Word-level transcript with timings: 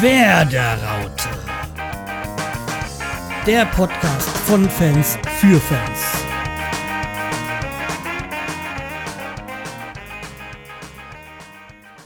Werderaute. 0.00 1.30
Der 3.46 3.64
Podcast 3.64 4.28
von 4.46 4.68
Fans 4.68 5.16
für 5.38 5.58
Fans. 5.58 6.00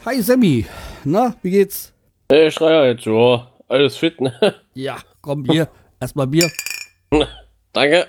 Hi 0.05 0.21
Sammy, 0.21 0.65
na, 1.03 1.35
wie 1.41 1.51
geht's? 1.51 1.93
Hey, 2.31 2.49
Schreier, 2.49 2.85
jetzt, 2.85 3.05
ja, 3.05 3.51
alles 3.67 3.97
fit, 3.97 4.21
ne? 4.21 4.33
Ja, 4.73 4.99
komm, 5.19 5.43
Bier. 5.43 5.67
Erstmal 5.99 6.27
Bier. 6.27 6.49
Danke. 7.73 8.07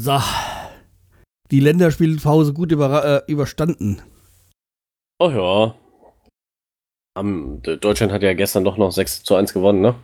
So. 0.00 0.18
Die 1.52 1.60
Länderspielpause 1.60 2.52
gut 2.54 2.72
über, 2.72 3.04
äh, 3.04 3.30
überstanden. 3.30 4.02
Oh 5.20 5.30
ja. 5.30 5.74
Deutschland 7.22 8.12
hat 8.12 8.22
ja 8.22 8.34
gestern 8.34 8.64
doch 8.64 8.76
noch 8.76 8.92
6 8.92 9.22
zu 9.22 9.34
1 9.34 9.52
gewonnen, 9.52 9.80
ne? 9.80 9.94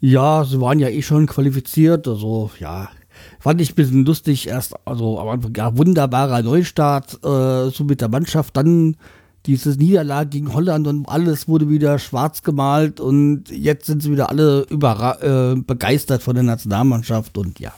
Ja, 0.00 0.44
sie 0.44 0.60
waren 0.60 0.78
ja 0.78 0.88
eh 0.88 1.02
schon 1.02 1.26
qualifiziert. 1.26 2.06
Also, 2.06 2.50
ja, 2.58 2.88
fand 3.40 3.60
ich 3.60 3.72
ein 3.72 3.74
bisschen 3.74 4.04
lustig. 4.04 4.48
Erst, 4.48 4.74
also 4.84 5.18
am 5.18 5.28
Anfang, 5.28 5.54
ja, 5.54 5.76
wunderbarer 5.76 6.42
Neustart, 6.42 7.14
äh, 7.24 7.70
so 7.70 7.84
mit 7.84 8.00
der 8.00 8.08
Mannschaft. 8.08 8.56
Dann 8.56 8.96
dieses 9.46 9.78
Niederlage 9.78 10.30
gegen 10.30 10.52
Holland 10.52 10.86
und 10.86 11.08
alles 11.08 11.48
wurde 11.48 11.68
wieder 11.68 11.98
schwarz 11.98 12.42
gemalt. 12.42 13.00
Und 13.00 13.50
jetzt 13.50 13.86
sind 13.86 14.02
sie 14.02 14.10
wieder 14.10 14.28
alle 14.28 14.66
überra 14.68 15.52
äh, 15.52 15.56
begeistert 15.56 16.22
von 16.22 16.34
der 16.34 16.44
Nationalmannschaft. 16.44 17.38
Und 17.38 17.58
ja. 17.60 17.72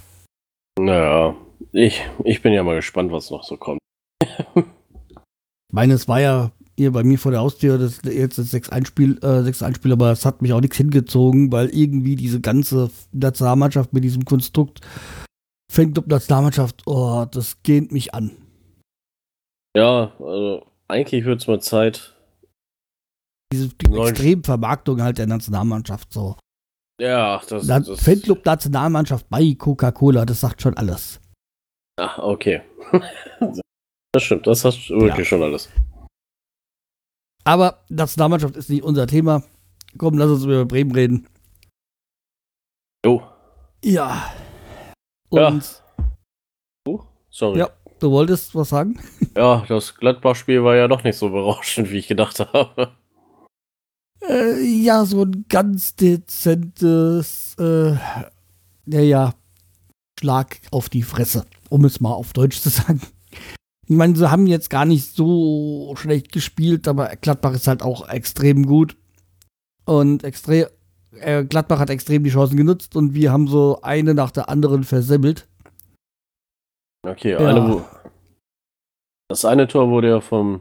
Naja, 0.79 1.35
ich, 1.73 2.03
ich 2.25 2.43
bin 2.43 2.53
ja 2.53 2.63
mal 2.63 2.77
gespannt, 2.77 3.13
was 3.13 3.31
noch 3.31 3.45
so 3.45 3.57
kommt. 3.57 3.81
ich 4.23 4.65
meine, 5.73 5.95
es 5.95 6.09
war 6.09 6.21
ja 6.21 6.51
hier 6.79 6.93
bei 6.93 7.05
mir 7.05 7.19
vor 7.19 7.33
der 7.33 7.41
Haustür 7.41 7.77
das 7.77 8.01
jetzt 8.05 8.39
das 8.39 8.53
6-1-Spiel, 8.53 9.19
äh, 9.23 9.43
6-1-Spiel, 9.43 9.93
aber 9.93 10.13
es 10.13 10.25
hat 10.25 10.43
mich 10.43 10.53
auch 10.53 10.61
nichts 10.61 10.77
hingezogen, 10.77 11.53
weil 11.53 11.69
irgendwie 11.69 12.17
diese 12.17 12.41
ganze 12.41 12.91
Nationalmannschaft 13.13 13.93
mit 13.93 14.05
diesem 14.05 14.25
Konstrukt 14.25 14.81
fängt 15.71 15.99
ob 15.99 16.07
Nationalmannschaft, 16.07 16.87
oh, 16.87 17.27
das 17.31 17.63
geht 17.63 17.93
mich 17.93 18.15
an. 18.15 18.31
Ja, 19.77 20.13
also 20.19 20.67
eigentlich 20.89 21.25
wird 21.25 21.41
es 21.41 21.47
mal 21.47 21.61
Zeit. 21.61 22.15
Diese 23.53 23.69
die 23.69 23.97
extrem 23.97 24.45
Vermarktung 24.45 25.03
halt 25.03 25.19
der 25.19 25.27
Nationalmannschaft 25.27 26.13
so. 26.13 26.37
Ja, 27.01 27.41
das, 27.49 27.67
das 27.67 28.01
Fanclub 28.01 28.45
Nationalmannschaft 28.45 29.29
bei 29.29 29.55
Coca-Cola, 29.55 30.25
das 30.25 30.41
sagt 30.41 30.63
schon 30.63 30.77
alles. 30.77 31.21
Ah, 31.99 32.23
okay. 32.23 32.63
das 34.13 34.23
stimmt, 34.23 34.47
das 34.47 34.65
hast 34.65 34.89
du 34.89 34.95
wirklich 35.01 35.19
Ja. 35.19 35.25
schon 35.25 35.43
alles. 35.43 35.69
Aber 37.45 37.79
Nationalmannschaft 37.89 38.57
ist 38.57 38.71
nicht 38.71 38.83
unser 38.83 39.07
Thema. 39.07 39.43
Komm, 39.97 40.19
lass 40.19 40.31
uns 40.31 40.45
über 40.45 40.65
Bremen 40.65 40.93
reden. 40.93 41.27
Jo. 43.05 43.23
Ja. 43.85 44.33
Ja. 45.31 45.49
Und 45.49 45.83
Uh, 46.87 47.01
sorry. 47.31 47.59
Ja. 47.59 47.71
du 47.99 48.11
wolltest 48.11 48.55
was 48.55 48.71
sagen? 48.71 48.99
Ja, 49.37 49.65
das 49.69 49.95
Gladbach-Spiel 49.95 50.65
war 50.65 50.75
ja 50.75 50.89
doch 50.89 51.05
nicht 51.05 51.17
so 51.17 51.31
berauschend, 51.31 51.91
wie 51.93 51.99
ich 51.99 52.09
gedacht 52.09 52.41
habe. 52.41 52.97
Äh, 54.21 54.61
ja, 54.65 55.05
so 55.05 55.23
ein 55.23 55.45
ganz 55.49 55.95
dezentes, 55.95 57.55
äh, 57.57 57.95
naja, 58.85 59.35
Schlag 60.19 60.61
auf 60.73 60.89
die 60.89 61.05
Fresse, 61.05 61.47
um 61.69 61.85
es 61.85 62.01
mal 62.01 62.13
auf 62.15 62.33
Deutsch 62.33 62.59
zu 62.61 62.69
sagen. 62.69 63.01
Ich 63.91 63.97
meine, 63.97 64.15
sie 64.15 64.31
haben 64.31 64.47
jetzt 64.47 64.69
gar 64.69 64.85
nicht 64.85 65.15
so 65.15 65.95
schlecht 65.97 66.31
gespielt, 66.31 66.87
aber 66.87 67.09
Gladbach 67.17 67.55
ist 67.55 67.67
halt 67.67 67.83
auch 67.83 68.07
extrem 68.09 68.67
gut. 68.67 68.97
Und 69.87 70.25
extrem, 70.25 70.67
äh, 71.13 71.45
Gladbach 71.45 71.79
hat 71.79 71.89
extrem 71.89 72.23
die 72.23 72.31
Chancen 72.31 72.59
genutzt 72.59 72.97
und 72.97 73.15
wir 73.15 73.33
haben 73.33 73.49
so 73.49 73.81
eine 73.81 74.13
nach 74.13 74.31
der 74.31 74.51
anderen 74.51 74.85
versemmelt. 74.85 75.49
Okay, 77.07 77.33
Ja. 77.33 77.39
eine, 77.39 77.85
das 79.31 79.47
eine 79.47 79.67
Tor 79.67 79.89
wurde 79.89 80.09
ja 80.11 80.21
vom 80.21 80.61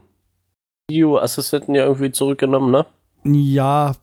Videoassistenten 0.89 1.75
ja 1.75 1.83
irgendwie 1.85 2.11
zurückgenommen, 2.11 2.71
ne? 2.71 2.85
Ja, 3.25 3.93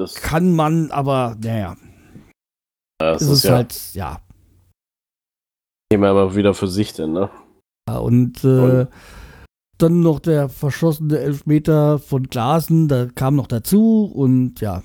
Das, 0.00 0.14
kann 0.14 0.54
man, 0.54 0.90
aber 0.92 1.36
naja, 1.38 1.76
das 2.98 3.20
ist 3.20 3.28
ist 3.28 3.44
ja 3.44 3.54
halt, 3.56 3.94
ja. 3.94 4.22
Thema 5.92 6.08
aber 6.08 6.34
wieder 6.34 6.54
für 6.54 6.68
sich 6.68 6.94
denn, 6.94 7.12
ne? 7.12 7.28
Und 7.96 8.44
äh, 8.44 8.82
Und? 8.82 8.88
dann 9.78 10.00
noch 10.00 10.20
der 10.20 10.48
verschossene 10.48 11.18
Elfmeter 11.18 11.98
von 11.98 12.24
Glasen, 12.24 12.88
da 12.88 13.06
kam 13.06 13.36
noch 13.36 13.46
dazu 13.46 14.04
und 14.04 14.60
ja. 14.60 14.82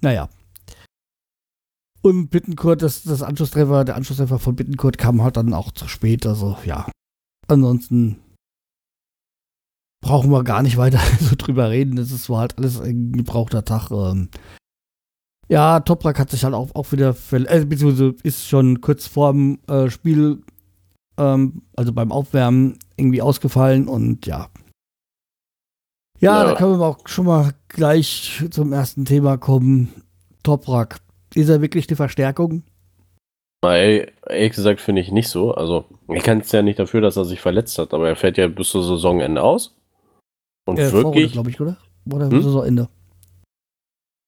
Naja. 0.00 0.28
Und 2.02 2.30
Bittenkurt, 2.30 2.82
das, 2.82 3.02
das 3.02 3.22
Anschlusstreffer, 3.22 3.84
der 3.84 3.96
Anschlusstreffer 3.96 4.38
von 4.38 4.56
Bittenkurt 4.56 4.98
kam 4.98 5.22
halt 5.22 5.36
dann 5.36 5.52
auch 5.52 5.70
zu 5.72 5.86
spät, 5.86 6.26
also 6.26 6.56
ja. 6.64 6.90
Ansonsten 7.46 8.20
brauchen 10.02 10.30
wir 10.30 10.44
gar 10.44 10.62
nicht 10.62 10.76
weiter 10.76 11.00
so 11.20 11.36
drüber 11.36 11.70
reden, 11.70 11.96
das 11.96 12.10
ist 12.10 12.30
war 12.30 12.40
halt 12.40 12.58
alles 12.58 12.80
ein 12.80 13.12
gebrauchter 13.12 13.64
Tag. 13.64 13.90
Ähm. 13.90 14.30
Ja, 15.48 15.80
Toprak 15.80 16.18
hat 16.18 16.30
sich 16.30 16.44
halt 16.44 16.54
auch, 16.54 16.74
auch 16.74 16.90
wieder, 16.92 17.14
äh, 17.32 17.64
beziehungsweise 17.64 18.14
ist 18.22 18.46
schon 18.46 18.80
kurz 18.80 19.06
vorm 19.06 19.58
äh, 19.66 19.90
Spiel 19.90 20.42
ähm, 21.20 21.62
also 21.76 21.92
beim 21.92 22.10
Aufwärmen 22.10 22.78
irgendwie 22.96 23.22
ausgefallen 23.22 23.86
und 23.88 24.26
ja. 24.26 24.48
Ja, 26.18 26.42
Ja. 26.42 26.44
da 26.50 26.54
können 26.56 26.78
wir 26.78 26.86
auch 26.86 27.06
schon 27.06 27.26
mal 27.26 27.52
gleich 27.68 28.42
zum 28.50 28.72
ersten 28.72 29.04
Thema 29.04 29.36
kommen. 29.36 30.02
Toprak. 30.42 31.00
Ist 31.34 31.48
er 31.48 31.60
wirklich 31.60 31.86
die 31.86 31.94
Verstärkung? 31.96 32.62
Ehrlich 33.62 34.52
gesagt 34.54 34.80
finde 34.80 35.02
ich 35.02 35.12
nicht 35.12 35.28
so. 35.28 35.52
Also, 35.54 35.84
er 36.08 36.22
kann 36.22 36.40
es 36.40 36.50
ja 36.50 36.62
nicht 36.62 36.78
dafür, 36.78 37.02
dass 37.02 37.16
er 37.18 37.26
sich 37.26 37.40
verletzt 37.42 37.78
hat, 37.78 37.92
aber 37.92 38.08
er 38.08 38.16
fährt 38.16 38.38
ja 38.38 38.48
bis 38.48 38.70
zum 38.70 38.82
Saisonende 38.82 39.42
aus. 39.42 39.74
Und 40.66 40.78
Äh, 40.78 40.90
wirklich. 40.92 41.32
glaube 41.32 41.50
ich, 41.50 41.60
oder? 41.60 41.76
Oder 42.10 42.30
Hm? 42.30 42.42
Saisonende? 42.42 42.88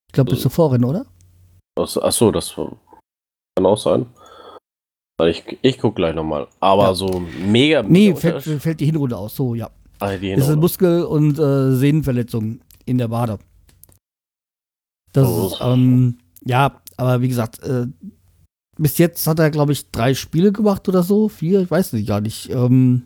Ich 0.09 0.13
glaube, 0.13 0.31
bis 0.31 0.41
Äh, 0.41 0.43
zur 0.43 0.51
Vorrunde, 0.51 0.87
oder? 0.87 1.07
Ach, 1.81 1.97
achso, 1.97 2.31
das 2.31 2.55
kann 2.55 3.65
auch 3.67 3.79
sein. 3.79 4.07
Weil 5.23 5.31
Ich, 5.31 5.45
ich 5.63 5.79
gucke 5.79 5.95
gleich 5.95 6.17
nochmal. 6.17 6.49
Aber 6.59 6.87
Ja. 6.89 6.95
so 6.95 7.23
mega. 7.47 7.85
Nee, 7.85 8.13
fällt, 8.17 8.43
fällt 8.43 8.81
die 8.81 8.87
Hinrunde 8.87 9.17
aus. 9.17 9.37
So, 9.37 9.55
ja. 9.55 9.71
Ah, 10.01 10.17
die 10.17 10.17
Das 10.17 10.21
ist 10.21 10.27
eine 10.29 10.35
Hinrunde. 10.35 10.57
Muskel- 10.61 11.05
und 11.05 11.39
äh, 11.39 11.77
Sehnenverletzung 11.77 12.59
in 12.87 12.99
der 12.99 13.09
Wade. 13.13 13.39
Das 15.13 15.29
Oh. 15.29 15.47
ist, 15.47 15.59
ähm, 15.61 16.19
ja, 16.45 16.81
aber 16.97 17.21
wie 17.23 17.29
gesagt, 17.29 17.63
äh, 17.63 17.87
bis 18.79 18.99
jetzt 18.99 19.25
hat 19.29 19.39
er, 19.39 19.51
glaube 19.53 19.71
ich, 19.73 19.91
drei 19.93 20.15
Spiele 20.15 20.51
gemacht 20.51 20.89
oder 20.89 21.05
so. 21.05 21.29
Vier, 21.29 21.61
ich 21.61 21.71
weiß 21.71 21.93
nicht 21.93 22.09
gar 22.09 22.21
nicht. 22.21 22.51
Ähm, 22.51 23.03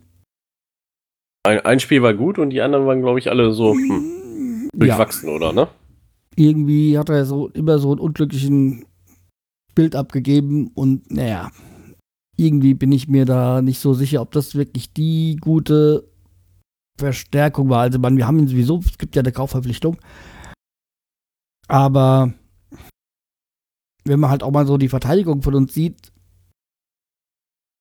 Ein, 1.47 1.60
ein 1.60 1.81
Spiel 1.81 2.00
war 2.03 2.15
gut 2.15 2.38
und 2.38 2.48
die 2.50 2.62
anderen 2.62 2.87
waren, 2.87 3.03
glaube 3.03 3.19
ich, 3.19 3.28
alle 3.28 3.53
so 3.53 3.75
hm, 3.75 4.71
ja, 4.72 4.78
durchwachsen, 4.78 5.28
oder? 5.28 5.53
Ne? 5.53 5.69
irgendwie 6.38 6.98
hat 6.98 7.09
er 7.10 7.25
so 7.27 7.48
immer 7.48 7.78
so 7.78 7.91
einen 7.93 8.00
unglücklichen 8.00 8.84
Bild 9.75 9.94
abgegeben 9.97 10.71
und 10.75 11.10
naja, 11.10 11.50
irgendwie 12.36 12.74
bin 12.74 12.92
ich 12.92 13.08
mir 13.08 13.24
da 13.24 13.62
nicht 13.62 13.80
so 13.80 13.94
sicher, 13.94 14.20
ob 14.20 14.32
das 14.32 14.54
wirklich 14.54 14.92
die 14.92 15.36
gute 15.41 16.08
Verstärkung 16.98 17.69
war. 17.69 17.80
Also, 17.80 17.98
man, 17.98 18.16
wir 18.16 18.26
haben 18.26 18.38
ihn 18.38 18.48
sowieso, 18.48 18.80
es 18.80 18.98
gibt 18.98 19.16
ja 19.16 19.22
eine 19.22 19.32
Kaufverpflichtung. 19.32 19.98
Aber 21.69 22.32
wenn 24.04 24.20
man 24.20 24.30
halt 24.30 24.42
auch 24.42 24.52
mal 24.52 24.66
so 24.66 24.78
die 24.78 24.88
Verteidigung 24.88 25.42
von 25.42 25.54
uns 25.54 25.74
sieht, 25.74 26.12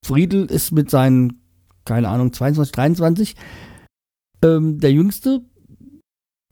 Friedel 0.06 0.46
ist 0.46 0.72
mit 0.72 0.90
seinen, 0.90 1.42
keine 1.84 2.10
Ahnung, 2.10 2.32
22, 2.34 2.72
23, 2.72 3.36
ähm, 4.44 4.80
der 4.80 4.92
Jüngste. 4.92 5.42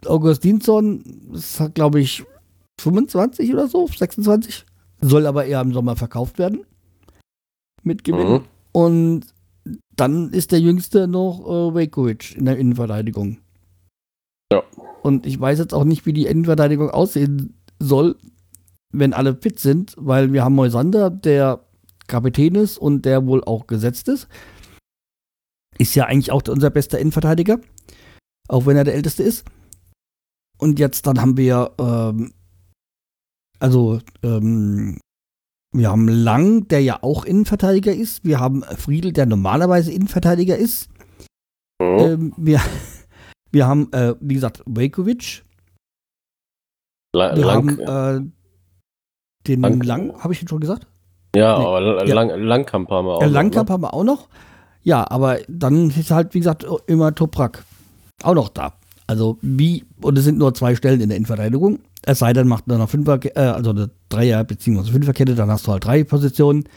Augustinsson 0.05 1.31
ist, 1.33 1.61
glaube 1.73 2.01
ich, 2.01 2.25
25 2.81 3.53
oder 3.53 3.67
so, 3.67 3.87
26. 3.87 4.65
Soll 4.99 5.25
aber 5.25 5.45
eher 5.45 5.61
im 5.61 5.73
Sommer 5.73 5.95
verkauft 5.95 6.39
werden. 6.39 6.65
Mit 7.83 8.03
Gewinn. 8.03 8.31
Mhm. 8.31 8.41
Und 8.71 9.33
dann 9.95 10.31
ist 10.31 10.51
der 10.51 10.59
Jüngste 10.59 11.07
noch 11.07 11.45
äh, 11.45 11.75
Vekovic 11.75 12.35
in 12.35 12.45
der 12.45 12.57
Innenverteidigung. 12.57 13.39
Ja. 14.51 14.63
Und 15.01 15.25
ich 15.25 15.39
weiß 15.39 15.59
jetzt 15.59 15.73
auch 15.73 15.83
nicht, 15.83 16.05
wie 16.05 16.13
die 16.13 16.25
Innenverteidigung 16.25 16.89
aussehen 16.89 17.61
soll, 17.79 18.15
wenn 18.91 19.13
alle 19.13 19.35
fit 19.35 19.59
sind, 19.59 19.93
weil 19.97 20.33
wir 20.33 20.43
haben 20.43 20.55
Moisander, 20.55 21.09
der 21.09 21.65
Kapitän 22.07 22.55
ist 22.55 22.77
und 22.77 23.05
der 23.05 23.25
wohl 23.25 23.43
auch 23.43 23.67
gesetzt 23.67 24.07
ist. 24.07 24.27
Ist 25.77 25.95
ja 25.95 26.05
eigentlich 26.05 26.31
auch 26.31 26.43
unser 26.47 26.69
bester 26.69 26.99
Innenverteidiger, 26.99 27.59
auch 28.47 28.65
wenn 28.65 28.77
er 28.77 28.83
der 28.83 28.93
älteste 28.93 29.23
ist. 29.23 29.45
Und 30.57 30.79
jetzt 30.79 31.07
dann 31.07 31.19
haben 31.19 31.37
wir, 31.37 31.71
ähm, 31.79 32.33
also, 33.59 33.99
ähm, 34.21 34.99
wir 35.73 35.89
haben 35.89 36.07
Lang, 36.07 36.67
der 36.67 36.81
ja 36.81 36.99
auch 37.01 37.25
Innenverteidiger 37.25 37.93
ist. 37.93 38.23
Wir 38.23 38.39
haben 38.39 38.63
Friedel, 38.63 39.11
der 39.11 39.25
normalerweise 39.25 39.91
Innenverteidiger 39.91 40.55
ist. 40.57 40.89
Mhm. 41.81 41.99
Ähm, 41.99 42.33
wir, 42.37 42.61
wir 43.51 43.67
haben, 43.67 43.91
äh, 43.91 44.15
wie 44.19 44.35
gesagt, 44.35 44.63
Vejkovic, 44.65 45.43
La 47.15 47.35
Wir 47.35 47.45
lang, 47.45 47.79
haben 47.87 48.25
äh, 48.25 48.31
den 49.47 49.61
Lang- 49.61 49.81
Lang, 49.81 50.23
habe 50.23 50.33
ich 50.33 50.41
ihn 50.41 50.47
schon 50.47 50.59
gesagt? 50.59 50.87
ja, 51.35 51.57
nee. 51.59 51.65
aber 51.65 52.05
Ja. 52.07 52.13
Lang, 52.15 52.29
Langkamp 52.41 52.89
haben 52.89 53.05
wir 53.05 53.15
auch. 53.15 53.21
Noch, 53.21 53.29
Langkamp 53.31 53.69
ne? 53.69 53.73
haben 53.73 53.81
wir 53.81 53.93
auch 53.93 54.03
noch. 54.03 54.29
Ja, 54.83 55.09
aber 55.09 55.39
dann 55.47 55.89
ist 55.89 56.11
halt, 56.11 56.33
wie 56.33 56.39
gesagt, 56.39 56.65
immer 56.87 57.13
Toprak 57.15 57.63
auch 58.23 58.33
noch 58.33 58.49
da. 58.49 58.73
Also 59.07 59.37
wie, 59.41 59.85
und 60.01 60.17
es 60.17 60.23
sind 60.23 60.37
nur 60.37 60.53
zwei 60.53 60.75
Stellen 60.75 61.01
in 61.01 61.09
der 61.09 61.17
Innenverteidigung. 61.17 61.79
Es 62.05 62.19
sei 62.19 62.33
denn, 62.33 62.47
macht 62.47 62.67
nur 62.67 62.77
noch 62.77 62.89
Fünfer, 62.89 63.19
äh, 63.35 63.39
also 63.39 63.69
eine 63.69 63.89
Dreier- 64.09 64.43
bzw. 64.43 64.91
Fünferkette, 64.91 65.35
dann 65.35 65.49
hast 65.49 65.65
du 65.67 65.71
halt 65.71 65.85
drei 65.85 66.03
Positionen. 66.03 66.67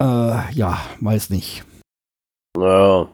Äh, 0.00 0.52
ja, 0.52 0.78
weiß 1.00 1.30
nicht. 1.30 1.64
Ja, 2.56 3.08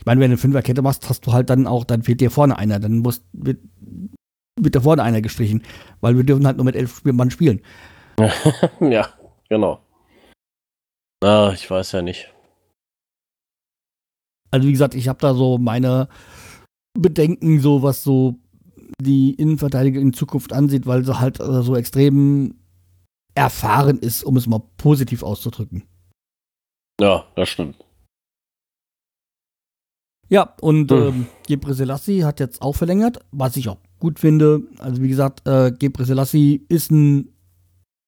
Ich 0.00 0.06
meine, 0.06 0.20
wenn 0.20 0.30
du 0.30 0.34
eine 0.34 0.38
Fünferkette 0.38 0.82
machst, 0.82 1.08
hast 1.08 1.26
du 1.26 1.32
halt 1.32 1.50
dann 1.50 1.66
auch, 1.66 1.84
dann 1.84 2.02
fehlt 2.02 2.20
dir 2.20 2.30
vorne 2.30 2.56
einer. 2.56 2.78
Dann 2.78 2.98
muss, 2.98 3.22
wird, 3.32 3.58
wird 4.60 4.76
da 4.76 4.80
vorne 4.80 5.02
einer 5.02 5.20
gestrichen. 5.20 5.62
Weil 6.00 6.16
wir 6.16 6.24
dürfen 6.24 6.46
halt 6.46 6.56
nur 6.56 6.64
mit 6.64 6.76
elf 6.76 7.02
Mann 7.04 7.30
spielen. 7.30 7.60
ja, 8.80 9.08
genau. 9.48 9.80
Ah, 11.24 11.50
ich 11.52 11.68
weiß 11.68 11.92
ja 11.92 12.02
nicht. 12.02 12.32
Also 14.50 14.66
wie 14.66 14.72
gesagt, 14.72 14.94
ich 14.94 15.08
habe 15.08 15.18
da 15.18 15.34
so 15.34 15.58
meine 15.58 16.08
Bedenken, 16.98 17.60
so 17.60 17.82
was 17.82 18.02
so 18.02 18.36
die 19.00 19.34
Innenverteidigung 19.34 20.02
in 20.02 20.12
Zukunft 20.12 20.52
ansieht, 20.52 20.86
weil 20.86 21.04
sie 21.04 21.18
halt 21.18 21.40
äh, 21.40 21.62
so 21.62 21.76
extrem 21.76 22.54
erfahren 23.34 23.98
ist, 23.98 24.24
um 24.24 24.36
es 24.36 24.46
mal 24.46 24.62
positiv 24.76 25.22
auszudrücken. 25.22 25.84
Ja, 27.00 27.24
das 27.36 27.48
stimmt. 27.50 27.76
Ja, 30.28 30.54
und 30.60 30.90
Hm. 30.90 30.98
ähm, 30.98 31.26
Gebre 31.46 31.74
Selassie 31.74 32.24
hat 32.24 32.40
jetzt 32.40 32.60
auch 32.60 32.74
verlängert, 32.74 33.20
was 33.30 33.56
ich 33.56 33.68
auch 33.68 33.78
gut 33.98 34.18
finde. 34.18 34.62
Also 34.78 35.00
wie 35.02 35.08
gesagt, 35.08 35.46
äh, 35.46 35.72
Gebre 35.72 36.04
Selassie 36.04 36.66
ist 36.68 36.90
ein 36.90 37.32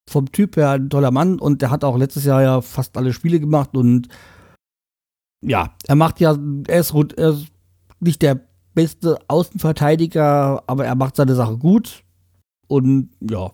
vom 0.08 0.30
Typ 0.32 0.56
her 0.56 0.70
ein 0.70 0.90
toller 0.90 1.12
Mann 1.12 1.38
und 1.38 1.62
der 1.62 1.70
hat 1.70 1.84
auch 1.84 1.96
letztes 1.96 2.24
Jahr 2.24 2.42
ja 2.42 2.60
fast 2.62 2.96
alle 2.96 3.12
Spiele 3.12 3.38
gemacht 3.38 3.76
und 3.76 4.08
ja, 5.46 5.74
er 5.86 5.94
macht 5.94 6.20
ja, 6.20 6.36
er 6.66 6.80
ist, 6.80 6.92
er 6.92 7.30
ist 7.30 7.46
nicht 8.00 8.20
der 8.20 8.40
beste 8.74 9.18
Außenverteidiger, 9.28 10.62
aber 10.66 10.84
er 10.86 10.94
macht 10.94 11.16
seine 11.16 11.34
Sache 11.34 11.56
gut 11.56 12.04
und 12.68 13.10
ja, 13.20 13.52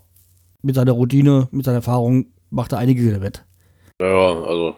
mit 0.63 0.75
seiner 0.75 0.93
Routine, 0.93 1.49
mit 1.51 1.65
seiner 1.65 1.79
Erfahrung 1.79 2.33
macht 2.51 2.73
er 2.73 2.79
einige 2.79 3.21
wett. 3.21 3.45
Ja, 4.01 4.07
also 4.07 4.77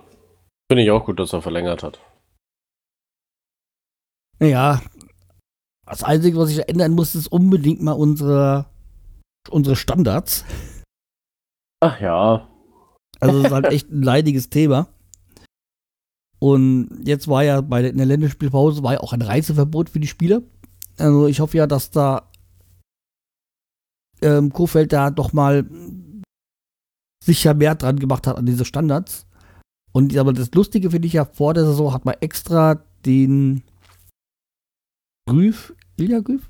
finde 0.71 0.85
ich 0.85 0.91
auch 0.91 1.05
gut, 1.05 1.19
dass 1.19 1.33
er 1.33 1.43
verlängert 1.43 1.83
hat. 1.83 2.01
Naja, 4.39 4.81
das 5.87 6.05
Einzige, 6.05 6.39
was 6.39 6.51
ich 6.51 6.69
ändern 6.69 6.93
muss, 6.93 7.15
ist 7.15 7.29
unbedingt 7.29 7.83
mal 7.83 7.93
unsere, 7.93 8.67
unsere 9.51 9.75
Standards. 9.75 10.45
Ach 11.81 12.01
ja. 12.01 12.49
Also, 13.21 13.39
es 13.39 13.47
ist 13.47 13.53
halt 13.53 13.67
echt 13.67 13.91
ein 13.91 14.03
leidiges 14.03 14.51
Thema. 14.51 14.89
Und 16.41 17.03
jetzt 17.05 17.27
war 17.29 17.43
ja 17.43 17.61
bei 17.61 17.83
der, 17.83 17.91
in 17.91 17.97
der 17.97 18.07
Länderspielpause 18.07 18.83
war 18.83 18.95
ja 18.95 19.01
auch 19.01 19.13
ein 19.13 19.23
Reiseverbot 19.23 19.91
für 19.91 20.01
die 20.01 20.07
Spieler. 20.07 20.43
Also, 20.99 21.27
ich 21.27 21.41
hoffe 21.41 21.57
ja, 21.57 21.67
dass 21.67 21.91
da 21.91 22.31
ähm, 24.23 24.53
Kofeld 24.53 24.93
da 24.93 25.11
doch 25.11 25.33
mal 25.33 25.67
sicher 27.25 27.55
mehr 27.55 27.75
dran 27.75 27.99
gemacht 27.99 28.27
hat 28.27 28.37
an 28.37 28.47
diese 28.47 28.65
Standards. 28.65 29.27
Und 29.93 30.17
aber 30.17 30.33
das 30.33 30.53
Lustige 30.55 30.91
finde 30.91 31.07
ich 31.07 31.15
ja, 31.15 31.25
vor 31.25 31.55
der 31.55 31.65
Saison 31.65 31.93
hat 31.93 32.05
man 32.05 32.15
extra 32.21 32.83
den 33.05 33.63
Grüf, 35.29 35.75
Ilja 35.97 36.21
Grüf? 36.21 36.49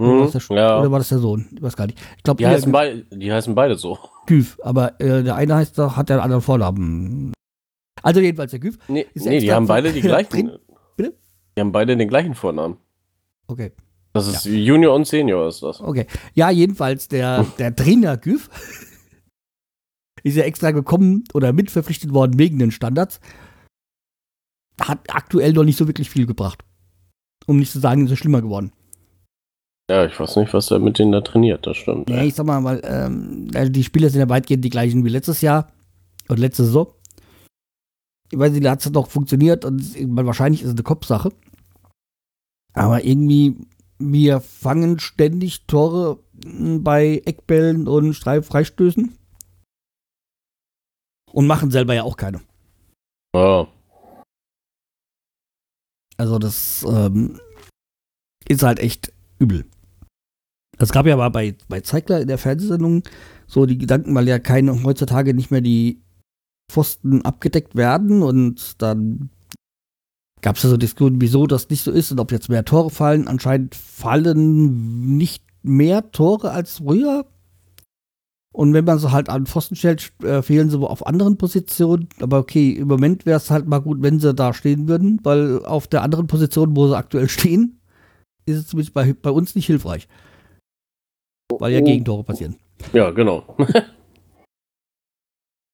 Oder, 0.00 0.08
war 0.08 0.26
Mhm, 0.26 0.32
das 0.32 0.46
der, 0.46 0.56
ja. 0.56 0.80
oder 0.80 0.90
war 0.90 0.98
das 0.98 1.08
der 1.10 1.18
Sohn? 1.18 1.48
Ich 1.54 1.62
weiß 1.62 1.76
gar 1.76 1.86
nicht. 1.86 1.98
Ich 2.16 2.22
glaube, 2.22 2.38
Die 2.38 2.46
heißen, 2.46 2.72
bei, 2.72 3.04
die 3.10 3.32
heißen 3.32 3.54
beide 3.54 3.76
so. 3.76 3.98
Güf, 4.26 4.58
aber 4.62 5.00
äh, 5.00 5.22
der 5.22 5.36
eine 5.36 5.54
heißt 5.54 5.78
hat 5.78 6.10
ja 6.10 6.16
einen 6.16 6.24
anderen 6.24 6.42
Vornamen. 6.42 7.32
Also 8.02 8.20
jedenfalls 8.20 8.50
der 8.50 8.60
Güf. 8.60 8.78
Nee, 8.88 9.06
Ist 9.14 9.26
nee 9.26 9.40
die 9.40 9.52
haben 9.52 9.66
beide 9.66 9.92
die 9.92 10.00
gleichen. 10.00 10.52
Bitte? 10.96 11.16
Die 11.56 11.60
haben 11.60 11.72
beide 11.72 11.96
den 11.96 12.08
gleichen 12.08 12.34
Vornamen. 12.34 12.76
Okay. 13.46 13.72
Das 14.12 14.26
ist 14.26 14.44
Junior 14.44 14.94
und 14.94 15.06
Senior 15.06 15.48
ist 15.48 15.62
das. 15.62 15.80
Okay. 15.80 16.06
Ja, 16.34 16.50
jedenfalls 16.50 17.08
der, 17.08 17.44
der 17.58 17.74
Trainer 17.74 18.16
Güf 18.16 18.50
ist 20.22 20.36
ja 20.36 20.44
extra 20.44 20.70
gekommen 20.70 21.24
oder 21.32 21.52
mitverpflichtet 21.52 22.12
worden 22.12 22.38
wegen 22.38 22.58
den 22.58 22.70
Standards. 22.70 23.20
Hat 24.80 25.00
aktuell 25.08 25.52
noch 25.52 25.64
nicht 25.64 25.78
so 25.78 25.86
wirklich 25.86 26.10
viel 26.10 26.26
gebracht. 26.26 26.64
Um 27.46 27.58
nicht 27.58 27.72
zu 27.72 27.78
sagen, 27.80 28.06
ist 28.06 28.12
es 28.12 28.18
schlimmer 28.18 28.42
geworden. 28.42 28.72
Ja, 29.90 30.06
ich 30.06 30.18
weiß 30.18 30.36
nicht, 30.36 30.54
was 30.54 30.70
er 30.70 30.78
mit 30.78 30.98
denen 30.98 31.12
da 31.12 31.20
trainiert, 31.20 31.66
das 31.66 31.76
stimmt. 31.76 32.08
Ja, 32.08 32.22
ich 32.22 32.34
sag 32.34 32.46
mal, 32.46 32.62
weil 32.64 32.80
ähm, 32.84 33.72
die 33.72 33.84
Spieler 33.84 34.08
sind 34.08 34.20
ja 34.20 34.28
weitgehend 34.28 34.64
die 34.64 34.70
gleichen 34.70 35.04
wie 35.04 35.10
letztes 35.10 35.40
Jahr 35.40 35.72
und 36.28 36.38
letzte 36.38 36.64
Saison. 36.64 36.94
Ich 38.32 38.38
weiß 38.38 38.52
nicht, 38.52 38.64
da 38.64 38.70
hat 38.70 38.84
es 38.84 38.90
doch 38.90 39.10
funktioniert 39.10 39.66
und 39.66 39.94
weil 40.16 40.24
wahrscheinlich 40.24 40.62
ist 40.62 40.68
es 40.68 40.74
eine 40.74 40.82
Kopfsache. 40.82 41.32
Aber 42.72 43.04
irgendwie, 43.04 43.56
wir 43.98 44.40
fangen 44.40 44.98
ständig 44.98 45.66
Tore 45.66 46.18
m, 46.42 46.82
bei 46.82 47.20
Eckbällen 47.26 47.86
und 47.86 48.14
Freistößen 48.14 49.14
und 51.30 51.46
machen 51.46 51.70
selber 51.70 51.92
ja 51.92 52.04
auch 52.04 52.16
keine. 52.16 52.40
Ja. 53.34 53.68
Also 56.16 56.38
das 56.38 56.86
ähm, 56.88 57.38
ist 58.48 58.62
halt 58.62 58.78
echt 58.78 59.12
übel. 59.38 59.66
Es 60.78 60.90
gab 60.90 61.04
ja 61.04 61.16
mal 61.16 61.28
bei, 61.28 61.54
bei 61.68 61.82
Zeigler 61.82 62.22
in 62.22 62.28
der 62.28 62.38
Fernsehsendung 62.38 63.02
so 63.46 63.66
die 63.66 63.76
Gedanken, 63.76 64.14
weil 64.14 64.26
ja 64.26 64.38
keine 64.38 64.82
heutzutage 64.84 65.34
nicht 65.34 65.50
mehr 65.50 65.60
die 65.60 66.00
Pfosten 66.72 67.22
abgedeckt 67.22 67.76
werden 67.76 68.22
und 68.22 68.80
dann 68.82 69.30
gab 70.40 70.56
es 70.56 70.62
ja 70.62 70.70
so 70.70 70.76
Diskussionen, 70.76 71.20
wieso 71.20 71.46
das 71.46 71.68
nicht 71.70 71.82
so 71.84 71.92
ist 71.92 72.10
und 72.10 72.18
ob 72.18 72.32
jetzt 72.32 72.48
mehr 72.48 72.64
Tore 72.64 72.90
fallen. 72.90 73.28
Anscheinend 73.28 73.74
fallen 73.74 75.16
nicht 75.16 75.44
mehr 75.62 76.10
Tore 76.10 76.50
als 76.50 76.78
früher. 76.78 77.26
Und 78.54 78.74
wenn 78.74 78.84
man 78.84 78.98
so 78.98 79.12
halt 79.12 79.28
an 79.28 79.46
Pfosten 79.46 79.76
stellt, 79.76 80.12
äh, 80.22 80.42
fehlen 80.42 80.68
sie 80.68 80.78
auf 80.78 81.06
anderen 81.06 81.38
Positionen. 81.38 82.08
Aber 82.20 82.38
okay, 82.38 82.72
im 82.72 82.88
Moment 82.88 83.24
wäre 83.24 83.36
es 83.38 83.50
halt 83.50 83.66
mal 83.66 83.78
gut, 83.78 84.02
wenn 84.02 84.18
sie 84.18 84.34
da 84.34 84.52
stehen 84.52 84.88
würden, 84.88 85.20
weil 85.22 85.64
auf 85.64 85.86
der 85.86 86.02
anderen 86.02 86.26
Position, 86.26 86.76
wo 86.76 86.88
sie 86.88 86.96
aktuell 86.96 87.28
stehen, 87.28 87.80
ist 88.44 88.56
es 88.56 88.66
zumindest 88.66 88.94
bei, 88.94 89.12
bei 89.14 89.30
uns 89.30 89.54
nicht 89.54 89.66
hilfreich. 89.66 90.08
Weil 91.58 91.72
ja 91.72 91.80
Oh. 91.80 91.84
Gegentore 91.84 92.24
passieren. 92.24 92.56
ja, 92.92 93.10
genau. 93.10 93.44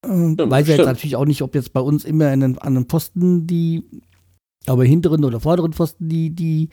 Stimmt, 0.09 0.51
weiß 0.51 0.69
ja 0.69 0.77
jetzt 0.77 0.87
natürlich 0.87 1.17
auch 1.17 1.25
nicht, 1.25 1.43
ob 1.43 1.55
jetzt 1.55 1.73
bei 1.73 1.81
uns 1.81 2.05
immer 2.05 2.33
in 2.33 2.41
den, 2.41 2.59
an 2.59 2.75
den 2.75 2.89
Posten 2.89 3.47
die, 3.47 3.85
aber 4.67 4.85
hinteren 4.85 5.25
oder 5.25 5.41
vorderen 5.41 5.73
Pfosten 5.73 6.09
die, 6.09 6.31
die 6.31 6.71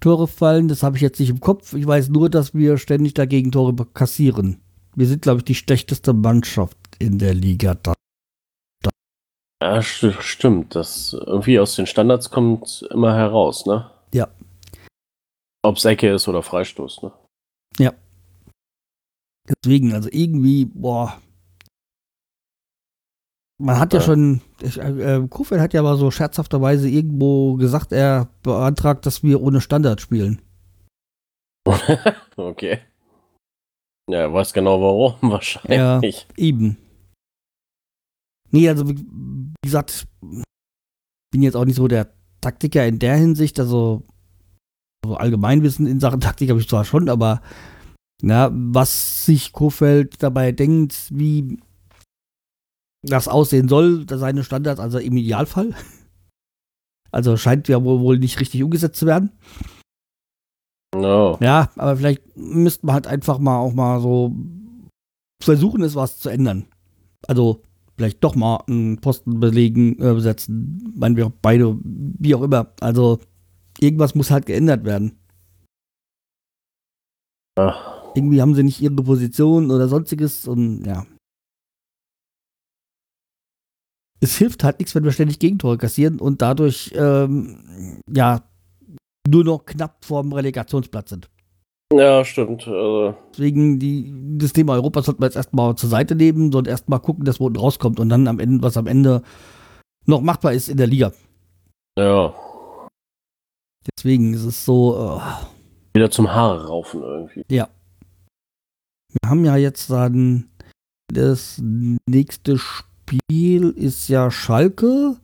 Tore 0.00 0.28
fallen. 0.28 0.68
Das 0.68 0.82
habe 0.82 0.96
ich 0.96 1.02
jetzt 1.02 1.18
nicht 1.20 1.30
im 1.30 1.40
Kopf. 1.40 1.74
Ich 1.74 1.86
weiß 1.86 2.08
nur, 2.10 2.28
dass 2.30 2.54
wir 2.54 2.78
ständig 2.78 3.14
dagegen 3.14 3.52
Tore 3.52 3.74
kassieren. 3.94 4.60
Wir 4.94 5.06
sind, 5.06 5.22
glaube 5.22 5.38
ich, 5.38 5.44
die 5.44 5.54
schlechteste 5.54 6.12
Mannschaft 6.12 6.78
in 6.98 7.18
der 7.18 7.34
Liga 7.34 7.74
da. 7.74 7.94
Ja, 9.62 9.82
st 9.82 10.14
stimmt. 10.20 10.74
Das 10.74 11.14
irgendwie 11.14 11.58
aus 11.58 11.76
den 11.76 11.86
Standards 11.86 12.30
kommt 12.30 12.86
immer 12.90 13.14
heraus, 13.14 13.66
ne? 13.66 13.90
Ja. 14.14 14.28
Ob's 15.62 15.84
Ecke 15.84 16.12
ist 16.12 16.28
oder 16.28 16.42
Freistoß, 16.42 17.02
ne? 17.02 17.12
Deswegen, 19.48 19.92
also 19.92 20.08
irgendwie, 20.10 20.64
boah. 20.64 21.20
Man 23.58 23.78
hat 23.78 23.92
ja, 23.94 24.00
Ja. 24.00 24.04
schon, 24.04 24.42
ich, 24.60 24.78
äh, 24.78 25.16
äh, 25.16 25.28
Kofeld 25.28 25.60
hat 25.60 25.72
ja 25.72 25.80
aber 25.80 25.96
so 25.96 26.10
scherzhafterweise 26.10 26.88
irgendwo 26.88 27.54
gesagt, 27.54 27.92
er 27.92 28.28
beantragt, 28.42 29.06
dass 29.06 29.22
wir 29.22 29.40
ohne 29.40 29.60
Standard 29.60 30.00
spielen. 30.00 30.42
okay. 32.36 32.80
Ja, 34.08 34.20
er 34.20 34.32
weiß 34.32 34.52
genau 34.52 34.80
warum, 34.80 35.14
wahrscheinlich. 35.32 36.26
Eben. 36.36 36.76
Nee, 38.50 38.68
also 38.68 38.88
wie, 38.88 38.96
wie 38.98 39.54
gesagt, 39.64 40.06
bin 41.32 41.42
jetzt 41.42 41.56
auch 41.56 41.64
nicht 41.64 41.76
so 41.76 41.88
der 41.88 42.12
Taktiker 42.40 42.86
in 42.86 42.98
der 42.98 43.16
Hinsicht, 43.16 43.58
also 43.58 44.02
so 45.04 45.16
Allgemeinwissen 45.16 45.86
in 45.86 45.98
Sachen 45.98 46.20
Taktik 46.20 46.50
habe 46.50 46.60
ich 46.60 46.68
zwar 46.68 46.84
schon, 46.84 47.08
aber 47.08 47.42
na, 48.22 48.50
was 48.52 49.24
sich 49.26 49.52
Kofeld 49.52 50.22
dabei 50.22 50.52
denkt, 50.52 51.08
wie 51.10 51.58
das 53.06 53.28
aussehen 53.28 53.68
soll, 53.68 54.06
seine 54.08 54.44
Standards, 54.44 54.80
also 54.80 54.98
im 54.98 55.16
Idealfall. 55.16 55.74
Also 57.12 57.36
scheint 57.36 57.68
ja 57.68 57.82
wohl, 57.82 58.00
wohl 58.00 58.18
nicht 58.18 58.40
richtig 58.40 58.62
umgesetzt 58.62 58.98
zu 58.98 59.06
werden. 59.06 59.32
No. 60.94 61.38
Ja, 61.40 61.70
aber 61.76 61.96
vielleicht 61.96 62.36
müsste 62.36 62.86
man 62.86 62.94
halt 62.94 63.06
einfach 63.06 63.38
mal 63.38 63.58
auch 63.58 63.72
mal 63.72 64.00
so 64.00 64.34
versuchen, 65.42 65.82
es 65.82 65.94
was 65.94 66.18
zu 66.18 66.28
ändern. 66.28 66.66
Also 67.26 67.62
vielleicht 67.96 68.22
doch 68.22 68.34
mal 68.34 68.62
einen 68.66 69.00
Posten 69.00 69.40
belegen, 69.40 69.98
äh, 69.98 70.14
besetzen. 70.14 70.92
Meinen 70.96 71.16
wir 71.16 71.32
beide, 71.42 71.78
wie 71.82 72.34
auch 72.34 72.42
immer. 72.42 72.72
Also 72.80 73.18
irgendwas 73.80 74.14
muss 74.14 74.30
halt 74.30 74.46
geändert 74.46 74.84
werden. 74.84 75.18
Ach, 77.58 78.14
Irgendwie 78.14 78.42
haben 78.42 78.54
sie 78.54 78.62
nicht 78.62 78.80
ihre 78.80 78.94
Position 78.94 79.70
oder 79.70 79.88
sonstiges 79.88 80.46
und 80.46 80.84
ja. 80.84 81.06
Es 84.20 84.36
hilft 84.36 84.64
halt 84.64 84.78
nichts, 84.78 84.94
wenn 84.94 85.04
wir 85.04 85.12
ständig 85.12 85.38
Gegentore 85.38 85.78
kassieren 85.78 86.20
und 86.20 86.42
dadurch 86.42 86.92
ähm, 86.94 88.00
ja 88.10 88.42
nur 89.28 89.44
noch 89.44 89.66
knapp 89.66 90.04
vorm 90.04 90.32
Relegationsplatz 90.32 91.10
sind. 91.10 91.28
ja, 91.92 92.24
stimmt. 92.24 92.66
Also, 92.66 93.14
Deswegen 93.32 93.78
die, 93.78 94.12
das 94.38 94.52
Thema 94.52 94.74
Europa 94.74 95.02
sollten 95.02 95.20
wir 95.20 95.26
jetzt 95.26 95.36
erstmal 95.36 95.74
zur 95.76 95.90
Seite 95.90 96.14
nehmen 96.14 96.54
und 96.54 96.68
erstmal 96.68 97.00
gucken, 97.00 97.24
dass 97.24 97.40
unten 97.40 97.58
rauskommt 97.58 98.00
und 98.00 98.08
dann 98.08 98.28
am 98.28 98.40
Ende, 98.40 98.62
was 98.62 98.76
am 98.76 98.86
Ende 98.86 99.22
noch 100.06 100.20
machbar 100.20 100.52
ist 100.52 100.68
in 100.68 100.76
der 100.76 100.86
Liga. 100.86 101.12
ja. 101.98 102.34
Deswegen 103.96 104.34
ist 104.34 104.42
es 104.44 104.64
so, 104.64 105.20
äh, 105.20 105.96
Wieder 105.96 106.10
zum 106.10 106.28
Haare 106.32 106.66
raufen 106.66 107.02
irgendwie. 107.02 107.44
wir 107.48 107.68
haben 109.24 109.44
ja 109.44 109.56
jetzt 109.56 109.90
dann 109.90 110.48
das 111.06 111.62
nächste 111.62 112.58
Spiel 112.58 112.95
ist 113.30 114.08
ja 114.08 114.30
Schalke. 114.30 115.16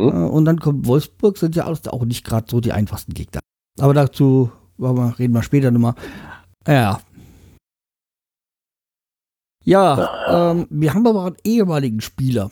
Hm? 0.00 0.08
Äh, 0.08 0.28
Und 0.28 0.44
dann 0.44 0.60
kommt 0.60 0.86
Wolfsburg, 0.86 1.38
sind 1.38 1.56
ja 1.56 1.64
alles 1.64 1.86
auch 1.88 2.04
nicht 2.04 2.24
gerade 2.24 2.46
so 2.50 2.60
die 2.60 2.72
einfachsten 2.72 3.14
Gegner. 3.14 3.40
Aber 3.78 3.94
dazu 3.94 4.50
wir, 4.78 5.18
reden 5.18 5.34
wir 5.34 5.42
später 5.42 5.70
nochmal. 5.70 5.94
Ja. 6.66 7.00
Ja, 9.64 10.52
ähm, 10.52 10.66
wir 10.70 10.94
haben 10.94 11.06
aber 11.06 11.26
einen 11.26 11.36
ehemaligen 11.44 12.00
Spieler. 12.00 12.50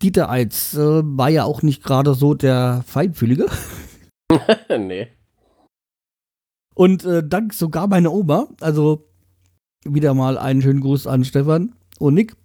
Dieter 0.00 0.30
Eitz 0.30 0.74
äh, 0.74 1.02
war 1.04 1.28
ja 1.28 1.44
auch 1.44 1.62
nicht 1.62 1.82
gerade 1.82 2.14
so 2.14 2.34
der 2.34 2.84
Feinfühlige. 2.86 3.46
nee. 4.68 5.08
Und 6.74 7.04
äh, 7.04 7.26
dank 7.26 7.52
sogar 7.52 7.86
meiner 7.86 8.12
Oma, 8.12 8.48
also 8.60 9.08
wieder 9.84 10.14
mal 10.14 10.38
einen 10.38 10.62
schönen 10.62 10.80
Gruß 10.80 11.06
an 11.06 11.24
Stefan 11.24 11.74
und 11.98 12.14
Nick. 12.14 12.36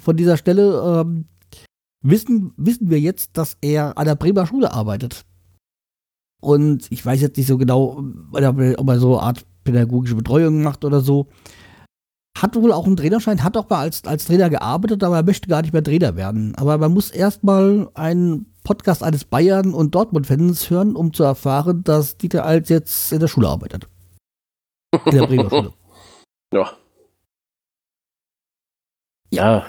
Von 0.00 0.16
dieser 0.16 0.36
Stelle 0.36 1.02
ähm, 1.02 1.26
wissen, 2.02 2.52
wissen 2.56 2.90
wir 2.90 3.00
jetzt, 3.00 3.36
dass 3.36 3.56
er 3.60 3.98
an 3.98 4.06
der 4.06 4.14
Bremer 4.14 4.46
Schule 4.46 4.72
arbeitet. 4.72 5.24
Und 6.40 6.90
ich 6.90 7.04
weiß 7.04 7.20
jetzt 7.20 7.36
nicht 7.36 7.46
so 7.46 7.58
genau, 7.58 8.02
ob 8.32 8.88
er 8.88 9.00
so 9.00 9.18
eine 9.18 9.26
Art 9.26 9.44
pädagogische 9.64 10.16
Betreuung 10.16 10.62
macht 10.62 10.84
oder 10.84 11.00
so. 11.00 11.26
Hat 12.38 12.56
wohl 12.56 12.72
auch 12.72 12.86
einen 12.86 12.96
Trainerschein, 12.96 13.42
hat 13.44 13.56
auch 13.56 13.68
mal 13.68 13.80
als, 13.80 14.04
als 14.04 14.24
Trainer 14.24 14.48
gearbeitet, 14.48 15.04
aber 15.04 15.16
er 15.16 15.22
möchte 15.22 15.48
gar 15.48 15.60
nicht 15.60 15.74
mehr 15.74 15.84
Trainer 15.84 16.16
werden. 16.16 16.54
Aber 16.54 16.78
man 16.78 16.94
muss 16.94 17.10
erstmal 17.10 17.90
einen 17.94 18.54
Podcast 18.64 19.02
eines 19.02 19.24
Bayern- 19.24 19.74
und 19.74 19.94
Dortmund-Fans 19.94 20.70
hören, 20.70 20.96
um 20.96 21.12
zu 21.12 21.24
erfahren, 21.24 21.84
dass 21.84 22.16
Dieter 22.16 22.46
Alt 22.46 22.70
jetzt 22.70 23.12
in 23.12 23.20
der 23.20 23.28
Schule 23.28 23.48
arbeitet. 23.48 23.86
In 25.06 25.12
der 25.12 25.26
Bremer 25.26 25.50
Schule. 25.50 25.72
Ja. 26.52 26.72
Ja. 29.30 29.64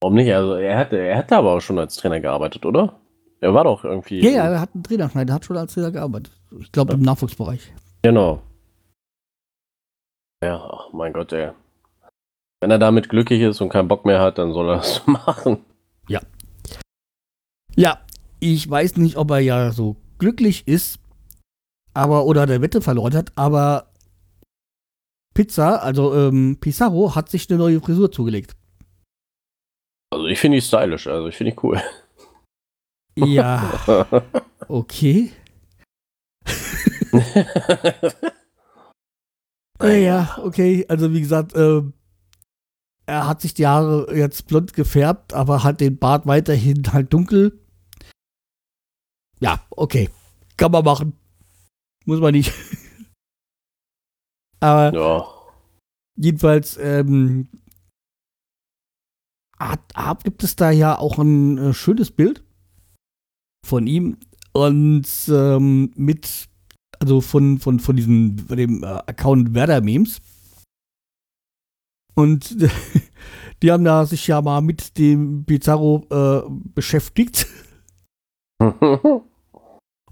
Warum 0.00 0.14
nicht? 0.14 0.32
Also 0.32 0.54
er 0.54 0.78
hatte, 0.78 0.96
er 0.96 1.18
hatte 1.18 1.36
aber 1.36 1.54
auch 1.54 1.60
schon 1.60 1.78
als 1.78 1.96
Trainer 1.96 2.20
gearbeitet, 2.20 2.64
oder? 2.64 3.00
Er 3.40 3.54
war 3.54 3.64
doch 3.64 3.84
irgendwie. 3.84 4.20
Ja, 4.20 4.30
ja, 4.30 4.50
er 4.50 4.60
hat 4.60 4.74
einen 4.74 4.82
Trainerschein, 4.82 5.28
er 5.28 5.34
hat 5.34 5.44
schon 5.44 5.56
als 5.56 5.74
Trainer 5.74 5.90
gearbeitet. 5.90 6.32
Ich 6.58 6.72
glaube 6.72 6.94
im 6.94 7.02
Nachwuchsbereich. 7.02 7.72
Genau. 8.02 8.42
Ja, 10.42 10.56
ach 10.56 10.92
mein 10.92 11.12
Gott, 11.12 11.32
ey. 11.32 11.50
Wenn 12.60 12.70
er 12.70 12.78
damit 12.78 13.08
glücklich 13.08 13.40
ist 13.40 13.60
und 13.60 13.68
keinen 13.68 13.88
Bock 13.88 14.04
mehr 14.04 14.20
hat, 14.20 14.38
dann 14.38 14.52
soll 14.52 14.68
er 14.70 14.76
das 14.78 15.02
machen. 15.06 15.64
Ja, 17.78 18.00
ich 18.40 18.68
weiß 18.68 18.96
nicht, 18.96 19.16
ob 19.16 19.30
er 19.30 19.38
ja 19.38 19.70
so 19.70 19.94
glücklich 20.18 20.66
ist, 20.66 20.98
aber 21.94 22.24
oder 22.24 22.44
der 22.44 22.60
Wette 22.60 22.80
verloren 22.80 23.14
hat, 23.14 23.30
aber 23.36 23.92
Pizza, 25.32 25.80
also 25.80 26.12
ähm, 26.12 26.56
Pizarro, 26.60 27.14
hat 27.14 27.28
sich 27.28 27.48
eine 27.48 27.58
neue 27.58 27.80
Frisur 27.80 28.10
zugelegt. 28.10 28.56
Also 30.10 30.26
ich 30.26 30.38
finde 30.38 30.58
die 30.58 30.62
stylisch, 30.62 31.06
also 31.06 31.28
ich 31.28 31.36
finde 31.36 31.52
die 31.52 31.58
cool. 31.62 31.82
Ja, 33.16 33.80
okay. 34.68 35.32
Äh, 39.80 40.04
ja, 40.04 40.38
okay. 40.42 40.84
Also 40.88 41.12
wie 41.12 41.20
gesagt, 41.20 41.54
ähm, 41.54 41.92
er 43.06 43.26
hat 43.26 43.40
sich 43.40 43.54
die 43.54 43.66
Haare 43.66 44.14
jetzt 44.14 44.46
blond 44.48 44.72
gefärbt, 44.74 45.32
aber 45.32 45.62
hat 45.62 45.80
den 45.80 45.98
Bart 45.98 46.26
weiterhin 46.26 46.92
halt 46.92 47.12
dunkel. 47.12 47.58
Ja, 49.40 49.64
okay. 49.70 50.10
Kann 50.56 50.72
man 50.72 50.84
machen. 50.84 51.12
Muss 52.04 52.20
man 52.20 52.32
nicht. 52.32 52.52
aber 54.60 54.92
ja. 54.92 55.26
jedenfalls 56.16 56.76
ähm, 56.78 57.48
hat, 59.58 60.24
gibt 60.24 60.42
es 60.44 60.56
da 60.56 60.70
ja 60.70 60.98
auch 60.98 61.18
ein 61.18 61.58
äh, 61.58 61.72
schönes 61.74 62.10
Bild 62.10 62.42
von 63.66 63.86
ihm 63.86 64.16
und 64.52 65.06
ähm, 65.28 65.92
mit 65.94 66.48
also 67.00 67.20
von, 67.20 67.58
von, 67.58 67.78
von 67.80 67.96
diesem, 67.96 68.38
von 68.38 68.56
dem 68.56 68.82
äh, 68.82 68.86
Account 68.86 69.54
Werder 69.54 69.80
Memes. 69.80 70.20
Und 72.14 72.56
die 73.62 73.70
haben 73.70 73.84
da 73.84 74.04
sich 74.04 74.26
ja 74.26 74.42
mal 74.42 74.60
mit 74.60 74.98
dem 74.98 75.44
Pizarro 75.44 76.04
äh, 76.10 76.50
beschäftigt. 76.74 77.46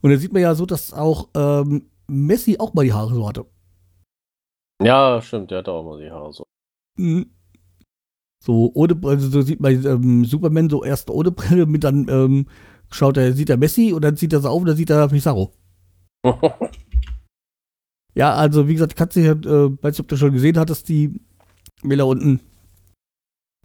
Und 0.02 0.12
da 0.12 0.16
sieht 0.18 0.32
man 0.32 0.42
ja 0.42 0.54
so, 0.54 0.66
dass 0.66 0.92
auch 0.92 1.28
ähm, 1.34 1.90
Messi 2.06 2.58
auch 2.60 2.74
mal 2.74 2.84
die 2.84 2.92
Haare 2.92 3.12
so 3.12 3.26
hatte. 3.26 3.46
ja, 4.80 5.20
stimmt, 5.20 5.50
der 5.50 5.58
hat 5.58 5.68
auch 5.68 5.82
mal 5.82 6.00
die 6.00 6.10
Haare 6.10 6.32
so. 6.32 6.46
Mhm. 6.96 7.35
So, 8.46 8.70
ohne, 8.74 8.96
also 9.02 9.28
so 9.28 9.42
sieht 9.42 9.58
man 9.60 9.84
ähm, 9.84 10.24
Superman 10.24 10.70
so 10.70 10.84
erst 10.84 11.10
ohne 11.10 11.32
Brille, 11.32 11.66
mit 11.66 11.82
dann 11.82 12.06
ähm, 12.08 12.46
schaut 12.90 13.16
er, 13.16 13.32
sieht 13.32 13.50
er 13.50 13.56
Messi 13.56 13.92
und 13.92 14.02
dann 14.02 14.16
sieht 14.16 14.32
er 14.32 14.40
so 14.40 14.48
auf 14.48 14.60
und 14.60 14.68
dann 14.68 14.76
sieht 14.76 14.90
er 14.90 15.08
Pizarro. 15.08 15.52
Ja, 18.16 18.34
also 18.34 18.66
wie 18.66 18.72
gesagt, 18.72 18.98
ja, 19.16 19.32
äh, 19.32 19.36
weiß 19.36 19.92
nicht, 19.92 20.00
ob 20.00 20.08
du 20.08 20.16
schon 20.16 20.32
gesehen 20.32 20.58
hattest, 20.58 20.88
die 20.88 21.20
Bilder 21.82 22.06
unten 22.06 22.40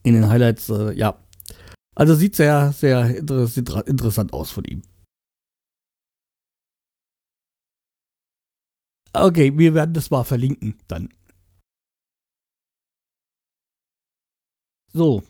in 0.04 0.14
den 0.14 0.28
Highlights, 0.28 0.68
äh, 0.68 0.92
ja. 0.92 1.18
Also 1.96 2.16
sieht 2.16 2.36
sehr, 2.36 2.74
sehr 2.74 3.18
inter 3.18 3.88
interessant 3.88 4.34
aus 4.34 4.52
von 4.52 4.66
ihm. 4.66 4.82
Okay, 9.14 9.58
wir 9.58 9.74
werden 9.74 9.94
das 9.94 10.12
mal 10.12 10.26
verlinken 10.26 10.76
dann. 10.90 11.08
So. 14.94 15.24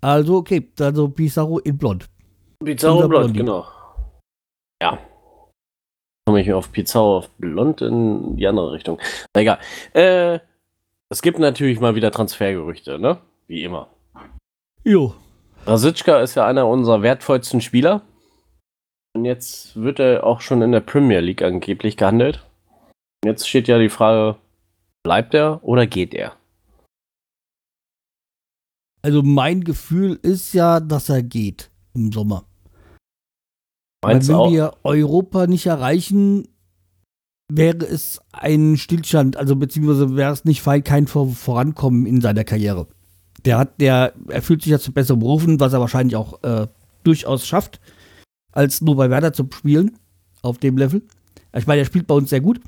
Also, 0.00 0.36
okay, 0.38 0.68
also 0.80 1.08
Pizarro 1.08 1.58
in 1.60 1.78
Blond. 1.78 2.06
Pizarro 2.64 2.96
Unser 2.96 3.08
Blond, 3.08 3.24
Blondie. 3.24 3.38
genau. 3.38 3.66
Ja. 4.82 4.98
Komme 6.26 6.40
ich 6.40 6.52
auf 6.52 6.72
Pizarro 6.72 7.18
auf 7.18 7.30
Blond 7.30 7.82
in 7.82 8.36
die 8.36 8.46
andere 8.46 8.72
Richtung. 8.72 8.98
Na 9.34 9.40
egal. 9.42 9.58
Äh, 9.92 10.38
es 11.08 11.22
gibt 11.22 11.38
natürlich 11.38 11.80
mal 11.80 11.94
wieder 11.94 12.10
Transfergerüchte, 12.10 12.98
ne? 12.98 13.18
Wie 13.46 13.64
immer. 13.64 13.88
Jo. 14.84 15.14
Rasitschka 15.66 16.20
ist 16.20 16.34
ja 16.34 16.46
einer 16.46 16.66
unserer 16.66 17.02
wertvollsten 17.02 17.60
Spieler. 17.60 18.02
Und 19.14 19.24
jetzt 19.24 19.80
wird 19.80 20.00
er 20.00 20.24
auch 20.24 20.40
schon 20.40 20.62
in 20.62 20.72
der 20.72 20.80
Premier 20.80 21.20
League 21.20 21.42
angeblich 21.42 21.96
gehandelt. 21.96 22.44
Jetzt 23.24 23.48
steht 23.48 23.68
ja 23.68 23.78
die 23.78 23.90
Frage, 23.90 24.36
bleibt 25.04 25.34
er 25.34 25.60
oder 25.62 25.86
geht 25.86 26.14
er? 26.14 26.32
Also 29.02 29.22
mein 29.22 29.64
Gefühl 29.64 30.18
ist 30.22 30.54
ja, 30.54 30.80
dass 30.80 31.08
er 31.08 31.22
geht 31.22 31.70
im 31.94 32.12
Sommer. 32.12 32.44
Meinst 34.04 34.28
Weil 34.28 34.34
wenn 34.34 34.40
auch? 34.40 34.52
wir 34.52 34.74
Europa 34.84 35.46
nicht 35.46 35.66
erreichen, 35.66 36.48
wäre 37.50 37.84
es 37.84 38.20
ein 38.32 38.76
Stillstand, 38.76 39.36
also 39.36 39.56
beziehungsweise 39.56 40.16
wäre 40.16 40.32
es 40.32 40.44
nicht 40.44 40.62
fein, 40.62 40.84
kein 40.84 41.06
Vor 41.06 41.30
Vorankommen 41.30 42.06
in 42.06 42.20
seiner 42.20 42.44
Karriere. 42.44 42.86
Der 43.44 43.58
hat, 43.58 43.80
der, 43.80 44.14
er 44.28 44.42
fühlt 44.42 44.62
sich 44.62 44.70
ja 44.70 44.78
zu 44.78 44.92
besser 44.92 45.16
berufen, 45.16 45.60
was 45.60 45.72
er 45.72 45.80
wahrscheinlich 45.80 46.16
auch 46.16 46.42
äh, 46.42 46.68
durchaus 47.02 47.46
schafft, 47.46 47.80
als 48.52 48.80
nur 48.80 48.96
bei 48.96 49.10
Werder 49.10 49.32
zu 49.32 49.48
spielen, 49.52 49.98
auf 50.42 50.58
dem 50.58 50.78
Level. 50.78 51.02
Ich 51.54 51.66
meine, 51.66 51.80
er 51.80 51.86
spielt 51.86 52.06
bei 52.06 52.14
uns 52.14 52.30
sehr 52.30 52.40
gut. 52.40 52.60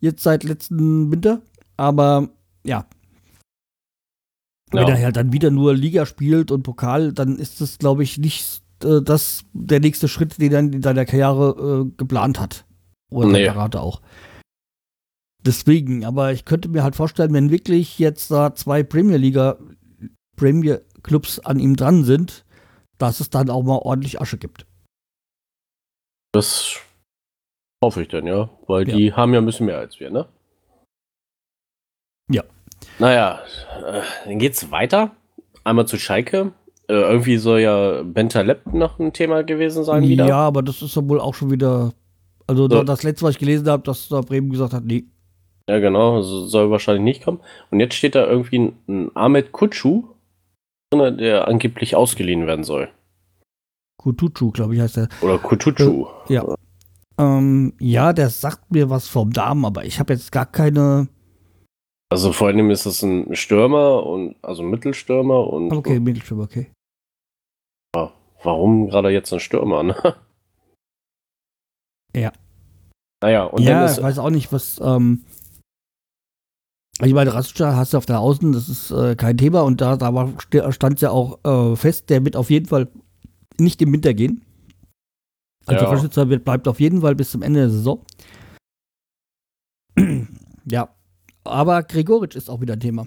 Jetzt 0.00 0.22
seit 0.22 0.44
letzten 0.44 1.10
Winter, 1.10 1.42
aber 1.76 2.30
ja. 2.64 2.86
Wenn 4.72 4.88
Ja. 4.88 4.94
er 4.94 5.04
halt 5.04 5.16
dann 5.16 5.32
wieder 5.32 5.50
nur 5.50 5.74
Liga 5.74 6.06
spielt 6.06 6.50
und 6.50 6.62
Pokal, 6.62 7.12
dann 7.12 7.36
ist 7.36 7.60
das, 7.60 7.78
glaube 7.78 8.02
ich, 8.02 8.18
nicht 8.18 8.62
äh, 8.84 9.00
das 9.02 9.44
der 9.52 9.80
nächste 9.80 10.08
Schritt, 10.08 10.38
den 10.40 10.52
er 10.52 10.58
in 10.60 10.82
seiner 10.82 11.04
Karriere 11.04 11.86
äh, 11.86 11.90
geplant 11.96 12.40
hat. 12.40 12.64
Oder 13.10 13.28
Nee. 13.28 13.44
Berater 13.44 13.82
auch. 13.82 14.02
Deswegen, 15.44 16.04
aber 16.04 16.32
ich 16.32 16.44
könnte 16.44 16.68
mir 16.68 16.82
halt 16.82 16.96
vorstellen, 16.96 17.32
wenn 17.32 17.50
wirklich 17.50 17.98
jetzt 18.00 18.30
da 18.32 18.54
zwei 18.54 18.82
Premier 18.82 19.16
Liga 19.16 19.56
Premier 20.36 20.82
Clubs 21.04 21.38
an 21.38 21.60
ihm 21.60 21.76
dran 21.76 22.02
sind, 22.04 22.44
dass 22.98 23.20
es 23.20 23.30
dann 23.30 23.48
auch 23.48 23.62
mal 23.62 23.76
ordentlich 23.78 24.20
Asche 24.20 24.38
gibt. 24.38 24.66
Das 26.32 26.76
Hoffe 27.84 28.02
ich 28.02 28.08
dann, 28.08 28.26
ja. 28.26 28.50
Weil 28.66 28.88
Ja. 28.88 28.96
die 28.96 29.12
haben 29.12 29.32
ja 29.34 29.38
ein 29.40 29.46
bisschen 29.46 29.66
mehr 29.66 29.78
als 29.78 30.00
wir, 30.00 30.10
ne? 30.10 30.26
Ja. 32.98 33.06
Naja, 33.06 33.40
äh, 33.86 34.00
dann 34.26 34.38
geht's 34.38 34.70
weiter. 34.70 35.10
Einmal 35.64 35.86
zu 35.86 35.98
Schalke. 35.98 36.52
Äh, 36.88 36.94
irgendwie 36.94 37.36
soll 37.38 37.60
ja 37.60 38.02
Bentaleb 38.02 38.72
noch 38.72 38.98
ein 38.98 39.12
Thema 39.12 39.42
gewesen 39.42 39.82
sein 39.84 40.02
wieder. 40.04 40.26
Ja, 40.28 40.38
aber 40.38 40.62
das 40.62 40.82
ist 40.82 40.94
ja 40.96 41.08
wohl 41.08 41.20
auch 41.20 41.34
schon 41.34 41.50
wieder. 41.50 41.92
Also 42.46 42.68
So. 42.70 42.84
das 42.84 43.02
letzte, 43.02 43.24
was 43.24 43.32
ich 43.32 43.38
gelesen 43.40 43.68
habe, 43.68 43.82
dass 43.82 44.08
da 44.08 44.20
Bremen 44.20 44.50
gesagt 44.50 44.72
hat, 44.72 44.84
nee. 44.84 45.04
Ja, 45.68 45.80
genau, 45.80 46.22
so- 46.22 46.46
soll 46.46 46.70
wahrscheinlich 46.70 47.02
nicht 47.02 47.24
kommen. 47.24 47.40
Und 47.72 47.80
jetzt 47.80 47.96
steht 47.96 48.14
da 48.14 48.24
irgendwie 48.26 48.58
ein, 48.60 48.76
ein 48.88 49.10
Ahmed 49.16 49.50
Kutschu 49.50 50.04
drin, 50.90 51.18
der 51.18 51.48
angeblich 51.48 51.96
ausgeliehen 51.96 52.46
werden 52.46 52.62
soll. 52.64 52.88
Kutucu, 53.98 54.52
glaube 54.52 54.74
ich, 54.76 54.80
heißt 54.80 54.96
der. 54.98 55.08
Oder 55.22 55.38
Kutucu. 55.38 56.06
Ja. 56.28 56.44
Ähm, 57.18 57.72
ja, 57.80 58.12
der 58.12 58.28
sagt 58.30 58.70
mir 58.70 58.90
was 58.90 59.08
vom 59.08 59.32
Damen, 59.32 59.64
aber 59.64 59.84
ich 59.84 59.98
habe 59.98 60.12
jetzt 60.12 60.30
gar 60.30 60.46
keine. 60.46 61.08
Also 62.08 62.32
vor 62.32 62.48
allem 62.48 62.70
ist 62.70 62.86
es 62.86 63.02
ein 63.02 63.34
Stürmer 63.34 64.06
und 64.06 64.36
also 64.42 64.62
Mittelstürmer 64.62 65.46
und 65.48 65.72
Okay, 65.72 65.98
Mittelstürmer, 65.98 66.44
okay. 66.44 66.70
warum 68.42 68.88
gerade 68.88 69.10
jetzt 69.10 69.32
ein 69.32 69.40
Stürmer, 69.40 69.82
ne? 69.82 69.96
Ja. 72.14 72.32
Naja, 73.22 73.44
und 73.44 73.62
ja, 73.62 73.80
dann 73.80 73.84
ich 73.84 73.98
ist 73.98 74.02
weiß 74.02 74.18
auch 74.18 74.30
nicht, 74.30 74.50
was. 74.50 74.80
Ähm, 74.82 75.26
ich 77.02 77.12
meine, 77.12 77.34
Rastscha 77.34 77.76
hast 77.76 77.92
du 77.92 77.98
auf 77.98 78.06
der 78.06 78.20
Außen, 78.20 78.52
das 78.52 78.70
ist 78.70 78.90
äh, 78.90 79.16
kein 79.16 79.36
Thema 79.36 79.60
und 79.64 79.82
da, 79.82 79.98
da 79.98 80.14
war, 80.14 80.32
stand 80.72 81.02
ja 81.02 81.10
auch 81.10 81.44
äh, 81.44 81.76
fest, 81.76 82.08
der 82.08 82.24
wird 82.24 82.36
auf 82.36 82.48
jeden 82.48 82.64
Fall 82.64 82.88
nicht 83.58 83.82
im 83.82 83.92
Winter 83.92 84.14
gehen. 84.14 84.42
Also 85.66 85.84
Ja. 85.84 85.90
Verschützer 85.90 86.30
wird, 86.30 86.46
bleibt 86.46 86.68
auf 86.68 86.80
jeden 86.80 87.02
Fall 87.02 87.14
bis 87.14 87.32
zum 87.32 87.42
Ende 87.42 87.60
der 87.60 87.70
Saison. 87.70 88.02
ja. 90.64 90.95
Aber 91.46 91.82
Gregoritsch 91.82 92.36
ist 92.36 92.50
auch 92.50 92.60
wieder 92.60 92.74
ein 92.74 92.80
Thema. 92.80 93.06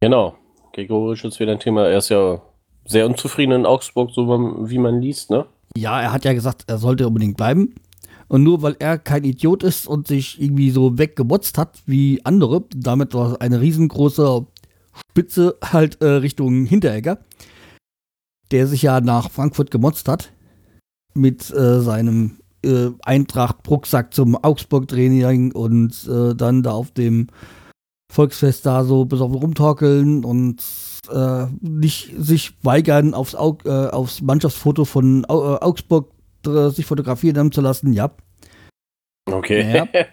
genau. 0.00 0.36
Gregorisch 0.74 1.22
ist 1.24 1.38
wieder 1.38 1.52
ein 1.52 1.60
Thema. 1.60 1.86
Er 1.86 1.98
ist 1.98 2.08
ja 2.08 2.40
sehr 2.86 3.06
unzufrieden 3.06 3.52
in 3.52 3.66
Augsburg, 3.66 4.10
so 4.10 4.26
wie 4.26 4.78
man 4.78 5.00
liest, 5.00 5.30
ne? 5.30 5.44
Ja, 5.76 6.00
er 6.00 6.12
hat 6.12 6.24
ja 6.24 6.32
gesagt, 6.32 6.64
er 6.66 6.78
sollte 6.78 7.06
unbedingt 7.06 7.36
bleiben. 7.36 7.74
Und 8.28 8.42
nur 8.42 8.62
weil 8.62 8.76
er 8.78 8.96
kein 8.96 9.24
Idiot 9.24 9.62
ist 9.62 9.86
und 9.86 10.06
sich 10.08 10.40
irgendwie 10.40 10.70
so 10.70 10.96
weggemotzt 10.96 11.58
hat 11.58 11.82
wie 11.84 12.24
andere, 12.24 12.64
damit 12.74 13.12
war 13.12 13.40
eine 13.42 13.60
riesengroße 13.60 14.46
Spitze 15.10 15.58
halt 15.62 16.00
äh, 16.00 16.06
Richtung 16.06 16.64
Hinteregger, 16.64 17.18
der 18.50 18.66
sich 18.66 18.82
ja 18.82 19.00
nach 19.02 19.30
Frankfurt 19.30 19.70
gemotzt 19.70 20.08
hat 20.08 20.32
mit 21.14 21.50
äh, 21.50 21.80
seinem 21.80 22.38
äh, 22.64 22.90
Eintracht-Rucksack 23.04 24.14
zum 24.14 24.36
Augsburg-Training 24.36 25.52
und 25.52 26.08
äh, 26.08 26.34
dann 26.34 26.62
da 26.62 26.72
auf 26.72 26.90
dem 26.90 27.28
Volksfest 28.12 28.66
da 28.66 28.84
so 28.84 29.04
besoffen 29.04 29.36
rumtorkeln 29.36 30.24
und 30.24 30.62
äh, 31.10 31.46
nicht 31.60 32.12
sich 32.18 32.54
weigern, 32.62 33.14
aufs, 33.14 33.34
Aug, 33.34 33.64
äh, 33.64 33.88
aufs 33.88 34.20
Mannschaftsfoto 34.20 34.84
von 34.84 35.24
Au 35.28 35.54
äh, 35.54 35.58
Augsburg 35.60 36.10
äh, 36.46 36.68
sich 36.68 36.86
fotografieren 36.86 37.38
haben 37.38 37.52
zu 37.52 37.60
lassen, 37.60 37.92
ja. 37.92 38.10
Okay. 39.26 39.74
Ja. 39.74 39.86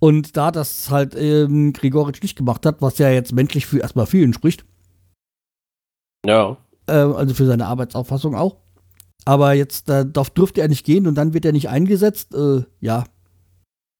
Und 0.00 0.36
da 0.36 0.52
das 0.52 0.90
halt 0.90 1.16
ähm, 1.16 1.72
Gregoritsch 1.72 2.22
nicht 2.22 2.36
gemacht 2.36 2.64
hat, 2.66 2.80
was 2.80 2.98
ja 2.98 3.10
jetzt 3.10 3.32
menschlich 3.32 3.66
für 3.66 3.80
erstmal 3.80 4.06
vielen 4.06 4.32
spricht, 4.32 4.64
ja. 6.24 6.56
äh, 6.86 6.92
also 6.92 7.34
für 7.34 7.46
seine 7.46 7.66
Arbeitsauffassung 7.66 8.36
auch. 8.36 8.56
Aber 9.24 9.52
jetzt 9.52 9.88
äh, 9.90 10.06
darf, 10.06 10.30
dürfte 10.30 10.60
er 10.60 10.68
nicht 10.68 10.86
gehen 10.86 11.06
und 11.06 11.14
dann 11.14 11.34
wird 11.34 11.44
er 11.44 11.52
nicht 11.52 11.68
eingesetzt, 11.68 12.34
äh, 12.34 12.62
ja. 12.80 13.04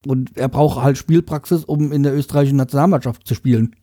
Und 0.07 0.37
er 0.37 0.48
braucht 0.48 0.81
halt 0.83 0.96
Spielpraxis, 0.96 1.64
um 1.64 1.92
in 1.92 2.02
der 2.02 2.14
österreichischen 2.14 2.57
Nationalmannschaft 2.57 3.26
zu 3.26 3.35
spielen. 3.35 3.74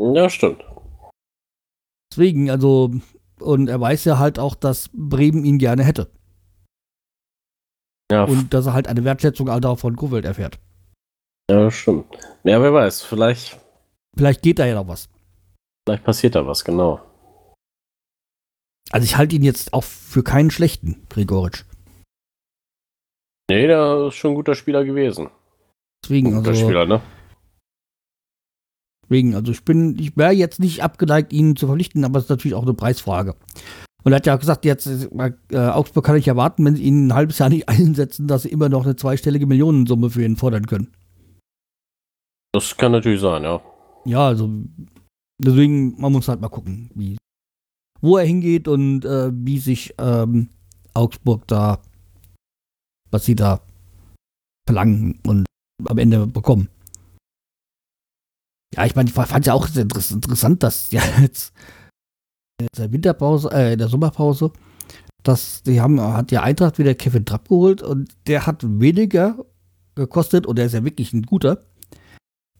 Ja, 0.00 0.28
stimmt. 0.28 0.62
Deswegen, 2.12 2.50
also, 2.50 2.90
und 3.40 3.68
er 3.68 3.80
weiß 3.80 4.04
ja 4.04 4.18
halt 4.18 4.38
auch, 4.38 4.54
dass 4.54 4.90
Bremen 4.92 5.44
ihn 5.44 5.58
gerne 5.58 5.84
hätte. 5.84 6.10
Ja, 8.10 8.24
Und 8.24 8.52
dass 8.52 8.66
er 8.66 8.72
halt 8.72 8.88
eine 8.88 9.04
Wertschätzung 9.04 9.48
halt 9.50 9.64
auch 9.64 9.78
von 9.78 9.94
Kofeld 9.94 10.24
erfährt. 10.24 10.58
ja, 11.50 11.70
stimmt. 11.70 12.06
Ja, 12.42 12.60
wer 12.60 12.72
weiß, 12.74 13.02
vielleicht, 13.02 13.58
Vielleicht 14.16 14.42
geht 14.42 14.58
da 14.58 14.66
ja 14.66 14.74
noch 14.74 14.88
was. 14.88 15.08
vielleicht 15.86 16.02
passiert 16.04 16.34
da 16.34 16.44
was, 16.44 16.64
genau. 16.64 17.00
Also 18.90 19.04
ich 19.04 19.16
halte 19.16 19.36
ihn 19.36 19.44
jetzt 19.44 19.72
auch 19.72 19.84
für 19.84 20.22
keinen 20.22 20.50
schlechten, 20.50 21.06
Gregoritsch. 21.08 21.64
Nee, 23.50 23.66
der 23.66 24.06
ist 24.08 24.14
schon 24.14 24.32
ein 24.32 24.36
guter 24.36 24.54
Spieler 24.54 24.84
gewesen. 24.84 25.28
Deswegen, 26.04 26.34
Guter 26.34 26.50
also, 26.50 26.64
Spieler, 26.64 26.86
ne? 26.86 27.00
deswegen, 29.10 29.34
also 29.34 29.52
ich 29.52 29.64
bin, 29.64 29.98
ich 29.98 30.16
wäre 30.16 30.32
jetzt 30.32 30.60
nicht 30.60 30.82
abgeneigt, 30.82 31.32
ihn 31.32 31.56
zu 31.56 31.66
verpflichten, 31.66 32.04
aber 32.04 32.18
es 32.18 32.24
ist 32.24 32.30
natürlich 32.30 32.54
auch 32.54 32.62
eine 32.62 32.74
Preisfrage. 32.74 33.34
Und 34.02 34.12
er 34.12 34.16
hat 34.16 34.26
ja 34.26 34.34
auch 34.34 34.40
gesagt, 34.40 34.64
jetzt 34.64 34.86
äh, 34.86 35.56
Augsburg 35.56 36.04
kann 36.04 36.16
ich 36.16 36.28
erwarten, 36.28 36.64
wenn 36.64 36.76
sie 36.76 36.84
ihn 36.84 37.08
ein 37.08 37.14
halbes 37.14 37.38
Jahr 37.38 37.50
nicht 37.50 37.68
einsetzen, 37.68 38.28
dass 38.28 38.42
sie 38.42 38.48
immer 38.50 38.68
noch 38.68 38.84
eine 38.84 38.96
zweistellige 38.96 39.46
Millionensumme 39.46 40.10
für 40.10 40.24
ihn 40.24 40.36
fordern 40.36 40.66
können. 40.66 40.92
Das 42.52 42.76
kann 42.76 42.92
natürlich 42.92 43.20
sein, 43.20 43.42
ja. 43.42 43.60
Ja, 44.06 44.26
also 44.26 44.48
deswegen, 45.38 46.00
man 46.00 46.12
muss 46.12 46.28
halt 46.28 46.40
mal 46.40 46.48
gucken, 46.48 46.90
wie, 46.94 47.18
wo 48.00 48.16
er 48.16 48.24
hingeht 48.24 48.68
und 48.68 49.04
äh, 49.04 49.30
wie 49.32 49.58
sich 49.58 49.94
ähm, 49.98 50.48
Augsburg 50.94 51.46
da, 51.46 51.80
was 53.10 53.24
sie 53.24 53.36
da 53.36 53.60
verlangen 54.66 55.18
und 55.26 55.46
am 55.84 55.98
Ende 55.98 56.26
bekommen. 56.26 56.68
Ja, 58.74 58.86
ich 58.86 58.94
meine, 58.94 59.08
ich 59.08 59.14
fand 59.14 59.46
ja 59.46 59.54
auch 59.54 59.68
interessant, 59.74 60.62
dass 60.62 60.90
ja 60.92 61.02
jetzt 61.20 61.52
in 62.60 62.68
der 62.76 62.92
Winterpause, 62.92 63.50
äh, 63.52 63.72
in 63.72 63.78
der 63.78 63.88
Sommerpause, 63.88 64.52
dass 65.22 65.62
die 65.62 65.80
haben, 65.80 66.00
hat 66.00 66.30
ja 66.30 66.42
Eintracht 66.42 66.78
wieder 66.78 66.94
Kevin 66.94 67.24
Trapp 67.24 67.48
geholt 67.48 67.82
und 67.82 68.14
der 68.26 68.46
hat 68.46 68.62
weniger 68.64 69.44
gekostet 69.94 70.46
und 70.46 70.56
der 70.56 70.66
ist 70.66 70.72
ja 70.74 70.84
wirklich 70.84 71.12
ein 71.12 71.22
guter, 71.22 71.62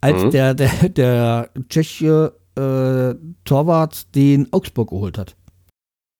als 0.01 0.25
Mhm. 0.25 0.31
der, 0.31 0.55
der, 0.55 0.89
der 0.89 1.51
tschechische 1.69 2.40
äh, 2.57 3.15
Torwart, 3.45 4.15
den 4.15 4.53
Augsburg 4.53 4.91
geholt 4.91 5.19
hat. 5.19 5.37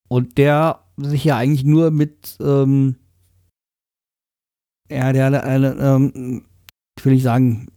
Und 0.09 0.39
der 0.39 0.85
sich 0.97 1.25
ja 1.25 1.37
eigentlich 1.37 1.65
nur 1.65 1.91
mit, 1.91 2.37
ähm, 2.41 2.97
ja, 4.91 5.13
der, 5.13 5.31
der, 5.31 5.59
der 5.59 5.79
ähm, 5.79 6.45
ich 6.99 7.05
will 7.05 7.15
nicht 7.15 7.23
sagen, 7.23 7.69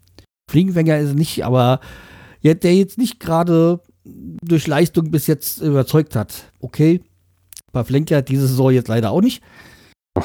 Fliegenfänger 0.50 0.98
ist 0.98 1.16
nicht, 1.16 1.46
aber 1.46 1.80
ja, 2.42 2.54
der 2.54 2.76
jetzt 2.76 2.98
nicht 2.98 3.20
gerade 3.20 3.80
durch 4.04 4.68
Leistung 4.68 5.12
bis 5.12 5.28
jetzt 5.28 5.62
überzeugt 5.62 6.16
hat. 6.16 6.52
Okay, 6.60 7.02
bei 7.72 7.84
Flenker 7.84 8.22
diese 8.22 8.48
Saison 8.48 8.72
jetzt 8.72 8.90
leider 8.90 9.12
auch 9.12 9.22
nicht. 9.22 9.44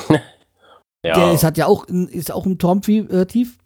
Ja, 1.05 1.15
Der 1.15 1.33
ist, 1.33 1.45
hat 1.45 1.57
ja 1.57 1.67
auch, 1.67 1.87
ist 1.87 2.33
auch 2.33 2.45
im 2.45 2.59
Turmtief. 2.59 3.09
Äh, 3.11 3.27
tief. 3.27 3.59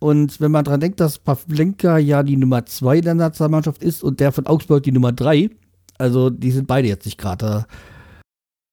Und 0.00 0.40
wenn 0.40 0.50
man 0.50 0.64
dran 0.64 0.80
denkt, 0.80 0.98
dass 0.98 1.18
Pavlenka 1.18 1.98
ja 1.98 2.22
die 2.22 2.36
Nummer 2.36 2.66
2 2.66 3.00
der 3.02 3.14
Nationalmannschaft 3.14 3.82
ist 3.82 4.02
und 4.02 4.18
der 4.18 4.32
von 4.32 4.46
Augsburg 4.46 4.82
die 4.82 4.92
Nummer 4.92 5.12
3, 5.12 5.50
also 5.98 6.30
die 6.30 6.50
sind 6.50 6.66
beide 6.66 6.88
jetzt 6.88 7.04
nicht 7.04 7.18
gerade 7.18 7.66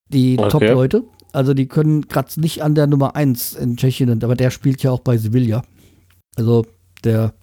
die 0.10 0.38
Okay. 0.40 0.50
Top-Leute. 0.50 1.04
Also 1.34 1.54
die 1.54 1.68
können 1.68 2.08
gerade 2.08 2.40
nicht 2.40 2.64
an 2.64 2.74
der 2.74 2.88
Nummer 2.88 3.16
1 3.16 3.54
in 3.56 3.76
Tschechien, 3.78 4.10
und- 4.10 4.24
aber 4.24 4.36
der 4.36 4.50
spielt 4.50 4.82
ja 4.82 4.92
auch 4.92 5.02
bei 5.02 5.18
Sevilla. 5.18 5.64
Also 6.38 6.66
der 7.04 7.34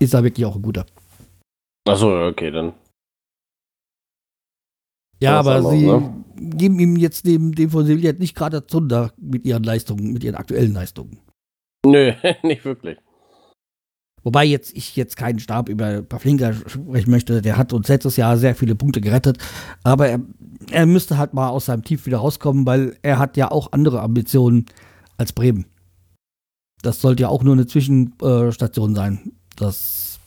ist 0.00 0.12
da 0.14 0.22
wirklich 0.24 0.44
auch 0.44 0.56
ein 0.56 0.62
guter. 0.62 0.84
Achso, 1.88 2.26
okay, 2.26 2.50
dann. 2.50 2.74
Ja, 5.20 5.38
aber 5.40 5.56
anderes, 5.56 5.72
sie 5.78 5.86
ne? 5.86 6.24
geben 6.56 6.78
ihm 6.78 6.96
jetzt 6.96 7.26
dem, 7.26 7.54
dem 7.54 7.70
von 7.70 7.86
Sevilla 7.86 8.12
nicht 8.12 8.34
gerade 8.36 8.66
Zunder 8.66 9.12
mit 9.16 9.44
ihren 9.44 9.64
Leistungen, 9.64 10.12
mit 10.12 10.22
ihren 10.24 10.34
aktuellen 10.36 10.74
Leistungen. 10.74 11.18
Nö, 11.86 12.12
nicht 12.42 12.64
wirklich. 12.64 12.98
Wobei 14.22 14.44
jetzt 14.44 14.76
ich 14.76 14.96
jetzt 14.96 15.16
keinen 15.16 15.38
Stab 15.38 15.68
über 15.68 16.02
Pavlinka 16.02 16.52
sprechen 16.52 17.10
möchte. 17.10 17.42
Der 17.42 17.56
hat 17.56 17.72
uns 17.72 17.88
letztes 17.88 18.16
Jahr 18.16 18.36
sehr 18.36 18.54
viele 18.54 18.74
Punkte 18.74 19.00
gerettet. 19.00 19.38
Aber 19.84 20.08
er, 20.08 20.20
er 20.70 20.86
müsste 20.86 21.18
halt 21.18 21.34
mal 21.34 21.48
aus 21.48 21.66
seinem 21.66 21.84
Tief 21.84 22.06
wieder 22.06 22.18
rauskommen, 22.18 22.66
weil 22.66 22.96
er 23.02 23.18
hat 23.18 23.36
ja 23.36 23.50
auch 23.50 23.72
andere 23.72 24.00
Ambitionen 24.00 24.66
als 25.16 25.32
Bremen. 25.32 25.66
Das 26.82 27.00
sollte 27.00 27.22
ja 27.22 27.28
auch 27.28 27.42
nur 27.42 27.54
eine 27.54 27.66
Zwischenstation 27.66 28.94
sein. 28.94 29.32
Das 29.56 30.20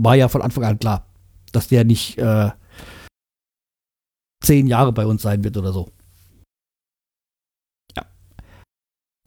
war 0.00 0.14
ja 0.14 0.28
von 0.28 0.42
Anfang 0.42 0.64
an 0.64 0.78
klar, 0.78 1.06
dass 1.52 1.68
der 1.68 1.84
nicht 1.84 2.18
äh, 2.18 2.50
zehn 4.42 4.66
Jahre 4.66 4.92
bei 4.92 5.06
uns 5.06 5.22
sein 5.22 5.44
wird 5.44 5.56
oder 5.56 5.72
so. 5.72 5.90
Ja. 7.96 8.06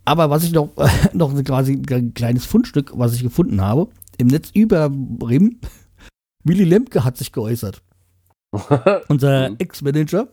Aber 0.05 0.29
was 0.29 0.43
ich 0.43 0.51
noch, 0.51 0.71
noch 1.13 1.43
quasi 1.43 1.73
ein 1.89 2.13
kleines 2.13 2.45
Fundstück, 2.45 2.91
was 2.95 3.13
ich 3.13 3.23
gefunden 3.23 3.61
habe, 3.61 3.89
im 4.17 4.27
Netz 4.27 4.49
über 4.53 4.89
Bremen, 4.89 5.59
Willy 6.43 6.63
Lemke 6.63 7.03
hat 7.03 7.17
sich 7.17 7.31
geäußert. 7.31 7.81
Unser 9.07 9.51
Mhm. 9.51 9.55
Ex-Manager. 9.59 10.27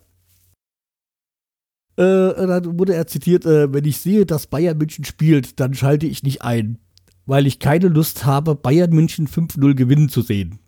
Äh, 1.96 2.46
dann 2.46 2.78
wurde 2.78 2.94
er 2.94 3.06
zitiert, 3.06 3.44
äh, 3.44 3.72
wenn 3.72 3.84
ich 3.84 3.98
sehe, 3.98 4.24
dass 4.24 4.46
Bayern 4.46 4.78
München 4.78 5.04
spielt, 5.04 5.58
dann 5.60 5.74
schalte 5.74 6.06
ich 6.06 6.22
nicht 6.22 6.42
ein, 6.42 6.78
weil 7.26 7.46
ich 7.46 7.58
keine 7.58 7.88
Lust 7.88 8.24
habe, 8.24 8.54
Bayern 8.54 8.90
München 8.90 9.26
5-0 9.26 9.74
gewinnen 9.74 10.08
zu 10.08 10.22
sehen. 10.22 10.60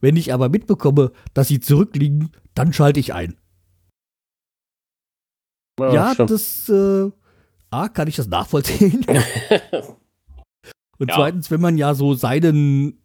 Wenn 0.00 0.16
ich 0.16 0.32
aber 0.32 0.48
mitbekomme, 0.48 1.12
dass 1.34 1.48
sie 1.48 1.60
zurückliegen, 1.60 2.30
dann 2.54 2.72
schalte 2.72 3.00
ich 3.00 3.12
ein. 3.12 3.36
Ja, 5.80 5.92
ja 5.92 6.14
das, 6.14 6.68
äh, 6.68 7.10
A, 7.70 7.88
kann 7.88 8.08
ich 8.08 8.16
das 8.16 8.26
nachvollziehen. 8.28 9.04
Und 10.98 11.08
ja. 11.08 11.14
zweitens, 11.14 11.50
wenn 11.50 11.60
man 11.60 11.78
ja 11.78 11.94
so 11.94 12.14
seinen 12.14 13.00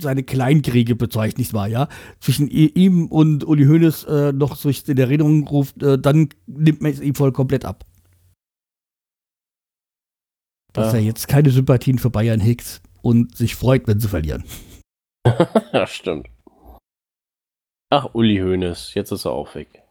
seine 0.00 0.24
Kleinkriege 0.24 0.96
bezeichnet, 0.96 1.38
nicht 1.38 1.54
wahr, 1.54 1.68
ja, 1.68 1.88
zwischen 2.18 2.48
ihm 2.48 3.06
und 3.06 3.44
Uli 3.44 3.64
Hoeneß 3.64 4.04
äh, 4.04 4.32
noch 4.32 4.56
so 4.56 4.68
in 4.68 4.98
Erinnerung 4.98 5.46
ruft, 5.46 5.82
äh, 5.82 5.98
dann 5.98 6.30
nimmt 6.46 6.82
man 6.82 6.90
es 6.90 7.00
ihm 7.00 7.14
voll 7.14 7.32
komplett 7.32 7.64
ab. 7.64 7.84
Dass 10.72 10.92
ja. 10.92 10.98
er 10.98 11.04
jetzt 11.04 11.28
keine 11.28 11.50
Sympathien 11.50 12.00
für 12.00 12.10
Bayern 12.10 12.40
hegt 12.40 12.82
und 13.02 13.36
sich 13.36 13.54
freut, 13.54 13.86
wenn 13.86 14.00
sie 14.00 14.08
verlieren. 14.08 14.42
ja, 15.72 15.86
stimmt. 15.86 16.28
Ach, 17.90 18.12
Uli 18.14 18.38
Hoeneß, 18.38 18.94
jetzt 18.94 19.12
ist 19.12 19.24
er 19.24 19.30
auch 19.30 19.54
weg. 19.54 19.84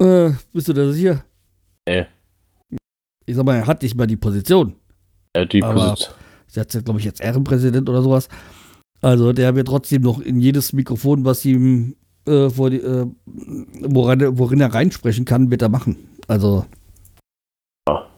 Äh, 0.00 0.32
bist 0.52 0.66
du 0.66 0.72
da 0.72 0.90
sicher? 0.90 1.24
Nee. 1.88 2.06
Ich 3.26 3.36
sag 3.36 3.44
mal, 3.44 3.56
er 3.56 3.66
hat 3.66 3.82
nicht 3.82 3.96
mal 3.96 4.06
die 4.06 4.16
Position. 4.16 4.76
Ja, 5.36 5.44
die 5.44 5.60
Position. 5.60 6.14
Sie 6.46 6.60
hat 6.60 6.70
glaube 6.84 7.00
ich, 7.00 7.04
jetzt 7.04 7.20
Ehrenpräsident 7.20 7.88
oder 7.88 8.02
sowas. 8.02 8.28
Also 9.00 9.32
der 9.32 9.54
wird 9.54 9.68
trotzdem 9.68 10.02
noch 10.02 10.20
in 10.20 10.40
jedes 10.40 10.72
Mikrofon, 10.72 11.24
was 11.24 11.44
ihm 11.44 11.96
äh, 12.26 12.48
vor 12.48 12.70
die, 12.70 12.80
äh, 12.80 13.06
worin, 13.26 14.38
worin, 14.38 14.60
er 14.60 14.72
reinsprechen 14.72 15.24
kann, 15.24 15.50
wird 15.50 15.62
er 15.62 15.68
machen. 15.68 16.08
Also. 16.28 16.64
Ja. 17.88 18.08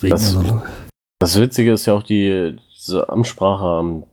Das, 0.00 0.36
das, 1.18 1.40
Witzige 1.40 1.72
ist 1.72 1.86
ja 1.86 1.94
auch 1.94 2.02
die 2.02 2.56
diese 2.74 3.08
Amtssprache 3.08 3.64
am 3.64 4.04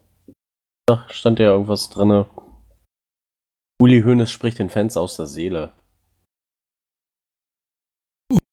da 0.88 1.06
stand 1.10 1.40
ja 1.40 1.52
irgendwas 1.52 1.90
drin. 1.90 2.26
Uli 3.82 4.02
Hoeneß 4.02 4.30
spricht 4.30 4.60
den 4.60 4.70
Fans 4.70 4.98
aus 4.98 5.16
der 5.16 5.28
Seele. 5.28 5.72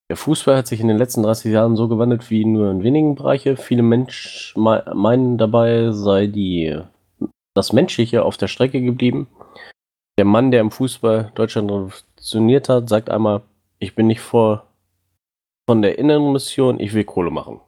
Der 0.09 0.17
Fußball 0.17 0.57
hat 0.57 0.67
sich 0.67 0.81
in 0.81 0.87
den 0.87 0.97
letzten 0.97 1.21
30 1.21 1.51
Jahren 1.51 1.75
so 1.75 1.87
gewandelt 1.87 2.29
wie 2.31 2.43
nur 2.43 2.71
in 2.71 2.81
wenigen 2.81 3.13
Bereichen. 3.13 3.57
Viele 3.57 3.83
Menschen 3.83 4.63
meinen 4.63 5.37
dabei 5.37 5.91
sei 5.91 6.25
die, 6.25 6.81
das 7.53 7.73
Menschliche 7.73 8.23
auf 8.23 8.35
der 8.35 8.47
Strecke 8.47 8.81
geblieben. 8.81 9.27
Der 10.17 10.25
Mann, 10.25 10.49
der 10.49 10.61
im 10.61 10.71
Fußball 10.71 11.31
Deutschland 11.35 11.71
revolutioniert 11.71 12.69
hat, 12.69 12.89
sagt 12.89 13.11
einmal, 13.11 13.43
ich 13.77 13.93
bin 13.93 14.07
nicht 14.07 14.19
vor 14.19 14.65
von 15.69 15.83
der 15.83 15.99
inneren 15.99 16.33
Mission, 16.33 16.79
ich 16.79 16.93
will 16.95 17.03
Kohle 17.03 17.29
machen. 17.29 17.61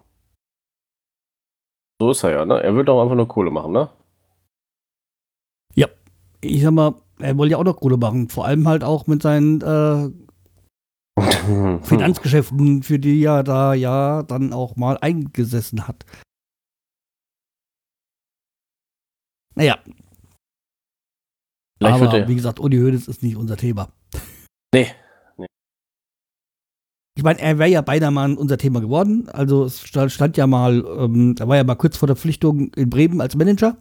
So 2.02 2.10
ist 2.10 2.24
er 2.24 2.32
ja, 2.32 2.46
ne? 2.46 2.64
Er 2.64 2.76
will 2.76 2.84
doch 2.84 3.00
einfach 3.00 3.16
nur 3.16 3.28
Kohle 3.28 3.52
machen, 3.52 3.74
ne? 3.74 3.90
Ja, 5.76 5.88
ich 6.42 6.64
sag 6.64 6.72
mal, 6.72 6.96
er 7.20 7.38
wollte 7.38 7.52
ja 7.52 7.58
auch 7.60 7.64
noch 7.64 7.80
Kohle 7.80 7.98
machen. 7.98 8.28
Vor 8.30 8.46
allem 8.46 8.68
halt 8.68 8.84
auch 8.84 9.06
mit 9.06 9.22
seinen 9.22 9.62
äh, 9.62 10.10
Finanzgeschäften, 11.84 12.84
für 12.84 13.00
die 13.00 13.24
er 13.24 13.44
da 13.44 13.74
ja 13.74 14.24
dann 14.24 14.54
auch 14.54 14.76
mal 14.76 14.98
eingesessen 15.00 15.88
hat. 15.88 16.06
Naja. 19.56 19.78
Vielleicht 21.78 22.02
Aber 22.02 22.28
wie 22.28 22.36
gesagt, 22.36 22.60
Uli 22.60 22.78
Hoeneß 22.78 23.08
ist 23.08 23.24
nicht 23.24 23.36
unser 23.36 23.58
Thema. 23.58 23.90
Nee. 24.74 24.88
nee. 25.38 25.48
Ich 27.18 27.24
meine, 27.24 27.40
er 27.40 27.58
wäre 27.58 27.70
ja 27.70 27.82
beinahe 27.82 28.12
mal 28.12 28.34
unser 28.36 28.58
Thema 28.58 28.82
geworden. 28.82 29.28
Also 29.30 29.66
es 29.66 29.82
stand 29.82 30.38
ja 30.38 30.48
mal, 30.48 30.86
ähm, 31.00 31.36
er 31.40 31.48
war 31.48 31.58
ja 31.58 31.64
mal 31.64 31.76
kurz 31.76 31.98
vor 31.98 32.08
der 32.08 32.16
Pflichtung 32.16 32.74
in 32.76 32.90
Bremen 32.90 33.20
als 33.20 33.36
Manager. 33.36 33.78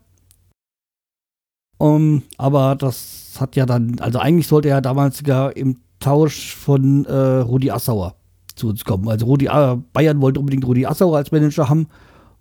Um, 1.78 2.24
aber 2.36 2.76
das 2.76 3.36
hat 3.40 3.56
ja 3.56 3.64
dann, 3.64 3.98
also 4.00 4.18
eigentlich 4.18 4.46
sollte 4.46 4.68
er 4.68 4.82
damals 4.82 5.16
sogar 5.16 5.56
im 5.56 5.80
Tausch 6.00 6.56
von 6.56 7.04
äh, 7.04 7.12
Rudi 7.12 7.70
Assauer 7.70 8.16
zu 8.56 8.68
uns 8.68 8.84
kommen. 8.84 9.08
Also 9.08 9.26
Rudi, 9.26 9.46
äh, 9.46 9.76
Bayern 9.92 10.20
wollte 10.20 10.40
unbedingt 10.40 10.66
Rudi 10.66 10.86
Assauer 10.86 11.16
als 11.16 11.30
Manager 11.30 11.68
haben 11.68 11.88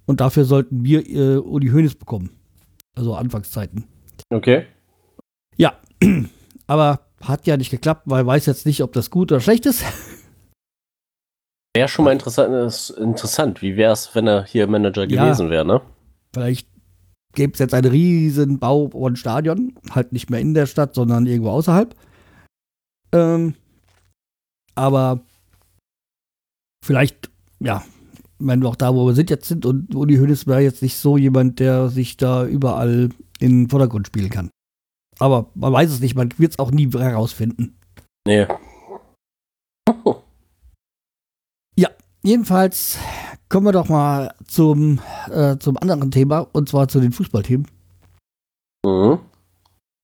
und 0.05 0.21
dafür 0.21 0.45
sollten 0.45 0.83
wir 0.83 1.07
äh, 1.07 1.37
Uli 1.37 1.69
Hoeneß 1.69 1.95
bekommen. 1.95 2.31
Also 2.95 3.13
Anfangszeiten. 3.15 3.85
Okay. 4.31 4.65
Ja, 5.55 5.73
aber 6.67 7.01
hat 7.21 7.45
ja 7.47 7.57
nicht 7.57 7.69
geklappt, 7.69 8.03
weil 8.05 8.25
weiß 8.25 8.45
jetzt 8.45 8.65
nicht, 8.65 8.81
ob 8.81 8.93
das 8.93 9.09
gut 9.09 9.31
oder 9.31 9.41
schlecht 9.41 9.65
ist. 9.65 9.83
Wäre 11.75 11.87
schon 11.87 12.05
mal 12.05 12.11
interessant, 12.11 12.97
interessant. 12.97 13.61
wie 13.61 13.77
wäre 13.77 13.93
es, 13.93 14.15
wenn 14.15 14.25
er 14.25 14.43
hier 14.43 14.65
Manager 14.65 15.05
gewesen 15.05 15.45
ja, 15.45 15.51
wäre, 15.51 15.65
ne? 15.65 15.81
Vielleicht 16.33 16.67
gäbe 17.33 17.53
es 17.53 17.59
jetzt 17.59 17.75
einen 17.75 17.91
riesen 17.91 18.57
Bau 18.57 18.85
und 18.85 19.19
Stadion, 19.19 19.75
halt 19.91 20.11
nicht 20.11 20.31
mehr 20.31 20.39
in 20.39 20.55
der 20.55 20.65
Stadt, 20.65 20.95
sondern 20.95 21.27
irgendwo 21.27 21.51
außerhalb. 21.51 21.93
Ähm, 23.11 23.55
aber 24.75 25.21
vielleicht, 26.83 27.29
ja, 27.59 27.83
wenn 28.39 28.61
wir 28.61 28.69
auch 28.69 28.75
da, 28.75 28.93
wo 28.93 29.05
wir 29.05 29.13
sind 29.13 29.29
jetzt 29.29 29.47
sind 29.47 29.65
und 29.65 29.93
Uli 29.93 30.15
Hoeneß 30.17 30.47
wäre 30.47 30.61
jetzt 30.61 30.81
nicht 30.81 30.97
so 30.97 31.17
jemand, 31.17 31.59
der 31.59 31.89
sich 31.89 32.17
da 32.17 32.45
überall 32.45 33.09
in 33.39 33.63
den 33.63 33.69
Vordergrund 33.69 34.07
spielen 34.07 34.29
kann. 34.29 34.49
Aber 35.19 35.49
man 35.53 35.73
weiß 35.73 35.91
es 35.91 35.99
nicht, 35.99 36.15
man 36.15 36.29
wird 36.37 36.53
es 36.53 36.59
auch 36.59 36.71
nie 36.71 36.89
herausfinden. 36.89 37.77
Nee. 38.25 38.47
ja, 41.75 41.89
jedenfalls 42.23 42.97
kommen 43.49 43.65
wir 43.65 43.71
doch 43.73 43.89
mal 43.89 44.33
zum, 44.47 45.01
äh, 45.29 45.57
zum 45.57 45.77
anderen 45.77 46.11
Thema 46.11 46.47
und 46.53 46.69
zwar 46.69 46.87
zu 46.87 46.99
den 47.01 47.11
Fußballthemen. 47.11 47.67
Mhm. 48.85 49.19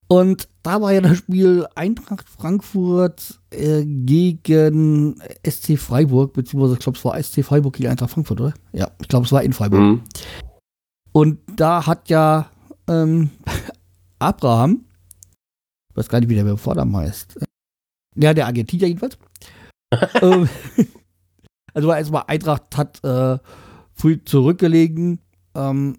Und 0.08 0.50
da 0.66 0.82
war 0.82 0.92
ja 0.92 1.02
das 1.02 1.18
Spiel 1.20 1.68
Eintracht 1.76 2.28
Frankfurt 2.28 3.40
äh, 3.52 3.86
gegen 3.86 5.16
SC 5.48 5.78
Freiburg, 5.78 6.34
beziehungsweise 6.34 6.74
ich 6.74 6.80
glaube, 6.80 6.98
es 6.98 7.06
war 7.06 7.22
SC 7.22 7.46
Freiburg 7.46 7.76
gegen 7.76 7.90
Eintracht 7.90 8.10
Frankfurt, 8.10 8.42
oder? 8.42 8.54
Ja, 8.74 8.90
ich 9.00 9.08
glaube, 9.08 9.28
es 9.28 9.32
war 9.32 9.44
in 9.44 9.54
Freiburg. 9.54 9.80
Mhm. 9.80 10.02
Und 11.12 11.40
da 11.56 11.86
hat 11.86 12.10
ja 12.10 12.50
ähm, 12.88 13.30
Abraham, 14.20 14.86
ich 15.92 15.98
weiß 15.98 16.10
gar 16.10 16.20
nicht, 16.20 16.30
wie 16.30 16.36
der 16.36 16.58
Vornamen 16.58 16.98
heißt. 16.98 17.40
Ja, 18.16 18.34
der 18.34 18.48
Argentinier 18.48 18.88
jedenfalls. 18.88 19.20
ähm, 20.22 20.50
also 21.76 21.94
erstmal 21.94 22.24
Eintracht 22.26 22.76
hat 22.76 23.04
äh, 23.04 23.38
früh 23.94 24.20
zurückgelegen. 24.26 25.20
Ähm, 25.54 25.98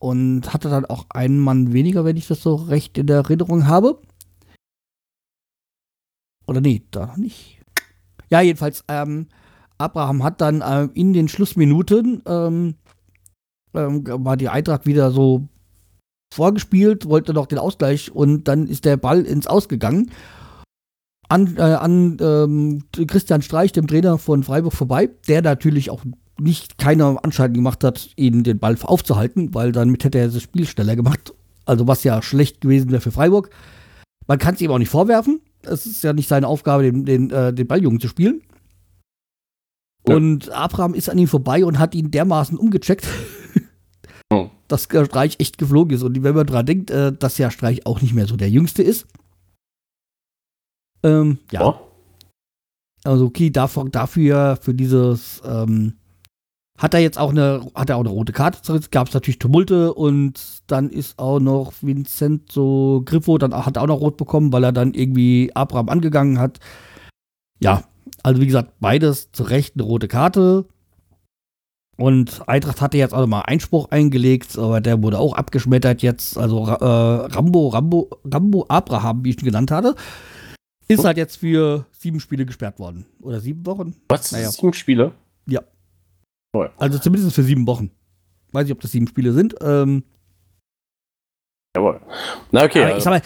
und 0.00 0.52
hatte 0.52 0.68
dann 0.70 0.86
auch 0.86 1.06
einen 1.10 1.38
Mann 1.38 1.72
weniger, 1.72 2.04
wenn 2.04 2.16
ich 2.16 2.26
das 2.26 2.42
so 2.42 2.56
recht 2.56 2.98
in 2.98 3.06
der 3.06 3.18
Erinnerung 3.18 3.68
habe. 3.68 4.00
Oder 6.46 6.60
nee, 6.60 6.82
da 6.90 7.06
noch 7.06 7.16
nicht. 7.16 7.60
Ja, 8.30 8.40
jedenfalls, 8.40 8.82
ähm, 8.88 9.28
Abraham 9.78 10.24
hat 10.24 10.40
dann 10.40 10.62
äh, 10.62 10.88
in 10.94 11.12
den 11.12 11.28
Schlussminuten 11.28 12.22
ähm, 12.26 12.74
ähm, 13.74 14.04
war 14.06 14.36
die 14.36 14.48
Eintracht 14.48 14.86
wieder 14.86 15.10
so 15.10 15.48
vorgespielt, 16.32 17.06
wollte 17.06 17.34
noch 17.34 17.46
den 17.46 17.58
Ausgleich 17.58 18.10
und 18.10 18.44
dann 18.44 18.66
ist 18.66 18.84
der 18.84 18.96
Ball 18.96 19.22
ins 19.22 19.46
Ausgegangen. 19.46 20.10
An, 21.28 21.56
äh, 21.56 21.62
an 21.62 22.16
ähm, 22.20 22.84
Christian 23.06 23.42
Streich, 23.42 23.72
dem 23.72 23.86
Trainer 23.86 24.18
von 24.18 24.42
Freiburg, 24.42 24.72
vorbei, 24.72 25.10
der 25.28 25.42
natürlich 25.42 25.90
auch 25.90 26.04
nicht 26.40 26.78
keine 26.78 27.22
Anschaltung 27.22 27.54
gemacht 27.54 27.84
hat, 27.84 28.10
ihn 28.16 28.42
den 28.42 28.58
Ball 28.58 28.76
aufzuhalten, 28.82 29.54
weil 29.54 29.72
damit 29.72 30.04
hätte 30.04 30.18
er 30.18 30.28
das 30.28 30.42
Spiel 30.42 30.66
schneller 30.66 30.96
gemacht. 30.96 31.34
Also 31.64 31.86
was 31.86 32.04
ja 32.04 32.22
schlecht 32.22 32.60
gewesen 32.60 32.90
wäre 32.90 33.00
für 33.00 33.12
Freiburg. 33.12 33.50
Man 34.26 34.38
kann 34.38 34.54
es 34.54 34.60
ihm 34.60 34.70
auch 34.70 34.78
nicht 34.78 34.90
vorwerfen. 34.90 35.40
Es 35.62 35.86
ist 35.86 36.02
ja 36.02 36.12
nicht 36.12 36.28
seine 36.28 36.46
Aufgabe, 36.46 36.84
den, 36.84 37.04
den, 37.04 37.30
äh, 37.30 37.52
den 37.52 37.66
Balljungen 37.66 38.00
zu 38.00 38.08
spielen. 38.08 38.42
Ja. 40.08 40.16
Und 40.16 40.50
Abraham 40.50 40.94
ist 40.94 41.10
an 41.10 41.18
ihm 41.18 41.28
vorbei 41.28 41.64
und 41.64 41.78
hat 41.78 41.94
ihn 41.94 42.10
dermaßen 42.10 42.58
umgecheckt, 42.58 43.06
oh. 44.32 44.48
dass 44.68 44.88
der 44.88 45.04
Streich 45.04 45.36
echt 45.38 45.58
geflogen 45.58 45.94
ist. 45.94 46.02
Und 46.02 46.22
wenn 46.22 46.34
man 46.34 46.46
daran 46.46 46.66
denkt, 46.66 46.90
äh, 46.90 47.12
dass 47.12 47.38
ja 47.38 47.50
Streich 47.50 47.86
auch 47.86 48.00
nicht 48.00 48.14
mehr 48.14 48.26
so 48.26 48.36
der 48.36 48.50
Jüngste 48.50 48.82
ist. 48.82 49.06
Ähm, 51.02 51.38
ja. 51.50 51.66
Oh. 51.66 51.74
Also 53.04 53.26
okay, 53.26 53.50
dafür, 53.50 53.88
dafür 53.88 54.58
für 54.60 54.74
dieses 54.74 55.40
ähm, 55.44 55.94
hat 56.80 56.94
er 56.94 57.00
jetzt 57.00 57.18
auch 57.18 57.30
eine, 57.30 57.60
hat 57.74 57.90
er 57.90 57.96
auch 57.96 58.00
eine 58.00 58.08
rote 58.08 58.32
Karte, 58.32 58.80
gab 58.90 59.08
es 59.08 59.14
natürlich 59.14 59.38
Tumulte 59.38 59.92
und 59.92 60.40
dann 60.66 60.88
ist 60.88 61.18
auch 61.18 61.38
noch 61.38 61.74
Vincenzo 61.82 63.02
Griffo, 63.04 63.36
dann 63.36 63.54
hat 63.54 63.76
er 63.76 63.82
auch 63.82 63.86
noch 63.86 64.00
rot 64.00 64.16
bekommen, 64.16 64.50
weil 64.50 64.64
er 64.64 64.72
dann 64.72 64.94
irgendwie 64.94 65.50
Abraham 65.54 65.90
angegangen 65.90 66.38
hat. 66.38 66.58
Ja, 67.60 67.84
also 68.22 68.40
wie 68.40 68.46
gesagt, 68.46 68.80
beides 68.80 69.30
zu 69.30 69.42
Recht 69.42 69.74
eine 69.74 69.82
rote 69.82 70.08
Karte. 70.08 70.64
Und 71.98 72.48
Eintracht 72.48 72.80
hatte 72.80 72.96
jetzt 72.96 73.12
auch 73.12 73.26
mal 73.26 73.42
Einspruch 73.42 73.90
eingelegt, 73.90 74.56
aber 74.56 74.80
der 74.80 75.02
wurde 75.02 75.18
auch 75.18 75.34
abgeschmettert 75.34 76.00
jetzt. 76.00 76.38
Also 76.38 76.66
äh, 76.66 76.82
Rambo, 76.82 77.68
Rambo, 77.68 78.08
Rambo 78.24 78.64
Abraham, 78.68 79.22
wie 79.22 79.30
ich 79.30 79.38
ihn 79.38 79.44
genannt 79.44 79.70
hatte. 79.70 79.96
Ist 80.88 81.04
halt 81.04 81.18
jetzt 81.18 81.36
für 81.36 81.84
sieben 81.92 82.20
Spiele 82.20 82.46
gesperrt 82.46 82.78
worden. 82.78 83.04
Oder 83.20 83.40
sieben 83.40 83.66
Wochen? 83.66 83.96
Was? 84.08 84.32
Naja. 84.32 84.50
Sieben 84.50 84.72
Spiele? 84.72 85.12
Also 86.78 86.98
zumindest 86.98 87.34
für 87.34 87.42
sieben 87.42 87.66
Wochen. 87.66 87.90
Weiß 88.52 88.64
nicht, 88.64 88.72
ob 88.72 88.80
das 88.80 88.90
sieben 88.92 89.06
Spiele 89.06 89.32
sind. 89.32 89.54
Ähm, 89.60 90.04
Jawohl. 91.76 92.00
Na 92.50 92.64
okay. 92.64 92.84
aber 92.84 92.96
ich 92.98 93.04
sag 93.04 93.10
mal, 93.12 93.22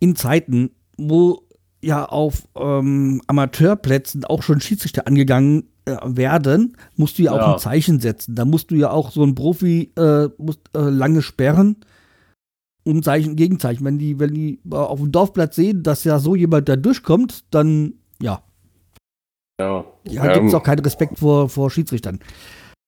in 0.00 0.16
Zeiten, 0.16 0.70
wo 0.98 1.42
ja 1.82 2.04
auf 2.06 2.48
ähm, 2.56 3.22
Amateurplätzen 3.28 4.24
auch 4.24 4.42
schon 4.42 4.60
Schiedsrichter 4.60 5.06
angegangen 5.06 5.68
äh, 5.84 5.96
werden, 6.04 6.76
musst 6.96 7.18
du 7.18 7.22
ja 7.22 7.32
auch 7.32 7.36
Ja. 7.36 7.52
ein 7.52 7.58
Zeichen 7.60 8.00
setzen. 8.00 8.34
Da 8.34 8.44
musst 8.44 8.72
du 8.72 8.74
ja 8.74 8.90
auch 8.90 9.12
so 9.12 9.22
ein 9.22 9.36
Profi 9.36 9.92
äh, 9.96 10.28
musst, 10.38 10.60
äh, 10.76 10.80
lange 10.80 11.22
sperren, 11.22 11.76
um 12.82 13.02
Zeichen, 13.04 13.36
Gegenzeichen. 13.36 13.84
Wenn 13.84 13.98
die, 13.98 14.18
wenn 14.18 14.34
die 14.34 14.58
äh, 14.68 14.74
auf 14.74 14.98
dem 14.98 15.12
Dorfplatz 15.12 15.54
sehen, 15.54 15.84
dass 15.84 16.02
ja 16.02 16.18
so 16.18 16.34
jemand 16.34 16.68
da 16.68 16.74
durchkommt, 16.74 17.44
dann 17.54 17.94
ja, 18.20 18.42
ja. 19.60 19.84
ja, 20.08 20.32
gibt 20.34 20.46
es 20.46 20.52
Ähm, 20.52 20.58
auch 20.58 20.62
keinen 20.64 20.80
Respekt 20.80 21.18
vor, 21.20 21.48
vor 21.48 21.70
Schiedsrichtern. 21.70 22.18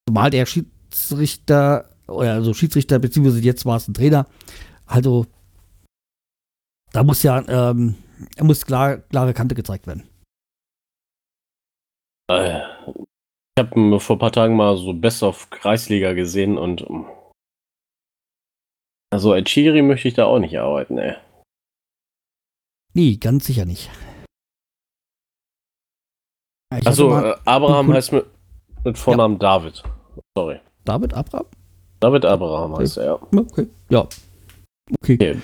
Zumal 0.08 0.30
der 0.30 0.46
Schiedsrichter, 0.46 1.94
oder 2.06 2.32
also 2.32 2.54
Schiedsrichter, 2.54 2.98
beziehungsweise 2.98 3.42
jetzt 3.42 3.66
war 3.66 3.76
es 3.76 3.88
ein 3.88 3.92
Trainer, 3.92 4.26
also 4.86 5.26
da 6.92 7.02
muss 7.02 7.22
ja, 7.22 7.44
ähm, 7.46 7.94
er 8.34 8.44
muss 8.44 8.64
klar, 8.64 8.96
klare 8.96 9.34
Kante 9.34 9.54
gezeigt 9.54 9.86
werden. 9.86 10.08
Ich 12.30 13.62
habe 13.62 14.00
vor 14.00 14.16
ein 14.16 14.18
paar 14.18 14.32
Tagen 14.32 14.56
mal 14.56 14.78
so 14.78 14.94
Best 14.94 15.22
of 15.22 15.50
Kreisliga 15.50 16.14
gesehen 16.14 16.56
und 16.56 16.88
ähm, 16.88 17.04
also 19.10 19.32
als 19.32 19.50
Schiri 19.50 19.82
möchte 19.82 20.08
ich 20.08 20.14
da 20.14 20.24
auch 20.24 20.38
nicht 20.38 20.58
arbeiten, 20.58 20.96
ey. 20.96 21.16
Nee, 22.94 23.16
ganz 23.16 23.44
sicher 23.44 23.66
nicht. 23.66 23.90
Ja, 26.72 26.78
ich 26.78 26.86
Also 26.86 27.14
äh, 27.14 27.36
Abraham 27.44 27.92
heißt 27.92 28.12
mit, 28.12 28.24
mit 28.84 28.96
Vornamen 28.96 29.38
David. 29.38 29.82
Sorry. 30.38 30.60
David 30.84 31.14
Abraham? 31.14 31.46
David 31.98 32.24
Abraham 32.24 32.78
heißt 32.78 32.98
er, 32.98 33.04
ja. 33.04 33.18
Okay, 33.36 33.66
ja. 33.90 34.06
Okay. 35.02 35.14
Okay. 35.14 35.36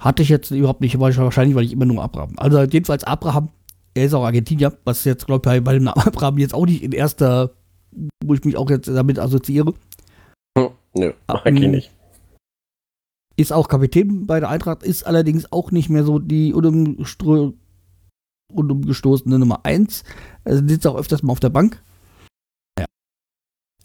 Hatte 0.00 0.22
ich 0.22 0.30
jetzt 0.30 0.50
überhaupt 0.50 0.80
nicht, 0.80 0.98
weil 0.98 1.10
ich 1.10 1.18
wahrscheinlich, 1.18 1.54
weil 1.54 1.64
ich 1.64 1.72
immer 1.72 1.84
nur 1.84 2.02
Abraham. 2.02 2.32
Also 2.38 2.62
jedenfalls 2.62 3.04
Abraham, 3.04 3.50
er 3.92 4.06
ist 4.06 4.14
auch 4.14 4.24
Argentinier, 4.24 4.72
was 4.84 5.04
jetzt, 5.04 5.26
glaube 5.26 5.54
ich, 5.54 5.62
bei, 5.62 5.74
dem 5.74 5.84
Namen 5.84 6.00
Abraham 6.06 6.38
jetzt 6.38 6.54
auch 6.54 6.64
nicht 6.64 6.82
in 6.82 6.92
erster, 6.92 7.50
wo 8.24 8.32
ich 8.32 8.42
mich 8.42 8.56
auch 8.56 8.70
jetzt 8.70 8.88
damit 8.88 9.18
assoziiere. 9.18 9.74
Hm, 10.56 10.70
Nö, 10.94 11.12
Ah, 11.26 11.42
mag 11.44 11.52
ich 11.52 11.68
mm. 11.68 11.70
nicht. 11.70 11.90
Ist 13.36 13.52
auch 13.52 13.68
Kapitän 13.68 14.26
bei 14.26 14.40
der 14.40 14.48
Eintracht, 14.48 14.82
ist 14.82 15.06
allerdings 15.06 15.52
auch 15.52 15.72
nicht 15.72 15.90
mehr 15.90 16.04
so 16.04 16.18
die 16.18 16.54
unumgestoßene 16.54 17.52
Nummer 19.38 19.60
1. 19.64 20.04
Also 20.44 20.66
sitzt 20.66 20.86
auch 20.86 20.96
öfters 20.96 21.22
mal 21.22 21.32
auf 21.32 21.40
der 21.40 21.50
Bank. 21.50 21.82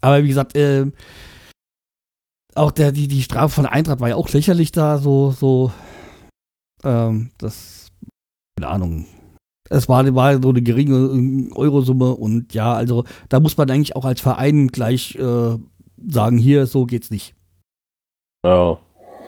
Aber 0.00 0.22
wie 0.22 0.28
gesagt, 0.28 0.56
äh, 0.56 0.86
auch 2.54 2.70
der, 2.70 2.92
die, 2.92 3.08
die 3.08 3.22
Strafe 3.22 3.54
von 3.54 3.66
Eintracht 3.66 4.00
war 4.00 4.08
ja 4.08 4.16
auch 4.16 4.28
lächerlich 4.28 4.72
da, 4.72 4.98
so, 4.98 5.30
so, 5.30 5.72
ähm, 6.84 7.30
das, 7.38 7.90
keine 8.56 8.70
Ahnung. 8.72 9.06
Es 9.70 9.88
war, 9.88 10.14
war 10.14 10.42
so 10.42 10.48
eine 10.48 10.62
geringe 10.62 11.54
Eurosumme 11.54 12.14
und 12.14 12.54
ja, 12.54 12.72
also 12.72 13.04
da 13.28 13.38
muss 13.38 13.56
man 13.56 13.70
eigentlich 13.70 13.96
auch 13.96 14.04
als 14.04 14.20
Verein 14.20 14.68
gleich 14.68 15.14
äh, 15.16 15.58
sagen, 16.06 16.38
hier, 16.38 16.66
so 16.66 16.86
geht's 16.86 17.10
nicht. 17.10 17.34
Ja. 18.44 18.78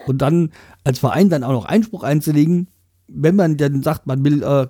Und 0.07 0.17
dann 0.17 0.51
als 0.83 0.99
Verein 0.99 1.29
dann 1.29 1.43
auch 1.43 1.51
noch 1.51 1.65
Einspruch 1.65 2.03
einzulegen, 2.03 2.69
wenn 3.07 3.35
man 3.35 3.57
dann 3.57 3.83
sagt, 3.83 4.07
man 4.07 4.23
will, 4.23 4.41
äh, 4.41 4.67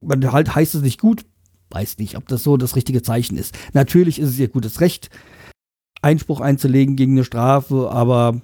man 0.00 0.32
halt 0.32 0.54
heißt 0.54 0.74
es 0.74 0.82
nicht 0.82 1.00
gut, 1.00 1.26
weiß 1.72 1.98
nicht, 1.98 2.16
ob 2.16 2.28
das 2.28 2.42
so 2.42 2.56
das 2.56 2.76
richtige 2.76 3.02
Zeichen 3.02 3.36
ist. 3.36 3.56
Natürlich 3.72 4.18
ist 4.18 4.30
es 4.30 4.38
ihr 4.38 4.48
gutes 4.48 4.80
Recht, 4.80 5.10
Einspruch 6.00 6.40
einzulegen 6.40 6.96
gegen 6.96 7.12
eine 7.12 7.24
Strafe, 7.24 7.90
aber 7.90 8.40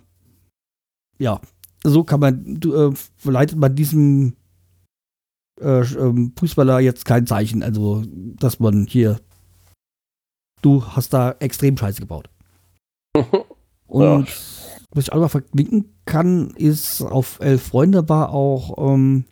ja, 1.19 1.41
so 1.85 2.05
kann 2.05 2.21
man, 2.21 2.61
du, 2.61 2.75
äh, 2.75 2.93
verleitet 3.17 3.59
man 3.59 3.75
diesem 3.75 4.37
äh, 5.61 5.81
ähm, 5.81 6.33
Fußballer 6.39 6.81
jetzt 6.81 7.05
kein 7.05 7.27
Zeichen, 7.27 7.63
also 7.63 8.03
dass 8.07 8.61
man 8.61 8.87
hier, 8.87 9.21
du 10.63 10.85
hast 10.85 11.13
da 11.13 11.33
extrem 11.41 11.77
Scheiße 11.77 12.01
gebaut. 12.01 12.31
Und 13.87 14.29
was 14.91 15.05
ich 15.05 15.13
auch 15.13 15.19
mal 15.19 15.29
verlinken 15.29 15.97
kann, 16.05 16.51
ist 16.51 17.03
auf 17.03 17.41
Elf 17.41 17.63
Freunde 17.63 18.09
war 18.09 18.31
auch 18.31 18.93
ähm, 18.93 19.25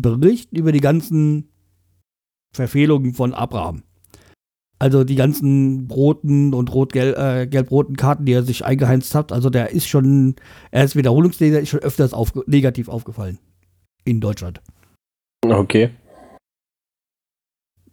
Bericht 0.00 0.52
über 0.52 0.72
die 0.72 0.80
ganzen 0.80 1.48
Verfehlungen 2.54 3.14
von 3.14 3.34
Abraham. 3.34 3.82
Also 4.78 5.04
die 5.04 5.14
ganzen 5.14 5.88
roten 5.90 6.52
und 6.52 6.72
rot-gelb, 6.74 7.16
äh, 7.16 7.46
gelb-roten 7.46 7.96
Karten, 7.96 8.24
die 8.26 8.32
er 8.32 8.42
sich 8.42 8.64
eingeheizt 8.64 9.14
hat. 9.14 9.32
Also 9.32 9.48
der 9.48 9.70
ist 9.70 9.88
schon, 9.88 10.36
er 10.72 10.84
ist 10.84 10.96
Wiederholungstäter, 10.96 11.60
ist 11.60 11.70
schon 11.70 11.80
öfters 11.80 12.12
aufge 12.12 12.42
negativ 12.46 12.88
aufgefallen. 12.88 13.38
In 14.04 14.20
Deutschland. 14.20 14.60
Okay. 15.42 15.90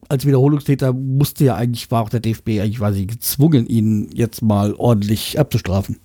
Als 0.10 0.26
Wiederholungstäter 0.26 0.91
musste 0.91 1.45
ja 1.45 1.56
eigentlich, 1.56 1.89
war 1.91 2.04
auch 2.04 2.10
der 2.10 2.19
DFB 2.19 2.60
eigentlich 2.60 2.80
quasi 2.80 3.06
gezwungen, 3.06 3.67
ihn 3.67 4.10
jetzt 4.13 4.41
mal 4.41 4.74
ordentlich 4.74 5.39
abzustrafen. 5.39 6.00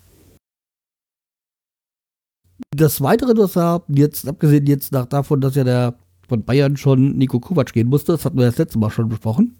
Das 2.70 3.00
Weitere, 3.00 3.36
was 3.36 3.56
er 3.56 3.82
jetzt, 3.88 4.28
abgesehen 4.28 4.66
jetzt 4.66 4.92
nach 4.92 5.06
davon, 5.06 5.40
dass 5.40 5.56
ja 5.56 5.64
der 5.64 5.98
von 6.28 6.44
Bayern 6.44 6.76
schon 6.76 7.16
Nico 7.16 7.40
Kovac 7.40 7.72
gehen 7.72 7.88
musste, 7.88 8.12
das 8.12 8.24
hatten 8.24 8.38
wir 8.38 8.46
das 8.46 8.58
letzte 8.58 8.78
Mal 8.78 8.90
schon 8.90 9.08
besprochen, 9.08 9.56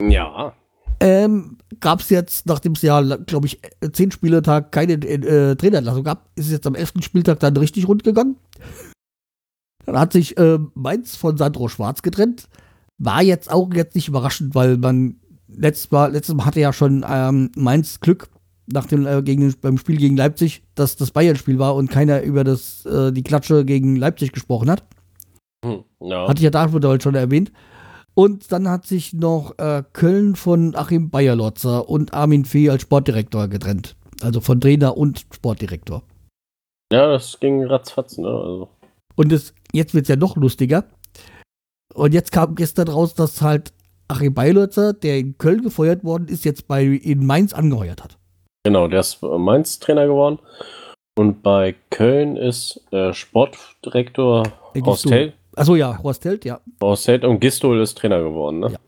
Ja. 0.00 0.52
ähm, 1.00 1.58
gab 1.80 2.00
es 2.00 2.10
jetzt, 2.10 2.46
nachdem 2.46 2.72
es 2.72 2.82
ja, 2.82 3.00
glaube 3.16 3.46
ich, 3.46 3.60
zehn 3.92 4.10
Spieletag 4.10 4.72
keine 4.72 4.94
äh, 4.94 5.56
Trainerentlassung 5.56 6.04
gab, 6.04 6.28
ist 6.36 6.46
es 6.46 6.52
jetzt 6.52 6.66
am 6.66 6.74
elften 6.74 7.02
Spieltag 7.02 7.40
dann 7.40 7.56
richtig 7.56 7.88
rund 7.88 8.04
gegangen. 8.04 8.36
Dann 9.86 9.98
hat 9.98 10.12
sich 10.12 10.36
äh, 10.38 10.58
Mainz 10.74 11.16
von 11.16 11.36
Sandro 11.36 11.68
Schwarz 11.68 12.02
getrennt. 12.02 12.48
War 12.98 13.22
jetzt 13.22 13.50
auch 13.50 13.72
jetzt 13.74 13.94
nicht 13.94 14.08
überraschend, 14.08 14.54
weil 14.54 14.78
man 14.78 15.16
letztes 15.48 15.90
Mal, 15.90 16.12
letztes 16.12 16.34
Mal 16.34 16.46
hatte 16.46 16.60
ja 16.60 16.72
schon 16.72 17.04
ähm, 17.06 17.50
Mainz 17.56 18.00
Glück 18.00 18.28
nach 18.66 18.86
dem, 18.86 19.06
äh, 19.06 19.20
gegen, 19.22 19.52
beim 19.60 19.76
Spiel 19.76 19.98
gegen 19.98 20.16
Leipzig, 20.16 20.62
dass 20.74 20.96
das 20.96 21.10
Bayern-Spiel 21.10 21.58
war 21.58 21.74
und 21.74 21.90
keiner 21.90 22.22
über 22.22 22.44
das, 22.44 22.86
äh, 22.86 23.12
die 23.12 23.22
Klatsche 23.22 23.64
gegen 23.66 23.96
Leipzig 23.96 24.32
gesprochen 24.32 24.70
hat. 24.70 24.84
Hm, 25.64 25.84
ja. 26.00 26.28
Hatte 26.28 26.38
ich 26.38 26.44
ja 26.44 26.50
damals 26.50 27.02
schon 27.02 27.14
erwähnt. 27.14 27.50
Und 28.14 28.52
dann 28.52 28.68
hat 28.68 28.86
sich 28.86 29.12
noch 29.12 29.58
äh, 29.58 29.82
Köln 29.92 30.36
von 30.36 30.76
Achim 30.76 31.10
Bayerlotzer 31.10 31.88
und 31.88 32.14
Armin 32.14 32.44
Fee 32.44 32.70
als 32.70 32.82
Sportdirektor 32.82 33.48
getrennt. 33.48 33.96
Also 34.22 34.40
von 34.40 34.60
Trainer 34.60 34.96
und 34.96 35.26
Sportdirektor. 35.32 36.02
ja, 36.92 37.08
das 37.08 37.40
ging 37.40 37.64
ratzfatz, 37.64 38.18
ne? 38.18 38.28
Also. 38.28 38.68
Und 39.16 39.32
das, 39.32 39.52
jetzt 39.72 39.94
wird 39.94 40.04
es 40.04 40.08
ja 40.08 40.16
noch 40.16 40.36
lustiger. 40.36 40.84
Und 41.92 42.14
jetzt 42.14 42.30
kam 42.30 42.54
gestern 42.54 42.88
raus, 42.88 43.14
dass 43.14 43.42
halt 43.42 43.72
Achim 44.06 44.34
Bayerlotzer, 44.34 44.92
der 44.92 45.18
in 45.18 45.38
Köln 45.38 45.62
gefeuert 45.62 46.04
worden 46.04 46.28
ist, 46.28 46.44
jetzt 46.44 46.68
bei 46.68 46.84
in 46.84 47.26
Mainz 47.26 47.52
angeheuert 47.52 48.02
hat. 48.02 48.18
Genau, 48.64 48.88
der 48.88 49.00
ist 49.00 49.22
äh, 49.22 49.38
Mainz-Trainer 49.38 50.06
geworden. 50.06 50.38
Und 51.16 51.42
bei 51.42 51.74
Köln 51.90 52.36
ist 52.36 52.80
äh, 52.92 53.12
Sportdirektor 53.12 54.42
Der 54.74 54.82
Horst 54.82 55.04
Gistol. 55.04 55.32
Achso, 55.56 55.76
ja, 55.76 56.02
Horst 56.02 56.24
Held, 56.24 56.44
ja. 56.44 56.60
Horst 56.82 57.06
Held 57.08 57.24
und 57.24 57.40
Gistol 57.40 57.80
ist 57.80 57.96
Trainer 57.98 58.22
geworden, 58.22 58.60
ne? 58.60 58.70
Ja. 58.72 58.78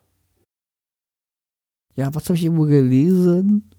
Ja, 1.96 2.14
was 2.14 2.24
habe 2.24 2.36
ich 2.36 2.44
irgendwo 2.44 2.64
gelesen? 2.66 3.70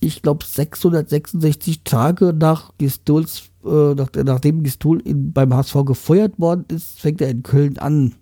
Ich 0.00 0.22
glaube 0.22 0.44
666 0.44 1.82
Tage 1.84 2.32
nach 2.32 2.72
Gistols, 2.78 3.50
äh, 3.64 3.94
nach, 3.94 4.10
nachdem 4.14 4.62
Gistol 4.62 5.00
in, 5.00 5.32
beim 5.32 5.52
HSV 5.54 5.84
gefeuert 5.84 6.38
worden 6.38 6.64
ist, 6.68 7.00
fängt 7.00 7.20
er 7.20 7.28
in 7.30 7.42
Köln 7.42 7.78
an. 7.78 8.14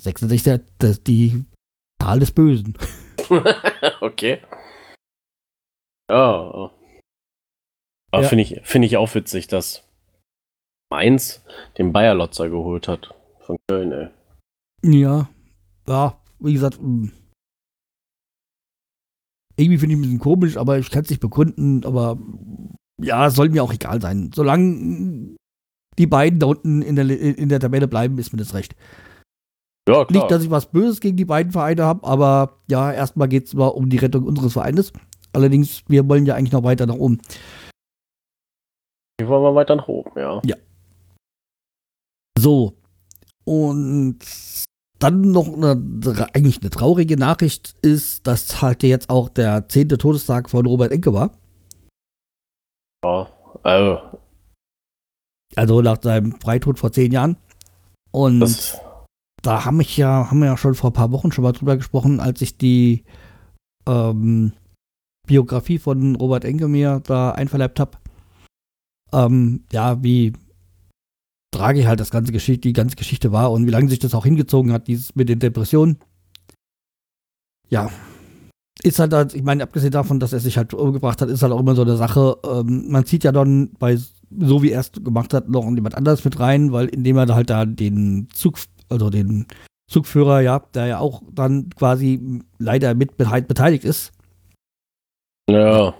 66, 0.00 0.60
das 0.78 0.90
ist 0.90 1.06
die 1.06 1.44
Zahl 2.02 2.18
des 2.20 2.32
Bösen. 2.32 2.76
okay. 4.00 4.40
Ja. 6.10 6.70
Aber 8.10 8.22
Ja. 8.22 8.28
finde 8.28 8.42
ich, 8.42 8.60
finde 8.64 8.86
ich 8.86 8.96
auch 8.96 9.14
witzig, 9.14 9.46
dass 9.46 9.83
Mainz 10.90 11.42
den 11.78 11.92
Bayerlotzer 11.92 12.48
geholt 12.48 12.88
hat. 12.88 13.14
Von 13.40 13.56
Köln, 13.68 13.92
ey. 13.92 14.08
Ja, 14.82 15.28
ja, 15.86 16.18
wie 16.38 16.52
gesagt, 16.52 16.78
mh. 16.80 17.10
irgendwie 19.56 19.78
finde 19.78 19.94
ich 19.94 19.98
ein 19.98 20.02
bisschen 20.02 20.18
komisch, 20.18 20.56
aber 20.56 20.78
ich 20.78 20.90
kann 20.90 21.02
es 21.02 21.10
nicht 21.10 21.20
begründen, 21.20 21.84
aber 21.84 22.18
ja, 23.00 23.30
soll 23.30 23.48
mir 23.48 23.62
auch 23.62 23.72
egal 23.72 24.00
sein. 24.00 24.30
Solange 24.34 25.36
die 25.98 26.06
beiden 26.06 26.38
da 26.38 26.46
unten 26.46 26.82
in 26.82 26.96
der, 26.96 27.08
in 27.08 27.48
der 27.48 27.60
Tabelle 27.60 27.88
bleiben, 27.88 28.18
ist 28.18 28.32
mir 28.32 28.38
das 28.38 28.54
recht. 28.54 28.74
Ja, 29.88 30.04
klar. 30.04 30.06
Nicht, 30.10 30.30
dass 30.30 30.42
ich 30.42 30.50
was 30.50 30.70
Böses 30.70 31.00
gegen 31.00 31.16
die 31.16 31.24
beiden 31.24 31.52
Vereine 31.52 31.84
habe, 31.84 32.06
aber 32.06 32.60
ja, 32.68 32.92
erstmal 32.92 33.28
geht 33.28 33.46
es 33.46 33.54
mal 33.54 33.68
um 33.68 33.90
die 33.90 33.98
Rettung 33.98 34.24
unseres 34.24 34.54
Vereines. 34.54 34.92
Allerdings, 35.32 35.82
wir 35.88 36.08
wollen 36.08 36.26
ja 36.26 36.34
eigentlich 36.34 36.52
noch 36.52 36.62
weiter 36.62 36.86
nach 36.86 36.94
oben. 36.94 37.20
Wir 39.18 39.28
wollen 39.28 39.42
mal 39.42 39.54
weiter 39.54 39.76
nach 39.76 39.88
oben, 39.88 40.10
ja. 40.16 40.40
So, 42.38 42.74
Und 43.44 44.18
dann 44.98 45.20
noch 45.20 45.52
eine, 45.52 45.72
eigentlich 46.32 46.60
eine 46.60 46.70
traurige 46.70 47.16
Nachricht 47.16 47.74
ist, 47.82 48.26
dass 48.26 48.62
halt 48.62 48.82
jetzt 48.82 49.10
auch 49.10 49.28
der 49.28 49.68
zehnte 49.68 49.98
Todestag 49.98 50.48
von 50.48 50.66
Robert 50.66 50.92
Enke 50.92 51.12
war. 51.12 51.32
Ja, 53.04 53.28
also. 53.62 54.00
Also 55.56 55.82
nach 55.82 56.02
seinem 56.02 56.32
Freitod 56.40 56.78
vor 56.78 56.90
zehn 56.90 57.12
Jahren. 57.12 57.36
Und 58.10 58.40
Das, 58.40 58.78
da 59.42 59.64
haben, 59.64 59.80
ich 59.80 59.96
ja, 59.96 60.30
haben 60.30 60.38
wir 60.38 60.46
ja 60.46 60.56
schon 60.56 60.74
vor 60.74 60.90
ein 60.90 60.94
paar 60.94 61.12
Wochen 61.12 61.32
schon 61.32 61.44
mal 61.44 61.52
drüber 61.52 61.76
gesprochen, 61.76 62.18
als 62.18 62.40
ich 62.40 62.56
die 62.56 63.04
ähm, 63.86 64.52
Biografie 65.26 65.78
von 65.78 66.16
Robert 66.16 66.44
Enke 66.44 66.66
mir 66.66 67.00
da 67.04 67.32
einverleibt 67.32 67.78
habe. 67.78 67.98
Ähm, 69.12 69.64
ja, 69.70 70.02
wie 70.02 70.32
tragisch 71.54 71.86
halt 71.86 72.00
das 72.00 72.10
ganze 72.10 72.32
Geschichte, 72.32 72.68
die 72.68 72.72
ganze 72.72 72.96
Geschichte 72.96 73.32
war 73.32 73.52
und 73.52 73.66
wie 73.66 73.70
lange 73.70 73.88
sich 73.88 73.98
das 73.98 74.14
auch 74.14 74.24
hingezogen 74.24 74.72
hat, 74.72 74.88
dieses 74.88 75.14
mit 75.14 75.28
den 75.28 75.38
Depressionen. 75.38 75.98
Ja. 77.68 77.90
Ist 78.82 78.98
halt, 78.98 79.12
halt, 79.12 79.34
ich 79.34 79.42
meine, 79.42 79.62
abgesehen 79.62 79.92
davon, 79.92 80.20
dass 80.20 80.32
er 80.32 80.40
sich 80.40 80.58
halt 80.58 80.74
umgebracht 80.74 81.22
hat, 81.22 81.28
ist 81.28 81.42
halt 81.42 81.52
auch 81.52 81.60
immer 81.60 81.74
so 81.74 81.82
eine 81.82 81.96
Sache. 81.96 82.36
Ähm, 82.44 82.90
man 82.90 83.06
zieht 83.06 83.24
ja 83.24 83.32
dann 83.32 83.72
bei, 83.78 83.96
so 83.96 84.62
wie 84.62 84.72
er 84.72 84.80
es 84.80 84.92
gemacht 84.92 85.32
hat, 85.32 85.48
noch 85.48 85.64
jemand 85.64 85.94
anderes 85.94 86.24
mit 86.24 86.38
rein, 86.40 86.72
weil 86.72 86.88
indem 86.88 87.16
er 87.16 87.34
halt 87.34 87.50
da 87.50 87.64
den 87.64 88.28
Zug, 88.32 88.58
also 88.88 89.10
den 89.10 89.46
Zugführer, 89.90 90.40
ja, 90.40 90.58
der 90.74 90.86
ja 90.86 90.98
auch 90.98 91.22
dann 91.30 91.70
quasi 91.70 92.42
leider 92.58 92.94
mit 92.94 93.16
beteiligt 93.16 93.84
ist. 93.84 94.12
ja, 95.48 95.94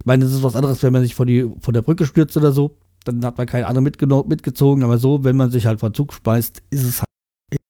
Ich 0.00 0.06
meine, 0.06 0.24
das 0.24 0.34
ist 0.34 0.42
was 0.42 0.54
anderes, 0.56 0.82
wenn 0.82 0.92
man 0.92 1.02
sich 1.02 1.14
von, 1.14 1.26
die, 1.26 1.50
von 1.60 1.74
der 1.74 1.82
Brücke 1.82 2.04
stürzt 2.04 2.36
oder 2.36 2.52
so. 2.52 2.76
Dann 3.04 3.24
hat 3.24 3.36
man 3.38 3.46
keine 3.46 3.66
andere 3.66 3.84
mitgeno- 3.84 4.26
mitgezogen. 4.26 4.82
Aber 4.82 4.98
so, 4.98 5.24
wenn 5.24 5.36
man 5.36 5.50
sich 5.50 5.66
halt 5.66 5.80
von 5.80 5.94
Zug 5.94 6.12
speist, 6.14 6.62
ist 6.70 6.84
es 6.84 7.00
halt 7.00 7.60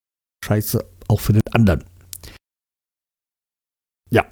scheiße 0.44 0.84
auch 1.08 1.20
für 1.20 1.32
den 1.32 1.42
anderen. 1.52 1.84
Ja. 4.10 4.26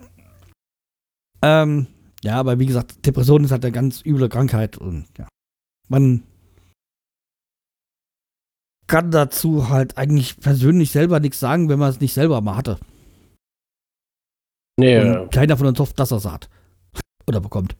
Ähm, 1.42 1.86
ja, 2.22 2.36
aber 2.38 2.58
wie 2.58 2.66
gesagt, 2.66 3.04
Depression 3.04 3.44
ist 3.44 3.50
halt 3.50 3.64
eine 3.64 3.72
ganz 3.72 4.04
üble 4.04 4.28
Krankheit 4.28 4.78
und 4.78 5.06
ja. 5.18 5.26
Man 5.88 6.22
kann 8.86 9.10
dazu 9.10 9.68
halt 9.68 9.96
eigentlich 9.98 10.38
persönlich 10.38 10.92
selber 10.92 11.18
nichts 11.18 11.40
sagen, 11.40 11.68
wenn 11.68 11.78
man 11.78 11.90
es 11.90 12.00
nicht 12.00 12.14
selber 12.14 12.40
mal 12.40 12.56
hatte. 12.56 12.78
nee, 14.78 15.00
Und 15.00 15.32
keiner 15.32 15.56
von 15.56 15.66
uns 15.66 15.78
hofft, 15.78 15.98
dass 15.98 16.10
er 16.12 16.18
es 16.18 16.26
hat. 16.26 16.48
Oder 17.26 17.40
bekommt. 17.40 17.74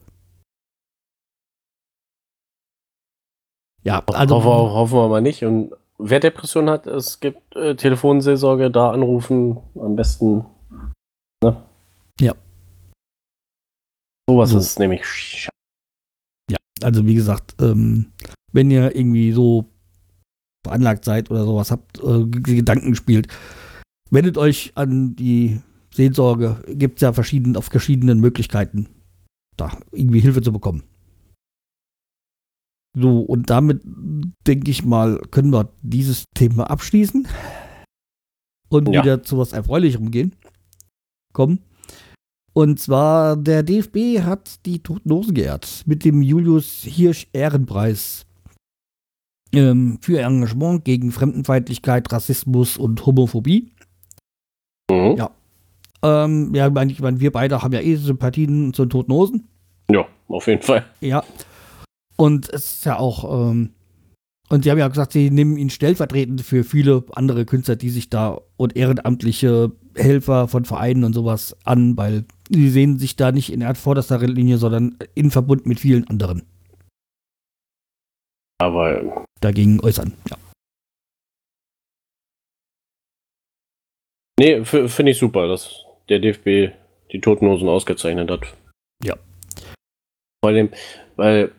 Ja, 3.85 4.03
also. 4.07 4.37
hoffen, 4.37 4.47
wir, 4.49 4.73
hoffen 4.75 4.95
wir 4.99 5.09
mal 5.09 5.21
nicht. 5.23 5.43
Und 5.45 5.73
wer 5.99 6.21
Depression 6.21 6.71
hat, 6.71 6.87
es 6.87 7.21
gibt 7.21 7.55
äh, 7.57 7.75
Telefonseelsorge, 7.75 8.71
da 8.71 8.91
anrufen, 8.93 9.59
am 9.75 9.97
besten. 9.97 10.45
Ne? 11.43 11.57
Ja. 12.21 12.35
Sowas 14.29 14.51
So. 14.51 14.59
ist 14.59 14.79
nämlich. 14.79 15.03
sch- 15.03 15.49
Ja, 16.51 16.59
also 16.83 17.07
wie 17.07 17.15
gesagt, 17.15 17.57
ähm, 17.61 18.13
wenn 18.53 18.71
ihr 18.71 18.95
irgendwie 18.95 19.33
so 19.33 19.67
veranlagt 20.65 21.05
seid 21.05 21.31
oder 21.31 21.45
sowas 21.45 21.71
habt, 21.73 21.99
äh, 22.03 22.25
Gedanken 22.27 22.91
gespielt, 22.91 23.27
wendet 24.11 24.39
euch 24.39 24.73
an 24.77 25.17
die 25.17 25.61
Seelsorge. 25.93 26.63
Gibt 26.69 26.99
es 26.99 27.03
ja 27.03 27.13
verschieden, 27.13 27.57
auf 27.57 27.65
verschiedenen 27.65 28.21
Möglichkeiten, 28.21 28.89
da 29.57 29.77
irgendwie 29.91 30.21
Hilfe 30.21 30.41
zu 30.41 30.53
bekommen. 30.53 30.85
So, 32.95 33.21
und 33.21 33.49
damit 33.49 33.81
denke 34.47 34.71
ich 34.71 34.85
mal, 34.85 35.19
können 35.31 35.53
wir 35.53 35.71
dieses 35.81 36.25
Thema 36.35 36.71
abschließen 36.71 37.27
und 38.69 38.89
Ja. 38.93 39.03
wieder 39.03 39.23
zu 39.23 39.39
was 39.39 39.53
Erfreulicherem 39.53 40.11
gehen. 40.11 40.35
Kommen. 41.33 41.61
Und 42.53 42.79
zwar, 42.79 43.37
der 43.37 43.63
DFB 43.63 44.21
hat 44.23 44.67
die 44.67 44.81
Toten 44.83 45.11
Hosen 45.11 45.35
geehrt 45.35 45.85
mit 45.87 46.05
dem 46.05 46.21
Julius 46.21 46.83
Hirsch 46.83 47.27
Ehrenpreis 47.33 48.27
ähm, 49.55 49.99
für 50.03 50.21
Engagement 50.21 50.85
gegen 50.85 51.13
Fremdenfeindlichkeit, 51.13 52.13
Rassismus 52.13 52.77
und 52.77 53.05
Homophobie. 53.07 53.73
Mhm. 54.91 55.17
Ja. 55.17 55.31
Ähm, 56.03 56.55
ja, 56.55 56.67
ich 56.67 56.73
meine, 56.75 56.93
ich 56.93 57.01
meine, 57.01 57.21
wir 57.21 57.33
beide 57.33 57.63
haben 57.63 57.73
ja 57.73 57.81
eh 57.81 57.97
Sympathien 57.97 58.75
zu 58.75 58.85
den 58.85 58.91
Toten 58.91 59.13
Hosen. 59.13 59.49
Ja, 59.91 60.07
auf 60.29 60.47
jeden 60.47 60.63
Fall. 60.63 60.85
Ja. 61.01 61.25
Und 62.23 62.49
es 62.51 62.75
ist 62.75 62.85
ja 62.85 63.01
auch, 63.01 63.51
ähm, 63.51 63.75
und 64.49 64.63
sie 64.63 64.71
haben 64.71 64.79
ja 64.79 64.87
gesagt, 64.87 65.11
sie 65.11 65.29
nehmen 65.29 65.57
ihn 65.57 65.71
stellvertretend 65.71 66.43
für 66.43 66.63
viele 66.63 67.03
andere 67.15 67.45
Künstler, 67.45 67.75
die 67.75 67.91
sich 67.91 68.11
da 68.11 68.41
und 68.57 68.77
ehrenamtliche 68.77 69.73
Helfer 69.97 70.47
von 70.47 70.65
Vereinen 70.65 71.03
und 71.03 71.15
sowas 71.15 71.57
an, 71.65 71.97
weil 71.97 72.25
sie 72.49 72.71
sehen 72.71 73.01
sich 73.01 73.17
da 73.17 73.33
nicht 73.33 73.53
in 73.53 73.63
vorderster 73.75 74.21
Linie, 74.21 74.59
sondern 74.59 74.97
in 75.17 75.33
Verbund 75.33 75.67
mit 75.67 75.81
vielen 75.81 76.07
anderen 76.09 76.45
Aber 78.59 79.27
dagegen 79.41 79.81
äußern. 79.81 80.13
Ja. 80.31 80.37
nee, 84.39 84.65
finde 84.65 85.11
ich 85.11 85.19
super, 85.19 85.49
dass 85.49 85.85
der 86.09 86.21
DFB 86.21 86.73
die 87.11 87.21
Totenhosen 87.21 87.69
ausgezeichnet 87.69 88.31
hat. 88.31 88.43
Ja. 89.03 89.17
Vor 90.41 90.53
allem, 90.53 90.71
weil, 91.17 91.51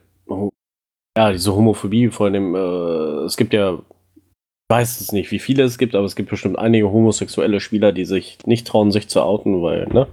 ja, 1.18 1.32
diese 1.32 1.54
Homophobie, 1.56 2.10
vor 2.10 2.28
allem, 2.28 2.56
äh, 2.56 3.26
es 3.26 3.38
gibt 3.38 3.54
ja, 3.54 3.80
ich 4.16 4.24
weiß 4.70 5.02
es 5.02 5.12
nicht, 5.12 5.32
wie 5.32 5.40
viele 5.40 5.64
es 5.64 5.78
gibt, 5.78 5.96
aber 5.96 6.06
es 6.06 6.16
gibt 6.16 6.30
bestimmt 6.30 6.58
einige 6.58 6.92
homosexuelle 6.92 7.60
Spieler, 7.60 7.92
die 7.92 8.06
sich 8.06 8.38
nicht 8.46 8.68
trauen, 8.68 8.92
sich 8.92 9.10
zu 9.10 9.22
outen, 9.22 9.62
weil, 9.62 9.88
ne? 9.88 10.08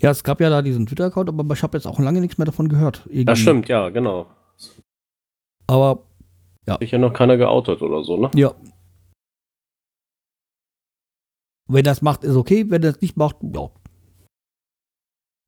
ja, 0.00 0.10
es 0.10 0.24
gab 0.24 0.40
ja 0.40 0.50
da 0.50 0.62
diesen 0.62 0.86
Twitter-Account, 0.86 1.28
aber 1.28 1.54
ich 1.54 1.62
habe 1.62 1.76
jetzt 1.76 1.86
auch 1.86 1.98
lange 1.98 2.20
nichts 2.20 2.38
mehr 2.38 2.44
davon 2.44 2.68
gehört. 2.68 3.02
Irgendwie. 3.06 3.24
Das 3.24 3.38
stimmt, 3.38 3.68
ja, 3.68 3.88
genau. 3.88 4.26
Aber 5.66 6.04
Sich 6.80 6.90
ja 6.90 6.98
noch 6.98 7.12
keiner 7.12 7.36
geoutet 7.36 7.82
oder 7.82 8.04
so, 8.04 8.16
ne? 8.16 8.30
ja. 8.34 8.54
Wenn 11.68 11.84
das 11.84 12.02
macht, 12.02 12.22
ist 12.22 12.36
okay. 12.36 12.64
Wenn 12.68 12.82
das 12.82 13.00
nicht 13.00 13.16
macht, 13.16 13.36
ja. 13.42 13.70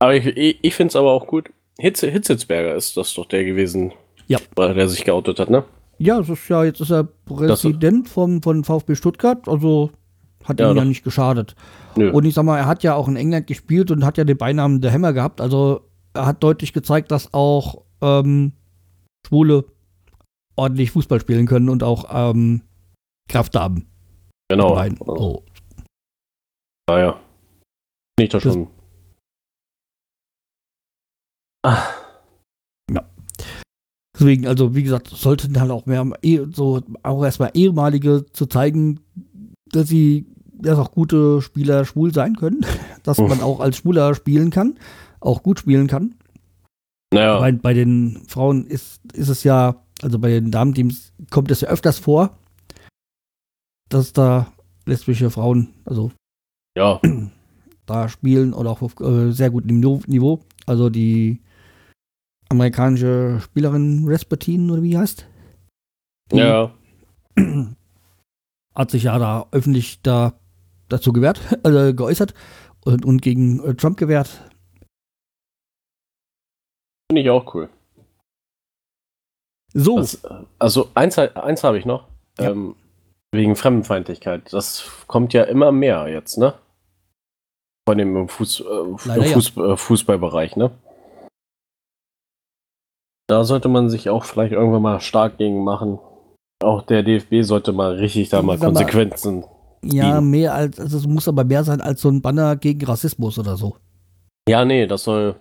Aber 0.01 0.15
ich, 0.15 0.27
ich, 0.27 0.59
ich 0.63 0.75
finde 0.75 0.89
es 0.89 0.97
aber 0.97 1.13
auch 1.13 1.27
gut. 1.27 1.53
Hitze, 1.81 2.11
Hitzitzberger 2.11 2.75
ist 2.75 2.97
das 2.97 3.15
doch 3.15 3.27
der 3.27 3.45
gewesen, 3.45 3.93
Ja. 4.27 4.39
der 4.57 4.89
sich 4.89 5.05
geoutet 5.05 5.39
hat, 5.39 5.51
ne? 5.51 5.65
Ja, 5.99 6.19
es 6.21 6.29
ist 6.29 6.49
ja, 6.49 6.65
jetzt 6.65 6.81
ist 6.81 6.91
er 6.91 7.05
Präsident 7.05 8.09
vom, 8.09 8.43
von 8.43 8.65
VfB 8.65 8.95
Stuttgart, 8.95 9.49
also 9.49 9.91
hat 10.45 10.61
Ja, 10.61 10.71
ihm 10.71 10.77
ja 10.77 10.85
nicht 10.85 11.05
geschadet. 11.05 11.55
Nö. 11.97 12.11
Und 12.13 12.25
ich 12.25 12.35
sag 12.35 12.45
mal, 12.45 12.59
er 12.59 12.67
hat 12.67 12.83
ja 12.83 12.95
auch 12.95 13.09
in 13.09 13.17
England 13.17 13.47
gespielt 13.47 13.91
und 13.91 14.05
hat 14.05 14.17
ja 14.19 14.25
den 14.25 14.37
Beinamen 14.39 14.81
der 14.81 14.93
Hammer 14.93 15.13
gehabt, 15.13 15.41
also 15.41 15.83
er 16.15 16.27
hat 16.27 16.43
deutlich 16.43 16.73
gezeigt, 16.73 17.11
dass 17.11 17.33
auch 17.35 17.83
ähm, 18.01 18.53
Schwule 19.27 19.65
ordentlich 20.57 20.91
Fußball 20.93 21.21
spielen 21.21 21.47
können 21.47 21.69
und 21.69 21.83
auch 21.83 22.07
ähm, 22.13 22.63
Kraft 23.29 23.55
haben. 23.57 23.87
genau. 24.51 24.75
Also, 24.75 24.97
Oh. 25.07 25.43
Naja. 26.89 27.21
Nicht 28.19 28.35
das 28.35 28.43
Das- 28.45 28.57
schon. 31.65 31.73
Ah, 31.73 31.95
Deswegen, 34.19 34.49
also 34.49 34.75
wie 34.75 34.83
gesagt, 34.83 35.09
sollten 35.09 35.61
halt 35.61 35.71
auch 35.71 35.87
mehr 35.87 36.05
eh- 36.23 36.45
so 36.53 36.83
auch 37.05 37.23
erstmal 37.25 37.51
ehemalige 37.55 38.27
zu 38.33 38.47
zeigen, 38.47 39.01
dass 39.71 39.89
sie 39.89 40.27
dass 40.61 40.77
auch 40.79 40.91
gute 40.91 41.41
Spieler 41.41 41.85
schwul 41.85 42.13
sein 42.13 42.35
können, 42.35 42.67
dass 43.05 43.21
Uff. 43.21 43.29
man 43.29 43.41
auch 43.41 43.61
als 43.61 43.77
Schwuler 43.77 44.17
spielen 44.17 44.51
kann, 44.51 44.77
auch 45.21 45.45
gut 45.45 45.61
spielen 45.61 45.87
kann. 45.87 46.17
naja. 47.15 47.39
Bei, 47.39 47.53
bei 47.53 47.75
den 47.75 48.25
Frauen 48.27 48.67
ist, 48.67 49.01
ist 49.13 49.29
es 49.29 49.45
ja, 49.45 49.77
also 50.03 50.19
bei 50.19 50.31
den 50.31 50.51
Damenteams 50.51 51.13
kommt 51.31 51.53
es 51.53 51.61
ja 51.61 51.69
öfters 51.69 52.01
vor, 52.01 52.37
dass 53.89 54.13
da 54.13 54.53
lesbische 54.85 55.31
Frauen, 55.31 55.75
also 55.85 56.11
ja. 56.77 57.01
da 57.87 58.09
spielen 58.09 58.53
oder 58.53 58.71
auch 58.71 58.83
auf 58.83 58.99
äh, 59.01 59.31
sehr 59.31 59.51
gutem 59.51 59.79
Niveau. 59.79 60.41
Also 60.67 60.91
die 60.91 61.41
amerikanische 62.49 63.41
Spielerin 63.41 64.05
Rasputin 64.07 64.71
oder 64.71 64.83
wie 64.83 64.91
die 64.91 64.99
heißt? 64.99 65.27
Die 66.33 66.37
Ja. 66.37 66.73
hat 68.75 68.91
sich 68.91 69.05
ja 69.05 69.19
da 69.19 69.47
öffentlich 69.51 70.03
da 70.03 70.35
dazu 70.89 71.13
gewehrt, 71.13 71.41
also 71.63 71.95
geäußert 71.97 72.35
und, 72.85 73.05
und 73.05 73.23
gegen 73.23 73.63
äh, 73.65 73.75
Trump 73.75 73.97
gewehrt. 73.99 74.29
Finde 77.11 77.23
ich 77.23 77.31
auch 77.31 77.55
cool. 77.55 77.69
So, 79.73 79.97
Das, 79.97 80.23
äh, 80.25 80.45
also 80.59 80.91
eins, 80.95 81.19
eins 81.19 81.65
habe 81.65 81.79
ich 81.79 81.85
noch. 81.85 82.07
Ja. 82.39 82.51
Ähm, 82.51 82.77
wegen 83.33 83.57
Fremdenfeindlichkeit. 83.57 84.53
Das 84.53 84.91
kommt 85.07 85.33
ja 85.35 85.45
immer 85.45 85.73
mehr 85.73 86.09
jetzt, 86.09 86.39
ne? 86.39 86.55
Allem 87.87 88.17
im, 88.17 88.29
Fuß, 88.29 88.61
äh, 88.61 89.19
ja. 89.19 89.23
Fuß, 89.23 89.57
äh, 89.57 89.77
Fußballbereich, 89.77 90.57
ne? 90.57 90.71
Da 93.29 93.45
sollte 93.45 93.69
man 93.69 93.91
sich 93.91 94.09
auch 94.11 94.25
vielleicht 94.25 94.53
irgendwann 94.53 94.83
mal 94.83 95.01
stark 95.01 95.39
gegen 95.39 95.63
machen. 95.63 95.99
Auch 96.63 96.83
der 96.83 97.03
DFB 97.03 97.43
sollte 97.43 97.73
mal 97.73 97.93
richtig 97.93 98.31
da 98.31 98.43
mal 98.43 98.59
Sag 98.59 98.73
mal, 98.73 98.81
Konsequenzen. 98.81 99.45
Ja, 99.85 100.21
mehr 100.21 100.55
als, 100.55 100.81
also 100.81 100.99
es 100.99 101.07
muss 101.07 101.29
aber 101.29 101.45
mehr 101.45 101.63
sein 101.63 101.81
als 101.81 102.01
so 102.01 102.09
ein 102.09 102.21
Banner 102.21 102.57
gegen 102.57 102.85
Rassismus 102.85 103.39
oder 103.39 103.57
so. 103.57 103.77
Ja, 104.49 104.65
nee, 104.65 104.87
das 104.87 105.05
soll 105.05 105.37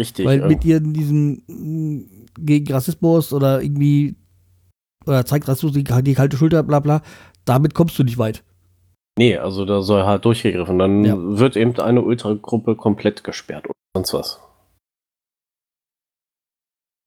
richtig. 0.00 0.26
Weil 0.26 0.42
äh, 0.42 0.46
mit 0.48 0.64
ihren 0.64 0.92
diesem 0.92 1.42
mm, 1.48 2.26
gegen 2.38 2.72
Rassismus 2.72 3.32
oder 3.32 3.60
irgendwie 3.62 4.14
oder 5.06 5.24
zeigt 5.24 5.48
Rassismus 5.48 5.72
die, 5.72 5.84
die 5.84 6.14
kalte 6.14 6.36
Schulter, 6.36 6.62
bla 6.62 6.80
bla, 6.80 7.02
damit 7.44 7.74
kommst 7.74 7.98
du 7.98 8.04
nicht 8.04 8.18
weit. 8.18 8.44
nee, 9.18 9.36
also 9.38 9.64
da 9.64 9.80
soll 9.80 10.04
halt 10.04 10.24
durchgegriffen. 10.24 10.78
Dann 10.78 11.04
Ja. 11.04 11.14
wird 11.16 11.56
eben 11.56 11.76
eine 11.80 12.02
Ultragruppe 12.02 12.76
komplett 12.76 13.24
gesperrt 13.24 13.64
oder 13.64 13.74
sonst 13.96 14.12
was. 14.12 14.40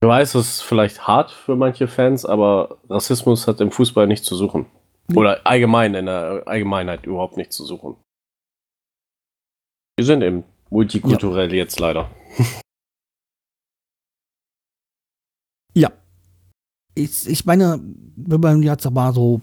Ich 0.02 0.08
weiß, 0.08 0.36
es 0.36 0.50
ist 0.50 0.62
vielleicht 0.62 1.08
hart 1.08 1.30
für 1.30 1.58
manche 1.58 1.90
Fans, 1.90 2.26
aber 2.26 2.80
Rassismus 2.90 3.48
hat 3.48 3.60
im 3.60 3.70
Fußball 3.70 4.08
nichts 4.08 4.26
zu 4.26 4.36
suchen. 4.36 4.66
Nee. 5.10 5.18
Oder 5.18 5.46
allgemein 5.46 5.94
in 5.94 6.06
der 6.06 6.44
Allgemeinheit 6.46 7.06
überhaupt 7.06 7.36
nichts 7.36 7.58
zu 7.58 7.66
suchen. 7.66 7.98
Wir 9.98 10.06
sind 10.06 10.22
eben 10.22 10.46
multikulturell 10.70 11.54
jetzt 11.54 11.80
leider. 11.80 12.10
Ja. 15.76 15.92
Ich, 16.96 17.28
ich 17.28 17.46
meine, 17.46 17.82
wenn 18.16 18.40
man 18.40 18.64
jetzt 18.64 18.90
mal 18.90 19.14
so 19.14 19.42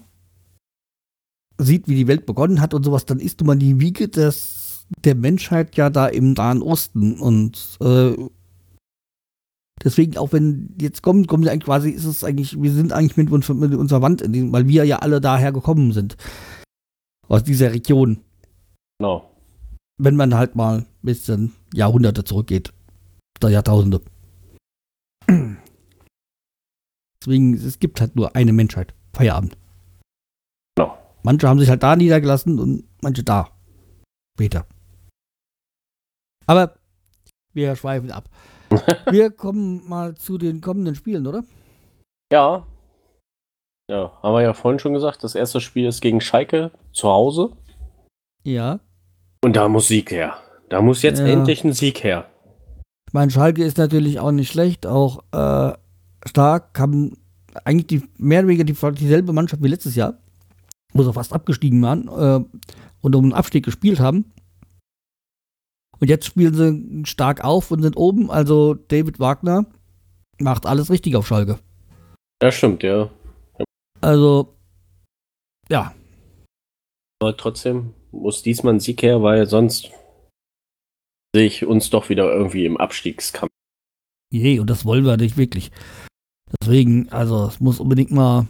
sieht, 1.59 1.87
wie 1.87 1.95
die 1.95 2.07
Welt 2.07 2.25
begonnen 2.25 2.61
hat 2.61 2.73
und 2.73 2.83
sowas, 2.83 3.05
dann 3.05 3.19
ist 3.19 3.39
nun 3.39 3.47
mal 3.47 3.57
die 3.57 3.79
Wiege 3.79 4.07
des, 4.07 4.85
der 5.03 5.15
Menschheit 5.15 5.75
ja 5.75 5.91
da 5.91 6.07
im 6.07 6.33
Nahen 6.33 6.63
Osten. 6.63 7.19
Und 7.19 7.77
äh, 7.81 8.15
deswegen, 9.83 10.17
auch 10.17 10.33
wenn 10.33 10.75
jetzt 10.79 11.01
kommen, 11.01 11.27
kommen 11.27 11.43
sie 11.43 11.49
eigentlich 11.49 11.65
quasi, 11.65 11.89
ist 11.91 12.05
es 12.05 12.23
eigentlich, 12.23 12.61
wir 12.61 12.71
sind 12.71 12.93
eigentlich 12.93 13.17
mit, 13.17 13.31
uns, 13.31 13.47
mit 13.49 13.73
unserer 13.73 14.01
Wand, 14.01 14.21
in 14.21 14.33
diesem, 14.33 14.51
weil 14.51 14.67
wir 14.67 14.85
ja 14.85 14.99
alle 14.99 15.21
daher 15.21 15.51
gekommen 15.51 15.91
sind. 15.91 16.17
Aus 17.27 17.43
dieser 17.43 17.71
Region. 17.71 18.21
Genau. 18.99 19.31
Wenn 19.99 20.15
man 20.15 20.35
halt 20.35 20.55
mal 20.55 20.79
ein 20.79 20.85
bisschen 21.01 21.53
Jahrhunderte 21.73 22.23
zurückgeht. 22.23 22.73
Oder 23.39 23.49
Jahrtausende. 23.49 24.01
Deswegen, 27.21 27.53
es 27.55 27.79
gibt 27.79 27.99
halt 27.99 28.15
nur 28.15 28.35
eine 28.35 28.53
Menschheit. 28.53 28.93
Feierabend. 29.13 29.57
Genau. 30.75 30.97
Manche 31.23 31.49
haben 31.49 31.59
sich 31.59 31.69
halt 31.69 31.83
da 31.83 31.95
niedergelassen 31.95 32.59
und 32.59 32.85
manche 33.01 33.23
da. 33.23 33.49
Später. 34.35 34.65
Aber 36.45 36.79
wir 37.53 37.75
schweifen 37.75 38.11
ab. 38.11 38.29
wir 39.11 39.31
kommen 39.31 39.87
mal 39.87 40.15
zu 40.15 40.37
den 40.37 40.61
kommenden 40.61 40.95
Spielen, 40.95 41.27
oder? 41.27 41.43
Ja. 42.31 42.65
Ja, 43.89 44.11
haben 44.21 44.33
wir 44.33 44.41
ja 44.41 44.53
vorhin 44.53 44.79
schon 44.79 44.93
gesagt, 44.93 45.23
das 45.23 45.35
erste 45.35 45.61
Spiel 45.61 45.87
ist 45.87 46.01
gegen 46.01 46.19
Schalke 46.19 46.71
zu 46.91 47.07
Hause. 47.07 47.51
Ja. 48.43 48.79
Und 49.43 49.55
da 49.55 49.67
muss 49.69 49.87
Sieg 49.87 50.11
her. 50.11 50.35
Da 50.69 50.81
muss 50.81 51.01
jetzt 51.01 51.19
Ja. 51.19 51.27
endlich 51.27 51.63
ein 51.63 51.71
Sieg 51.73 52.03
her. 52.03 52.25
Ich 53.07 53.13
meine, 53.13 53.31
Schalke 53.31 53.63
ist 53.63 53.77
natürlich 53.77 54.19
auch 54.19 54.31
nicht 54.31 54.51
schlecht, 54.51 54.85
auch 54.85 55.23
äh, 55.31 55.73
stark, 56.25 56.77
haben 56.77 57.17
eigentlich 57.63 57.87
die, 57.87 58.09
mehr 58.17 58.39
oder 58.39 58.49
weniger 58.49 58.65
die, 58.65 58.73
dieselbe 58.99 59.31
Mannschaft 59.31 59.63
wie 59.63 59.69
letztes 59.69 59.95
Jahr, 59.95 60.15
wo 60.93 61.03
sie 61.03 61.13
fast 61.13 61.31
abgestiegen 61.31 61.81
waren 61.81 62.07
äh, 62.09 62.59
und 63.01 63.15
um 63.15 63.23
den 63.23 63.33
Abstieg 63.33 63.63
gespielt 63.63 64.01
haben. 64.01 64.33
Und 65.99 66.09
jetzt 66.09 66.25
spielen 66.25 66.53
sie 66.53 67.05
stark 67.05 67.43
auf 67.43 67.71
und 67.71 67.81
sind 67.81 67.97
oben. 67.97 68.29
Also 68.29 68.75
David 68.75 69.19
Wagner 69.19 69.65
macht 70.39 70.65
alles 70.65 70.89
richtig 70.89 71.15
auf 71.15 71.27
Schalke. 71.27 71.59
Ja, 72.41 72.51
stimmt, 72.51 72.83
ja. 72.83 73.09
Also, 74.01 74.55
ja, 75.69 75.93
Aber 77.19 77.35
trotzdem 77.35 77.93
muss 78.11 78.43
diesmal 78.43 78.75
ein 78.75 78.79
Sieg 78.79 79.01
her, 79.01 79.23
weil 79.23 79.47
sonst 79.47 79.91
sehe 81.35 81.47
ich 81.47 81.65
uns 81.65 81.89
doch 81.89 82.09
wieder 82.09 82.31
irgendwie 82.31 82.65
im 82.65 82.77
Abstiegskampf. 82.77 83.51
je, 84.31 84.59
und 84.59 84.69
das 84.69 84.85
wollen 84.85 85.05
wir 85.05 85.17
nicht 85.17 85.37
wirklich. 85.37 85.71
Deswegen, 86.61 87.09
also, 87.09 87.47
es 87.47 87.59
muss 87.59 87.79
unbedingt 87.79 88.11
mal 88.11 88.47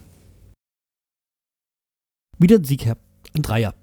wieder 2.37 2.57
ein 2.57 2.63
Sieg 2.65 2.85
her. 2.85 2.97
Ein 3.35 3.41
Dreier. 3.41 3.73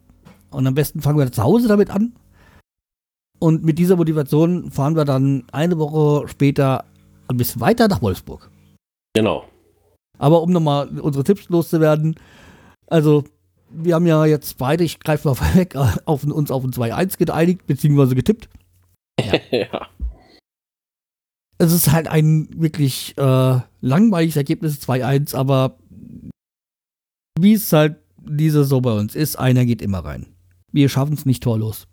Und 0.51 0.67
am 0.67 0.75
besten 0.75 1.01
fangen 1.01 1.19
wir 1.19 1.33
zu 1.33 1.43
Hause 1.43 1.67
damit 1.67 1.91
an. 1.91 2.15
Und 3.45 3.63
mit 3.63 3.79
dieser 3.79 3.97
Motivation 3.97 4.71
fahren 4.71 4.97
wir 4.97 5.05
dann 5.05 5.45
eine 5.53 5.79
Woche 5.79 6.27
später 6.29 6.87
ein 7.29 7.37
bisschen 7.37 7.61
weiter 7.61 7.89
nach 7.89 8.01
Wolfsburg. 8.01 8.51
Genau. 9.13 9.45
Aber 10.17 10.41
um 10.41 10.51
nochmal 10.51 10.99
unsere 10.99 11.25
Tipps 11.25 11.51
loszuwerden, 11.51 12.15
also 12.87 13.25
wir 13.69 13.97
haben 13.97 14.07
ja 14.07 14.25
jetzt 14.25 14.57
beide, 14.57 14.83
ich 14.83 14.99
greife 14.99 15.29
mal 15.29 15.35
vorweg, 15.35 15.77
auf, 15.77 16.25
uns 16.25 16.51
auf 16.51 16.65
ein 16.65 16.71
2-1 16.71 17.19
geeinigt, 17.19 17.67
beziehungsweise 17.67 18.15
getippt. 18.15 18.49
ja. 19.51 19.89
Es 21.59 21.71
ist 21.71 21.93
halt 21.93 22.09
ein 22.09 22.49
wirklich 22.57 23.15
äh, 23.19 23.61
langweiliges 23.83 24.37
Ergebnis 24.37 24.81
2-1, 24.81 25.37
aber 25.37 25.77
wie 27.39 27.53
es 27.53 27.71
halt 27.75 27.97
diese 28.17 28.63
Saison 28.63 28.81
bei 28.81 28.93
uns 28.93 29.15
ist, 29.15 29.37
einer 29.39 29.67
geht 29.67 29.83
immer 29.83 29.99
rein. 29.99 30.29
Wir 30.73 30.89
schaffen 30.89 31.13
es 31.13 31.27
nicht 31.27 31.43
torlos. 31.43 31.87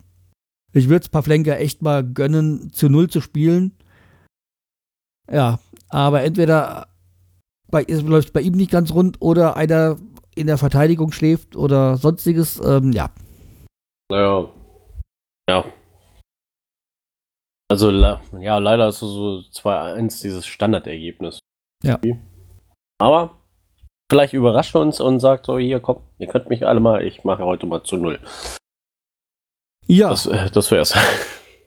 Ich 0.72 0.88
würde 0.88 1.02
es 1.02 1.08
Pavlenka 1.08 1.54
echt 1.54 1.82
mal 1.82 2.02
gönnen, 2.02 2.72
zu 2.72 2.88
Null 2.88 3.08
zu 3.08 3.20
spielen. 3.20 3.76
Ja, 5.30 5.60
aber 5.88 6.22
entweder 6.22 6.88
bei, 7.68 7.84
läuft 7.84 8.28
es 8.28 8.32
bei 8.32 8.40
ihm 8.40 8.54
nicht 8.54 8.70
ganz 8.70 8.92
rund 8.92 9.20
oder 9.20 9.56
einer 9.56 9.98
in 10.34 10.46
der 10.46 10.58
Verteidigung 10.58 11.12
schläft 11.12 11.56
oder 11.56 11.96
sonstiges. 11.96 12.60
Ähm, 12.64 12.92
ja, 12.92 13.10
Naja. 14.10 14.48
Ja. 15.48 15.64
Also, 17.70 17.90
ja, 17.90 18.58
leider 18.58 18.88
ist 18.88 18.96
es 18.96 19.10
so 19.10 19.42
2-1 19.52 20.20
dieses 20.22 20.46
Standardergebnis. 20.46 21.38
Ja. 21.82 21.98
Aber 22.98 23.38
vielleicht 24.10 24.34
überrascht 24.34 24.74
er 24.74 24.82
uns 24.82 25.00
und 25.00 25.20
sagt 25.20 25.46
so, 25.46 25.58
hier, 25.58 25.80
komm, 25.80 26.02
ihr 26.18 26.26
könnt 26.26 26.50
mich 26.50 26.66
alle 26.66 26.80
mal, 26.80 27.02
ich 27.02 27.24
mache 27.24 27.44
heute 27.44 27.66
mal 27.66 27.82
zu 27.82 27.96
Null. 27.96 28.20
Ja. 29.96 30.10
Das, 30.10 30.26
äh, 30.26 30.50
das 30.50 30.70
wär's. 30.70 30.94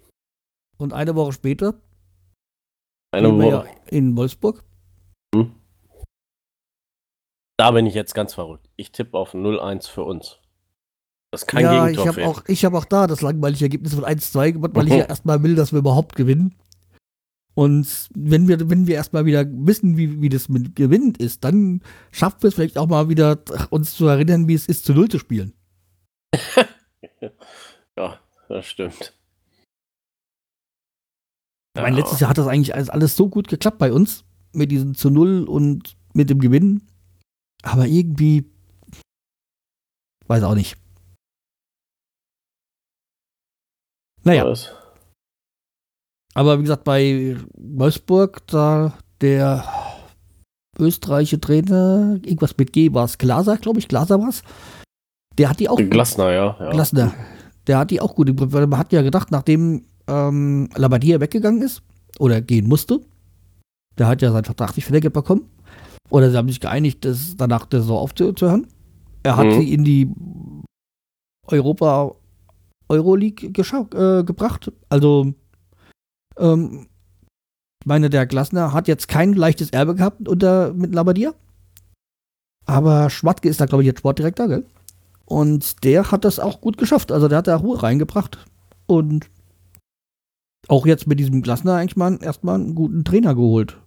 und 0.77 0.93
eine 0.93 1.15
Woche 1.15 1.33
später 1.33 1.75
Eine 3.11 3.33
Woche. 3.37 3.49
ja 3.49 3.65
in 3.87 4.15
Wolfsburg. 4.17 4.63
Da 7.57 7.71
bin 7.71 7.85
ich 7.85 7.93
jetzt 7.93 8.13
ganz 8.13 8.33
verrückt. 8.33 8.69
Ich 8.75 8.91
tippe 8.91 9.17
auf 9.17 9.33
0-1 9.33 9.89
für 9.89 10.03
uns. 10.03 10.39
Das 11.31 11.43
ist 11.43 11.47
kein 11.47 11.63
ja, 11.63 11.87
ich 11.87 11.95
Gegentor 11.97 12.07
habe 12.07 12.13
fehlt. 12.15 12.27
auch, 12.27 12.43
ich 12.47 12.65
hab 12.65 12.73
auch 12.73 12.85
da 12.85 13.07
das 13.07 13.21
langweilige 13.21 13.65
Ergebnis 13.65 13.93
von 13.95 14.03
1-2 14.03 14.51
gemacht, 14.53 14.71
weil 14.75 14.87
ich 14.87 14.93
Mhm. 14.93 14.99
ja 14.99 15.05
erstmal 15.09 15.41
will, 15.43 15.55
dass 15.55 15.71
wir 15.71 15.79
überhaupt 15.79 16.15
gewinnen. 16.15 16.55
Und 17.53 18.09
wenn 18.13 18.49
wir, 18.49 18.69
wenn 18.69 18.85
wir 18.87 18.95
erstmal 18.95 19.25
wieder 19.25 19.45
wissen, 19.49 19.95
wie, 19.95 20.21
wie 20.21 20.27
das 20.27 20.49
mit 20.49 20.75
Gewinnen 20.75 21.15
ist, 21.15 21.45
dann 21.45 21.81
schaffen 22.11 22.41
wir 22.43 22.49
es 22.49 22.55
vielleicht 22.55 22.77
auch 22.77 22.87
mal 22.87 23.07
wieder, 23.07 23.39
uns 23.69 23.95
zu 23.95 24.07
erinnern, 24.07 24.49
wie 24.49 24.55
es 24.55 24.67
ist, 24.67 24.83
zu 24.83 24.93
Null 24.93 25.07
zu 25.07 25.19
spielen. 25.19 25.53
Ja, 27.97 28.19
das 28.49 28.65
stimmt. 28.65 29.13
Ich 31.77 31.81
meine, 31.81 31.97
letztes 31.97 32.19
Jahr 32.19 32.29
hat 32.29 32.37
das 32.37 32.47
eigentlich 32.47 32.73
alles, 32.73 32.89
alles 32.89 33.15
so 33.15 33.27
gut 33.29 33.47
geklappt 33.47 33.77
bei 33.79 33.91
uns, 33.91 34.23
mit 34.53 34.71
diesem 34.71 34.95
zu 34.95 35.09
Null 35.09 35.43
und 35.43 35.97
mit 36.13 36.29
dem 36.29 36.39
Gewinn. 36.39 36.87
Aber 37.63 37.85
irgendwie, 37.85 38.49
weiß 40.27 40.43
auch 40.43 40.55
nicht. 40.55 40.77
Naja. 44.23 44.45
Das- 44.45 44.71
Aber 46.33 46.57
wie 46.59 46.63
gesagt, 46.63 46.83
bei 46.83 47.37
Wolfsburg, 47.57 48.45
da 48.47 48.97
der 49.21 49.63
österreichische 50.77 51.39
Trainer, 51.39 52.19
irgendwas 52.23 52.57
mit 52.57 52.73
G 52.73 52.93
war 52.93 53.05
es, 53.05 53.17
Glaser, 53.17 53.57
glaube 53.57 53.79
ich, 53.79 53.87
Glaser 53.87 54.19
war 54.19 54.29
es. 54.29 54.43
Der 55.37 55.49
hat 55.49 55.59
die 55.59 55.69
auch 55.69 55.77
Glasner, 55.77 56.31
ja. 56.31 56.57
ja. 56.59 56.71
Glasner. 56.71 57.13
Der 57.67 57.79
hat 57.79 57.91
die 57.91 58.01
auch 58.01 58.15
gut 58.15 58.29
im 58.29 58.35
Griff, 58.35 58.53
weil 58.53 58.67
man 58.67 58.79
hat 58.79 58.91
ja 58.93 59.01
gedacht, 59.01 59.31
nachdem 59.31 59.83
ähm, 60.07 60.69
Labadia 60.75 61.19
weggegangen 61.19 61.61
ist 61.61 61.81
oder 62.19 62.41
gehen 62.41 62.67
musste, 62.67 63.01
der 63.97 64.07
hat 64.07 64.21
ja 64.21 64.31
seinen 64.31 64.45
Vertrag 64.45 64.75
nicht 64.75 64.85
verlängert 64.85 65.13
bekommen. 65.13 65.49
Oder 66.09 66.29
sie 66.29 66.37
haben 66.37 66.49
sich 66.49 66.59
geeinigt, 66.59 67.03
das 67.05 67.35
danach 67.35 67.65
der 67.65 67.81
Saison 67.81 67.97
aufzuhören. 67.97 68.67
Er 69.23 69.37
hat 69.37 69.47
Mhm. 69.47 69.51
sie 69.53 69.73
in 69.73 69.83
die 69.83 70.11
Europa 71.47 72.13
Euroleague 72.87 73.47
äh, 73.49 74.23
gebracht. 74.23 74.71
Also 74.89 75.33
ähm, 76.37 76.87
ich 77.81 77.87
meine, 77.87 78.09
der 78.09 78.27
Glasner 78.27 78.73
hat 78.73 78.87
jetzt 78.87 79.07
kein 79.07 79.33
leichtes 79.33 79.71
Erbe 79.71 79.95
gehabt 79.95 80.27
unter 80.27 80.73
mit 80.73 80.93
Labadia. 80.93 81.33
Aber 82.67 83.09
Schmatke 83.09 83.49
ist 83.49 83.59
da, 83.61 83.65
glaube 83.65 83.83
ich, 83.83 83.87
jetzt 83.87 83.99
Sportdirektor, 83.99 84.47
gell? 84.47 84.65
Und 85.25 85.83
der 85.83 86.11
hat 86.11 86.23
das 86.23 86.39
auch 86.39 86.61
gut 86.61 86.77
geschafft. 86.77 87.11
Also 87.11 87.27
der 87.27 87.39
hat 87.39 87.47
da 87.47 87.55
Ruhe 87.55 87.81
reingebracht. 87.81 88.45
Und 88.85 89.29
auch 90.67 90.85
jetzt 90.85 91.07
mit 91.07 91.19
diesem 91.19 91.41
Glasner 91.41 91.75
eigentlich 91.75 91.95
mal 91.95 92.17
erstmal 92.21 92.55
einen 92.55 92.75
guten 92.75 93.03
Trainer 93.03 93.35
geholt. 93.35 93.77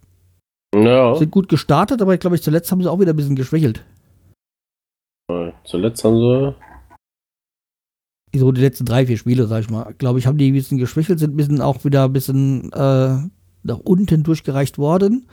Ja, 0.75 1.15
Sind 1.15 1.31
gut 1.31 1.49
gestartet, 1.49 2.01
aber 2.01 2.13
ich 2.13 2.19
glaube, 2.19 2.39
zuletzt 2.39 2.71
haben 2.71 2.81
sie 2.81 2.91
auch 2.91 2.99
wieder 2.99 3.13
ein 3.13 3.15
bisschen 3.15 3.35
geschwächelt. 3.35 3.83
Zuletzt 5.63 6.03
haben 6.03 6.17
sie. 6.17 6.55
So 8.35 8.51
die 8.51 8.61
letzten 8.61 8.85
drei, 8.85 9.07
vier 9.07 9.17
Spiele, 9.17 9.47
sag 9.47 9.61
ich 9.61 9.69
mal, 9.71 9.93
glaube 9.97 10.19
ich, 10.19 10.27
haben 10.27 10.37
die 10.37 10.51
ein 10.51 10.53
bisschen 10.53 10.77
geschwächelt, 10.77 11.19
sind 11.19 11.33
ein 11.33 11.37
bisschen 11.37 11.61
auch 11.61 11.83
wieder 11.83 12.05
ein 12.05 12.13
bisschen 12.13 12.71
äh, 12.73 13.17
nach 13.63 13.79
unten 13.83 14.23
durchgereicht 14.23 14.77
worden. 14.77 15.27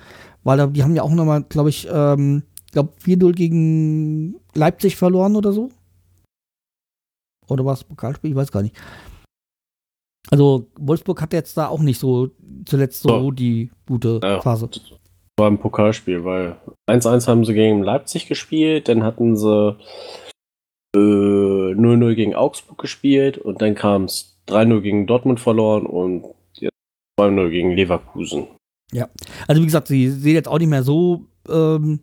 Weil 0.44 0.66
die 0.70 0.82
haben 0.82 0.96
ja 0.96 1.02
auch 1.02 1.11
nochmal, 1.11 1.42
glaube 1.42 1.68
ich, 1.68 1.88
ähm, 1.90 2.42
glaube 2.72 2.92
4-0 3.04 3.32
gegen 3.32 4.36
Leipzig 4.54 4.96
verloren 4.96 5.36
oder 5.36 5.52
so. 5.52 5.70
Oder 7.49 7.64
war 7.64 7.74
es 7.74 7.84
Pokalspiel? 7.84 8.30
Ich 8.30 8.36
weiß 8.36 8.51
gar 8.53 8.62
nicht. 8.62 8.76
Also 10.30 10.66
Wolfsburg 10.78 11.20
hat 11.22 11.32
jetzt 11.32 11.57
da 11.57 11.68
auch 11.68 11.80
nicht 11.80 12.01
so 12.01 12.30
zuletzt 12.64 13.03
so 13.03 13.09
Ja. 13.28 13.30
die 13.30 13.70
gute 13.86 14.20
Ja. 14.22 14.40
Phase. 14.40 14.68
War 15.38 15.51
ein 15.51 15.59
Pokalspiel, 15.59 16.24
weil 16.24 16.57
1-1 16.88 17.28
haben 17.28 17.44
sie 17.44 17.55
gegen 17.55 17.82
Leipzig 17.82 18.26
gespielt, 18.26 18.88
dann 18.88 19.03
hatten 19.05 19.36
sie 19.36 19.76
äh, 20.97 20.99
0-0 20.99 22.14
gegen 22.14 22.34
Augsburg 22.34 22.78
gespielt 22.78 23.38
und 23.38 23.61
dann 23.62 23.74
kam 23.74 24.05
es 24.05 24.38
3-0 24.49 24.80
gegen 24.80 25.07
Dortmund 25.07 25.40
verloren 25.40 25.86
und 25.86 26.24
jetzt 26.55 26.72
2-0 27.20 27.51
gegen 27.51 27.72
Leverkusen. 27.72 28.47
Also 29.47 29.61
wie 29.62 29.66
gesagt, 29.66 29.88
sie 29.88 30.09
sehen 30.09 30.34
jetzt 30.34 30.49
auch 30.49 30.59
nicht 30.59 30.68
mehr 30.68 30.82
so 30.84 31.26
ähm, 31.49 32.01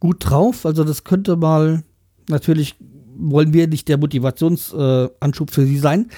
gut 0.00 0.16
drauf. 0.20 0.66
Also 0.66 0.84
das 0.84 1.04
könnte 1.04 1.36
mal, 1.36 1.82
natürlich 2.28 2.76
wollen 3.20 3.52
wir 3.52 3.68
nicht 3.68 3.88
der 3.88 3.98
Motivationsanschub 3.98 5.50
äh, 5.50 5.52
für 5.52 5.66
sie 5.66 5.78
sein. 5.78 6.10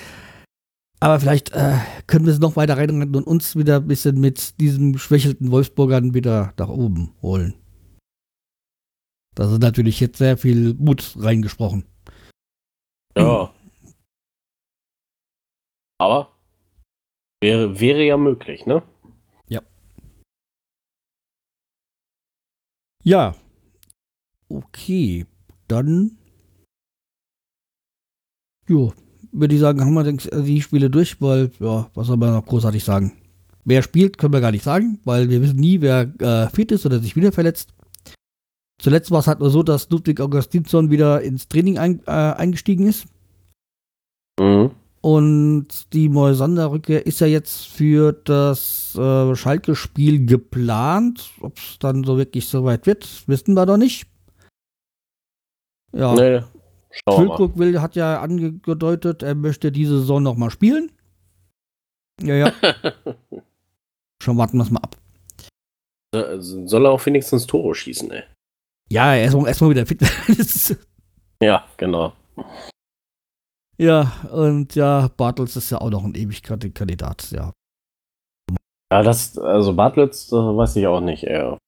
Aber 1.00 1.18
vielleicht 1.18 1.50
äh, 1.52 1.78
können 2.06 2.26
wir 2.26 2.32
es 2.32 2.38
noch 2.38 2.56
weiter 2.56 2.76
reinrennen 2.76 3.16
und 3.16 3.26
uns 3.26 3.56
wieder 3.56 3.76
ein 3.76 3.88
bisschen 3.88 4.20
mit 4.20 4.60
diesen 4.60 4.92
geschwächelten 4.92 5.50
Wolfsburgern 5.50 6.14
wieder 6.14 6.54
nach 6.58 6.68
oben 6.68 7.14
holen. 7.22 7.54
Das 9.34 9.50
ist 9.50 9.60
natürlich 9.60 9.98
jetzt 9.98 10.18
sehr 10.18 10.36
viel 10.36 10.74
Mut 10.74 11.16
reingesprochen. 11.18 11.84
Ja. 13.16 13.52
Aber 15.98 16.32
wäre, 17.40 17.80
wäre 17.80 18.04
ja 18.04 18.16
möglich, 18.16 18.66
ne? 18.66 18.82
Ja. 23.04 23.34
Okay. 24.48 25.26
Dann. 25.68 26.18
Jo, 28.72 28.90
würde 29.32 29.54
ich 29.54 29.60
sagen, 29.60 29.82
haben 29.82 29.92
wir 29.92 30.42
die 30.42 30.62
Spiele 30.62 30.88
durch, 30.88 31.20
weil, 31.20 31.50
ja, 31.60 31.90
was 31.92 32.06
soll 32.06 32.16
man 32.16 32.32
noch 32.32 32.46
großartig 32.46 32.82
sagen? 32.82 33.12
Wer 33.66 33.82
spielt, 33.82 34.16
können 34.16 34.32
wir 34.32 34.40
gar 34.40 34.50
nicht 34.50 34.64
sagen, 34.64 34.98
weil 35.04 35.28
wir 35.28 35.42
wissen 35.42 35.60
nie, 35.60 35.82
wer 35.82 36.10
äh, 36.20 36.48
fit 36.48 36.72
ist 36.72 36.86
oder 36.86 36.98
sich 36.98 37.14
wieder 37.14 37.32
verletzt. 37.32 37.74
Zuletzt 38.80 39.10
war 39.10 39.20
es 39.20 39.26
halt 39.26 39.40
nur 39.40 39.50
so, 39.50 39.62
dass 39.62 39.90
Ludwig 39.90 40.20
Augustinsson 40.20 40.90
wieder 40.90 41.20
ins 41.20 41.48
Training 41.48 41.76
ein, 41.76 42.00
äh, 42.06 42.10
eingestiegen 42.10 42.86
ist. 42.86 43.04
Mhm. 44.40 44.70
Und 45.02 45.92
die 45.92 46.08
Moisander-Rückkehr 46.08 47.04
ist 47.04 47.20
ja 47.20 47.26
jetzt 47.26 47.66
für 47.66 48.12
das 48.12 48.94
äh, 48.96 49.34
Schalke-Spiel 49.36 50.24
geplant. 50.24 51.30
Ob 51.42 51.58
es 51.58 51.78
dann 51.78 52.04
so 52.04 52.16
wirklich 52.16 52.48
so 52.48 52.64
weit 52.64 52.86
wird, 52.86 53.06
wissen 53.26 53.52
wir 53.52 53.66
doch 53.66 53.76
nicht. 53.76 54.06
Ja, 55.94 56.14
Nee. 56.14 56.40
Füllkrug 57.08 57.58
will, 57.58 57.80
hat 57.80 57.96
ja 57.96 58.20
angedeutet, 58.20 59.22
er 59.22 59.34
möchte 59.34 59.72
diese 59.72 60.00
Saison 60.00 60.22
noch 60.22 60.36
mal 60.36 60.50
spielen. 60.50 60.92
Ja, 62.20 62.34
ja, 62.34 62.52
schon 64.22 64.36
warten 64.36 64.58
wir 64.58 64.64
es 64.64 64.70
mal 64.70 64.80
ab. 64.80 64.96
Also 66.14 66.66
Soll 66.66 66.86
er 66.86 66.92
auch 66.92 67.04
wenigstens 67.06 67.46
Tore 67.46 67.74
schießen, 67.74 68.10
ey. 68.10 68.24
Ja, 68.90 69.14
erstmal 69.14 69.48
erst 69.48 69.62
wieder 69.62 69.86
fit. 69.86 70.02
Ja, 71.42 71.66
genau. 71.76 72.12
ja, 73.76 74.12
und 74.30 74.76
ja, 74.76 75.08
Bartels 75.16 75.56
ist 75.56 75.70
ja 75.70 75.78
auch 75.78 75.90
noch 75.90 76.04
ein 76.04 76.14
Ewigkeitskandidat, 76.14 77.32
ja. 77.32 77.50
Ja, 78.92 79.02
das, 79.02 79.36
also 79.38 79.74
Bartlitz, 79.74 80.30
äh, 80.30 80.36
weiß 80.36 80.76
ich 80.76 80.86
auch 80.86 81.00
nicht, 81.00 81.24
er, 81.24 81.58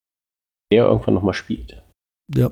der 0.70 0.85
irgendwann 0.85 1.14
nochmal 1.14 1.35
spielt. 1.35 1.83
Ja. 2.33 2.51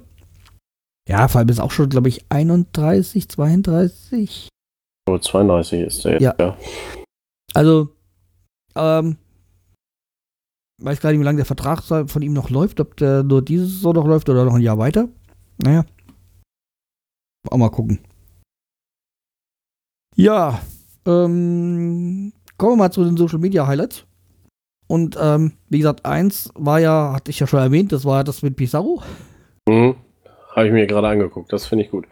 Ja, 1.09 1.29
vor 1.29 1.41
allem 1.41 1.49
ist 1.49 1.61
auch 1.61 1.71
schon, 1.71 1.89
glaube 1.89 2.09
ich, 2.09 2.25
31, 2.31 3.29
32. 3.29 4.49
Aber 5.09 5.21
32 5.21 5.81
ist 5.81 6.05
er 6.05 6.13
jetzt, 6.13 6.23
Ja. 6.23 6.35
ja. 6.39 6.57
Also, 7.55 7.89
ähm, 8.77 9.17
weiß 10.81 11.01
gar 11.01 11.11
nicht, 11.11 11.21
wie 11.21 11.25
lange 11.25 11.37
der 11.37 11.45
Vertrag 11.45 11.83
von 11.83 12.23
ihm 12.23 12.33
noch 12.33 12.51
läuft, 12.51 12.81
ob 12.81 12.97
der 12.97 13.23
nur 13.23 13.43
diese 13.43 13.67
Saison 13.67 13.95
noch 13.95 14.07
läuft 14.07 14.29
oder 14.29 14.45
noch 14.45 14.55
ein 14.55 14.63
Jahr 14.63 14.79
weiter. 14.79 15.09
Naja. 15.59 15.85
Auch 17.51 17.57
mal 17.57 17.71
gucken. 17.71 18.01
Ja, 20.15 20.61
ähm, 21.07 22.33
kommen 22.57 22.73
wir 22.73 22.77
mal 22.77 22.93
zu 22.93 23.05
den 23.05 23.17
Social 23.17 23.39
Media 23.39 23.67
Highlights. 23.67 24.05
Und 24.87 25.17
ähm, 25.21 25.53
wie 25.69 25.79
gesagt, 25.79 26.05
eins 26.05 26.51
war 26.55 26.79
ja, 26.79 27.13
hatte 27.15 27.31
ich 27.31 27.41
ja 27.41 27.47
schon 27.47 27.61
erwähnt, 27.61 27.93
das 27.93 28.05
war 28.05 28.25
das 28.25 28.43
mit 28.43 28.57
Pizarro. 28.57 29.03
Mhm. 29.69 29.97
Habe 30.55 30.67
ich 30.67 30.73
mir 30.73 30.87
gerade 30.87 31.09
angeguckt, 31.09 31.53
das 31.53 31.67
finde 31.67 31.85
ich 31.85 31.91
gut. 31.91 32.07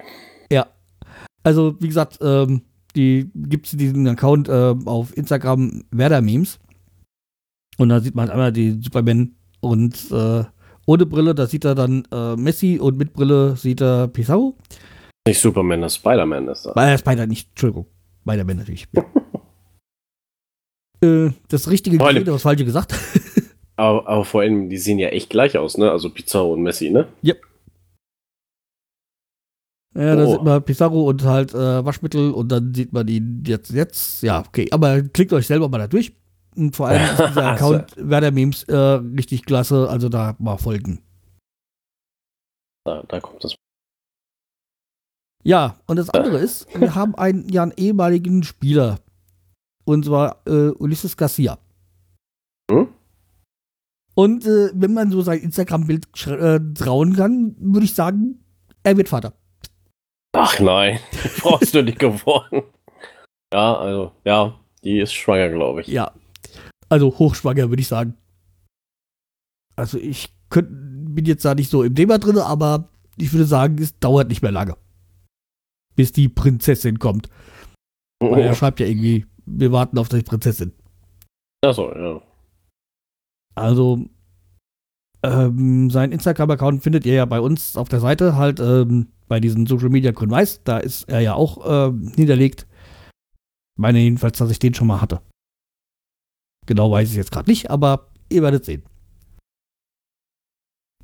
Also, 1.43 1.74
wie 1.80 1.88
gesagt, 1.88 2.18
ähm, 2.20 2.62
die 2.95 3.30
gibt 3.34 3.66
es 3.66 3.72
diesen 3.72 4.07
Account 4.09 4.49
äh, 4.49 4.74
auf 4.84 5.16
Instagram 5.16 5.84
Werder 5.91 6.20
Memes. 6.20 6.59
Und 7.78 7.88
da 7.88 8.01
sieht 8.01 8.14
man 8.14 8.24
halt 8.24 8.32
einmal 8.32 8.53
die 8.53 8.78
Superman 8.82 9.36
und 9.61 10.11
äh, 10.11 10.45
ohne 10.86 11.07
Brille, 11.07 11.34
da 11.34 11.47
sieht 11.47 11.64
er 11.64 11.74
dann 11.74 12.05
äh, 12.12 12.36
Messi 12.36 12.78
und 12.80 12.99
mit 12.99 13.12
Brille 13.12 13.57
sieht 13.57 13.80
er 13.80 14.09
Pizarro. 14.09 14.57
Nicht 15.26 15.41
Superman, 15.41 15.82
das 15.82 15.95
Spider-Man 15.95 16.49
ist 16.49 16.66
da. 16.66 16.72
Äh, 16.72 16.99
Spider 16.99 17.26
nicht, 17.26 17.49
Entschuldigung. 17.51 17.86
Spider-Man 18.22 18.57
natürlich. 18.59 18.86
Ja. 18.93 19.05
äh, 21.26 21.30
das 21.49 21.70
richtige 21.70 22.01
aber 22.01 22.12
das 22.12 22.43
falsche 22.43 22.64
gesagt. 22.64 22.95
Aber, 23.76 24.07
aber 24.07 24.24
vor 24.26 24.43
allem, 24.43 24.68
die 24.68 24.76
sehen 24.76 24.99
ja 24.99 25.09
echt 25.09 25.30
gleich 25.30 25.57
aus, 25.57 25.78
ne? 25.78 25.91
Also 25.91 26.11
Pizarro 26.11 26.53
und 26.53 26.61
Messi, 26.61 26.91
ne? 26.91 27.09
Ja, 29.95 30.14
da 30.14 30.24
Oh. 30.24 30.32
sieht 30.32 30.43
man 30.45 30.64
Pizarro 30.64 31.09
und 31.09 31.24
halt 31.24 31.53
äh, 31.53 31.84
Waschmittel 31.84 32.30
und 32.30 32.49
dann 32.53 32.72
sieht 32.74 32.93
man 32.93 33.09
ihn 33.09 33.43
jetzt, 33.47 33.70
jetzt, 33.70 34.22
ja, 34.22 34.41
okay, 34.41 34.68
aber 34.70 35.03
klickt 35.03 35.32
euch 35.32 35.47
selber 35.47 35.68
mal 35.68 35.78
da 35.78 35.88
durch. 35.88 36.12
Und 36.57 36.76
vor 36.76 36.88
allem 36.88 37.03
ist 37.11 37.28
dieser 37.30 37.47
Account 37.53 37.95
Werder 37.97 38.30
Memes 38.30 38.62
äh, 38.64 38.76
richtig 38.76 39.45
klasse, 39.45 39.88
also 39.88 40.09
da 40.09 40.36
mal 40.38 40.59
folgen. 40.59 41.01
Da, 42.84 43.03
da 43.09 43.20
kommt 43.20 43.43
das. 43.45 43.55
Ja, 45.43 45.76
und 45.86 45.97
das 45.97 46.11
andere 46.11 46.38
ist, 46.38 46.66
wir 46.78 46.95
haben 46.95 47.14
einen, 47.16 47.49
ja, 47.49 47.62
einen 47.62 47.72
ehemaligen 47.76 48.43
Spieler. 48.43 48.99
Und 49.84 50.05
zwar 50.05 50.43
äh, 50.47 50.68
Ulysses 50.70 51.16
Garcia. 51.16 51.59
Hm? 52.70 52.88
Und 54.14 54.45
äh, 54.47 54.70
wenn 54.74 54.93
man 54.93 55.11
so 55.11 55.22
sein 55.22 55.41
Instagram-Bild 55.41 56.07
äh, 56.26 56.61
trauen 56.74 57.16
kann, 57.16 57.57
würde 57.59 57.86
ich 57.86 57.95
sagen, 57.95 58.45
er 58.82 58.97
wird 58.97 59.09
Vater. 59.09 59.32
Ach 60.32 60.58
nein, 60.60 61.00
brauchst 61.40 61.74
du 61.74 61.82
nicht 61.82 61.98
geworden. 61.98 62.62
Ja, 63.52 63.74
also, 63.76 64.12
ja, 64.24 64.58
die 64.84 65.00
ist 65.00 65.12
schwanger, 65.12 65.50
glaube 65.50 65.80
ich. 65.82 65.88
Ja. 65.88 66.12
Also 66.88 67.18
hochschwanger, 67.18 67.68
würde 67.68 67.82
ich 67.82 67.88
sagen. 67.88 68.16
Also 69.76 69.98
ich 69.98 70.32
könnt, 70.50 71.14
bin 71.14 71.24
jetzt 71.24 71.44
da 71.44 71.54
nicht 71.54 71.70
so 71.70 71.82
im 71.82 71.94
Thema 71.94 72.18
drin, 72.18 72.38
aber 72.38 72.88
ich 73.16 73.32
würde 73.32 73.44
sagen, 73.44 73.78
es 73.80 73.98
dauert 73.98 74.28
nicht 74.28 74.42
mehr 74.42 74.52
lange. 74.52 74.76
Bis 75.96 76.12
die 76.12 76.28
Prinzessin 76.28 76.98
kommt. 76.98 77.28
Weil 78.20 78.42
er 78.42 78.54
schreibt 78.54 78.80
ja 78.80 78.86
irgendwie, 78.86 79.26
wir 79.46 79.72
warten 79.72 79.98
auf 79.98 80.08
die 80.08 80.22
Prinzessin. 80.22 80.72
Achso, 81.64 81.92
ja. 81.94 82.20
Also, 83.54 84.04
ähm, 85.22 85.90
sein 85.90 86.12
Instagram-Account 86.12 86.82
findet 86.82 87.04
ihr 87.04 87.14
ja 87.14 87.24
bei 87.24 87.40
uns 87.40 87.76
auf 87.76 87.88
der 87.88 88.00
Seite, 88.00 88.36
halt 88.36 88.60
ähm, 88.60 89.08
bei 89.30 89.38
diesen 89.38 89.64
Social 89.66 89.88
Media 89.88 90.10
Grün 90.10 90.30
Weiß. 90.30 90.64
Da 90.64 90.78
ist 90.78 91.08
er 91.08 91.20
ja 91.20 91.34
auch 91.34 91.62
ähm, 91.64 92.12
hinterlegt. 92.16 92.66
Meine 93.78 94.00
jedenfalls, 94.00 94.36
dass 94.38 94.50
ich 94.50 94.58
den 94.58 94.74
schon 94.74 94.88
mal 94.88 95.00
hatte. 95.00 95.22
Genau 96.66 96.90
weiß 96.90 97.08
ich 97.08 97.16
jetzt 97.16 97.30
gerade 97.30 97.48
nicht, 97.48 97.70
aber 97.70 98.10
ihr 98.28 98.42
werdet 98.42 98.64
sehen. 98.64 98.82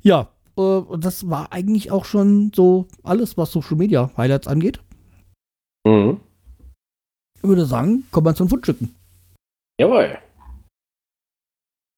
Ja, 0.03 0.29
äh, 0.57 0.81
das 0.99 1.29
war 1.29 1.53
eigentlich 1.53 1.89
auch 1.89 2.03
schon 2.03 2.51
so 2.53 2.87
alles, 3.01 3.37
was 3.37 3.51
Social 3.51 3.77
Media 3.77 4.11
Highlights 4.17 4.47
angeht. 4.47 4.83
Mhm. 5.87 6.19
Ich 7.37 7.43
würde 7.43 7.65
sagen, 7.65 8.03
kommen 8.11 8.27
wir 8.27 8.35
zum 8.35 8.49
Fundstücken. 8.49 8.93
Jawohl. 9.79 10.19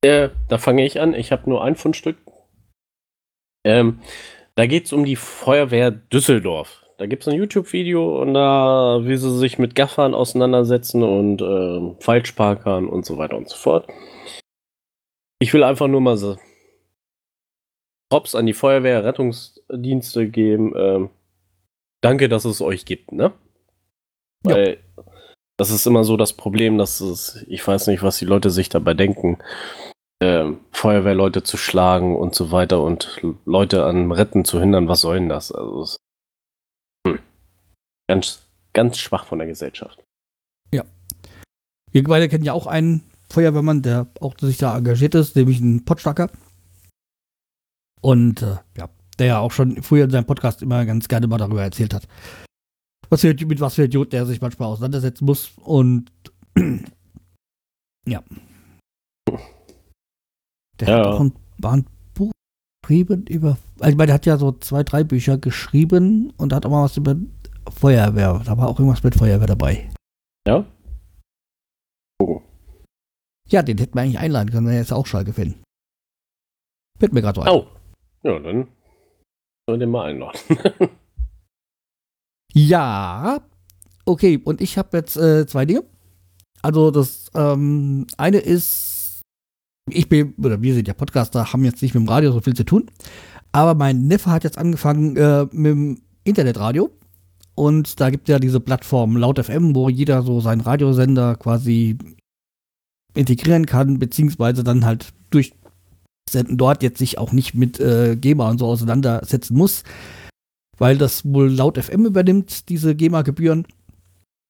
Äh, 0.06 0.30
da 0.48 0.58
fange 0.60 0.86
ich 0.86 1.02
an. 1.02 1.16
Ich 1.16 1.32
habe 1.32 1.50
nur 1.50 1.64
ein 1.64 1.76
Fundstück. 1.76 2.18
Ähm, 3.66 4.00
da 4.60 4.66
geht 4.66 4.88
es 4.88 4.92
um 4.92 5.06
die 5.06 5.16
Feuerwehr 5.16 5.90
Düsseldorf. 5.90 6.84
Da 6.98 7.06
gibt 7.06 7.24
es 7.24 7.30
ein 7.30 7.38
YouTube-Video 7.38 8.22
und 8.22 8.34
da, 8.34 9.00
wie 9.04 9.16
sie 9.16 9.38
sich 9.38 9.58
mit 9.58 9.74
Gaffern 9.74 10.14
auseinandersetzen 10.14 11.02
und 11.02 11.42
ähm, 11.42 11.96
Falschparkern 12.02 12.90
und 12.90 13.06
so 13.06 13.18
weiter 13.18 13.38
und 13.38 13.48
so 13.48 13.56
fort. 13.56 13.88
Ich 15.40 15.54
will 15.54 15.64
einfach 15.64 15.88
nur 15.88 16.02
mal 16.02 16.18
so 16.18 16.36
Props 18.10 18.36
an 18.36 18.48
die 18.48 18.54
Feuerwehr, 18.54 19.06
Rettungsdienste 19.06 20.28
geben. 20.28 20.74
Ähm, 20.76 21.10
danke, 22.02 22.28
dass 22.28 22.44
es 22.44 22.62
euch 22.62 22.84
gibt, 22.84 23.14
ne? 23.14 23.32
Weil 24.44 24.80
ja. 24.98 25.04
das 25.56 25.70
ist 25.70 25.88
immer 25.88 26.04
so 26.04 26.18
das 26.18 26.34
Problem, 26.34 26.78
dass 26.78 27.00
es, 27.00 27.46
ich 27.48 27.66
weiß 27.66 27.88
nicht, 27.88 28.04
was 28.04 28.18
die 28.18 28.26
Leute 28.26 28.50
sich 28.50 28.68
dabei 28.68 28.94
denken, 28.94 29.38
äh, 30.20 30.52
Feuerwehrleute 30.72 31.44
zu 31.44 31.58
schlagen 31.58 32.16
und 32.16 32.36
so 32.36 32.52
weiter 32.52 32.82
und 32.82 33.22
Leute 33.46 33.86
an 33.86 34.12
Retten 34.12 34.46
zu 34.46 34.60
hindern, 34.60 34.88
was 34.88 35.02
soll 35.02 35.20
denn 35.20 35.30
das? 35.30 35.52
Also 35.52 35.84
es, 35.84 35.98
hm, 37.08 37.20
ganz, 38.08 38.44
ganz 38.74 38.98
schwach 38.98 39.26
von 39.26 39.40
der 39.40 39.48
Gesellschaft. 39.48 40.04
Ja. 40.74 40.84
Wir 41.92 42.04
beide 42.04 42.30
kennen 42.30 42.44
ja 42.44 42.54
auch 42.54 42.68
einen 42.68 43.10
Feuerwehrmann, 43.32 43.82
der 43.82 44.08
auch 44.20 44.36
sich 44.40 44.58
da 44.58 44.78
engagiert 44.78 45.16
ist, 45.16 45.36
nämlich 45.36 45.62
einen 45.62 45.86
Potstacker. 45.86 46.30
Und 48.02 48.42
äh, 48.42 48.58
ja, 48.78 48.90
der 49.18 49.28
ja 49.28 49.40
auch 49.40 49.52
schon 49.52 49.82
früher 49.84 50.06
in 50.06 50.12
seinem 50.12 50.26
Podcast 50.26 50.62
immer 50.62 50.86
ganz 50.86 51.08
gerne 51.08 51.28
mal 51.28 51.38
darüber 51.38 51.64
erzählt 51.64 51.94
hat. 51.94 52.08
Was 53.10 53.22
für, 53.22 53.34
mit 53.34 53.60
was 53.60 53.76
für 53.76 53.86
Idiot 53.86 54.14
der 54.14 54.26
sich 54.26 54.42
manchmal 54.42 54.70
auseinandersetzen 54.70 55.26
muss. 55.26 55.52
Und 55.58 56.12
ja. 58.08 58.24
Der 60.80 60.88
ja. 60.88 60.98
hat 60.98 61.06
auch 61.06 61.20
ein, 61.20 61.34
war 61.58 61.74
ein 61.74 61.86
Buch 62.14 62.32
geschrieben 62.82 63.26
über. 63.28 63.58
Also 63.80 63.92
ich 63.92 63.98
meine, 63.98 64.08
der 64.08 64.16
hat 64.16 64.26
ja 64.26 64.38
so 64.38 64.52
zwei, 64.54 64.84
drei 64.84 65.04
Bücher 65.04 65.38
geschrieben 65.38 66.34
und 66.38 66.54
hat 66.54 66.66
auch 66.66 66.72
mal 66.72 66.84
was 66.84 66.98
über 66.98 67.16
Feuerwehr. 67.70 68.42
Da 68.46 68.58
war 68.58 68.68
auch 68.68 68.80
irgendwas 68.80 69.04
mit 69.04 69.16
Feuerwehr 69.16 69.48
dabei. 69.48 69.90
Ja. 70.48 70.66
Oh. 72.22 72.42
Ja, 73.48 73.62
den 73.64 73.78
hätten 73.78 73.96
wir 73.96 74.02
eigentlich 74.02 74.20
einladen 74.20 74.52
können, 74.52 74.68
der 74.68 74.82
ist 74.82 74.92
auch 74.92 75.06
Schalke-Fan. 75.06 75.56
Wird 77.00 77.14
mir 77.14 77.22
gerade 77.22 77.42
so 77.42 77.48
Oh. 77.48 77.68
Ja, 78.24 78.38
dann 78.40 78.68
soll 79.68 79.80
den 79.80 79.90
mal 79.90 80.10
einladen. 80.10 80.40
ja. 82.54 83.42
Okay, 84.06 84.42
und 84.44 84.62
ich 84.62 84.78
habe 84.78 84.98
jetzt 84.98 85.16
äh, 85.18 85.46
zwei 85.46 85.66
Dinge. 85.66 85.84
Also 86.62 86.92
das 86.92 87.32
ähm, 87.36 88.08
eine 88.18 88.40
ist, 88.40 88.99
ich 89.90 90.10
bin, 90.10 90.34
oder 90.38 90.62
wir 90.62 90.74
sind 90.74 90.88
ja 90.88 90.94
Podcaster, 90.94 91.54
haben 91.54 91.66
jetzt 91.66 91.82
nicht 91.82 91.94
mit 91.94 92.04
dem 92.04 92.10
Radio 92.10 92.32
so 92.32 92.42
viel 92.42 92.56
zu 92.56 92.64
tun. 92.64 92.90
Aber 93.52 93.74
mein 93.74 94.08
Neffe 94.08 94.32
hat 94.32 94.44
jetzt 94.44 94.58
angefangen 94.58 95.16
äh, 95.18 95.48
mit 95.52 95.72
dem 95.72 96.02
Internetradio. 96.24 96.92
Und 97.56 98.00
da 98.00 98.10
gibt 98.10 98.30
es 98.30 98.32
ja 98.32 98.40
diese 98.40 98.60
Plattform 98.60 99.18
LautFM, 99.18 99.76
wo 99.76 99.90
jeder 99.90 100.22
so 100.22 100.40
seinen 100.40 100.62
Radiosender 100.62 101.36
quasi 101.36 101.98
integrieren 103.16 103.66
kann, 103.66 104.00
beziehungsweise 104.00 104.64
dann 104.64 104.86
halt 104.86 105.14
durch 105.30 105.54
Senden 106.30 106.58
dort 106.58 106.84
jetzt 106.84 107.00
sich 107.00 107.18
auch 107.18 107.32
nicht 107.32 107.56
mit 107.56 107.80
äh, 107.80 108.16
GEMA 108.16 108.50
und 108.50 108.60
so 108.60 108.68
auseinandersetzen 108.68 109.58
muss, 109.58 109.84
weil 110.78 110.98
das 110.98 111.26
wohl 111.26 111.50
laut 111.50 111.78
FM 111.78 112.06
übernimmt, 112.06 112.70
diese 112.70 112.96
GEMA-Gebühren. 112.96 113.66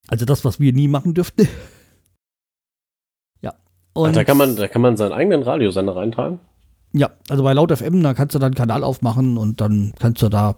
Also 0.07 0.25
das, 0.25 0.45
was 0.45 0.59
wir 0.59 0.73
nie 0.73 0.87
machen 0.87 1.13
dürften. 1.13 1.47
Und 3.99 4.11
Ach, 4.11 4.13
da, 4.13 4.23
kann 4.23 4.37
man, 4.37 4.55
da 4.55 4.67
kann 4.69 4.81
man 4.81 4.95
seinen 4.95 5.11
eigenen 5.11 5.43
Radiosender 5.43 5.93
reintragen? 5.95 6.39
Ja, 6.93 7.11
also 7.27 7.43
bei 7.43 7.53
Laut 7.53 7.77
FM, 7.77 8.01
da 8.01 8.13
kannst 8.13 8.33
du 8.33 8.39
dann 8.39 8.47
einen 8.47 8.55
Kanal 8.55 8.83
aufmachen 8.83 9.37
und 9.37 9.59
dann 9.59 9.93
kannst 9.99 10.21
du 10.21 10.29
da 10.29 10.55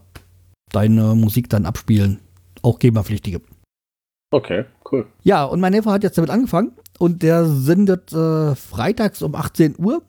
deine 0.72 1.16
Musik 1.16 1.50
dann 1.50 1.66
abspielen. 1.66 2.20
Auch 2.62 2.78
GEMA-pflichtige. 2.78 3.42
Okay, 4.30 4.66
cool. 4.92 5.08
Ja, 5.24 5.44
und 5.44 5.60
mein 5.60 5.74
Neffe 5.74 5.92
hat 5.92 6.04
jetzt 6.04 6.18
damit 6.18 6.30
angefangen 6.30 6.74
und 7.00 7.24
der 7.24 7.46
sendet 7.46 8.14
äh, 8.14 8.56
freitags 8.56 9.24
um 9.24 9.34
18 9.34 9.76
Uhr 9.80 10.04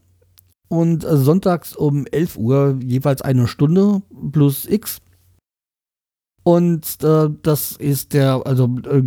und 0.68 1.04
äh, 1.04 1.16
sonntags 1.16 1.74
um 1.74 2.06
11 2.06 2.36
Uhr 2.36 2.78
jeweils 2.84 3.22
eine 3.22 3.48
Stunde 3.48 4.02
plus 4.30 4.66
X. 4.66 5.01
Und 6.44 7.02
äh, 7.02 7.28
das 7.42 7.72
ist 7.72 8.14
der, 8.14 8.44
also 8.46 8.64
äh, 8.84 9.02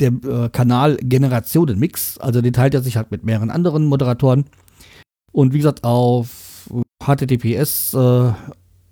der 0.00 0.08
äh, 0.08 0.48
Kanal 0.48 0.96
Generationenmix. 0.96 2.18
Also 2.18 2.40
den 2.40 2.52
teilt 2.52 2.74
er 2.74 2.82
sich 2.82 2.96
halt 2.96 3.10
mit 3.10 3.24
mehreren 3.24 3.50
anderen 3.50 3.86
Moderatoren. 3.86 4.44
Und 5.32 5.52
wie 5.52 5.58
gesagt, 5.58 5.84
auf 5.84 6.68
HTTPS 7.02 7.94
äh, 7.94 8.32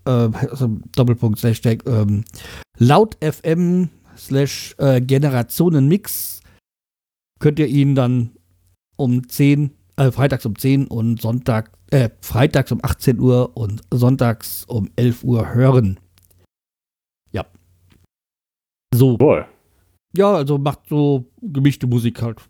äh, 0.08 0.30
also 0.50 0.78
Doppelpunkt 0.96 1.38
slash 1.38 1.60
ähm, 1.64 2.24
laut 2.78 3.16
FM 3.20 3.90
slash 4.16 4.74
äh, 4.78 5.00
Generationenmix 5.00 6.40
könnt 7.38 7.58
ihr 7.58 7.66
ihn 7.66 7.94
dann 7.94 8.30
um 8.96 9.28
10, 9.28 9.70
äh, 9.96 10.10
freitags 10.10 10.44
um 10.44 10.58
10 10.58 10.86
und 10.86 11.20
Sonntag, 11.20 11.70
äh, 11.90 12.10
freitags 12.20 12.72
um 12.72 12.80
18 12.82 13.20
Uhr 13.20 13.56
und 13.56 13.82
sonntags 13.92 14.64
um 14.64 14.90
11 14.96 15.22
Uhr 15.24 15.54
hören. 15.54 16.00
Ja. 18.98 19.00
So. 19.00 19.16
Cool. 19.20 19.46
Ja, 20.16 20.34
also 20.34 20.58
macht 20.58 20.88
so 20.88 21.30
gemischte 21.40 21.86
Musik 21.86 22.22
halt. 22.22 22.40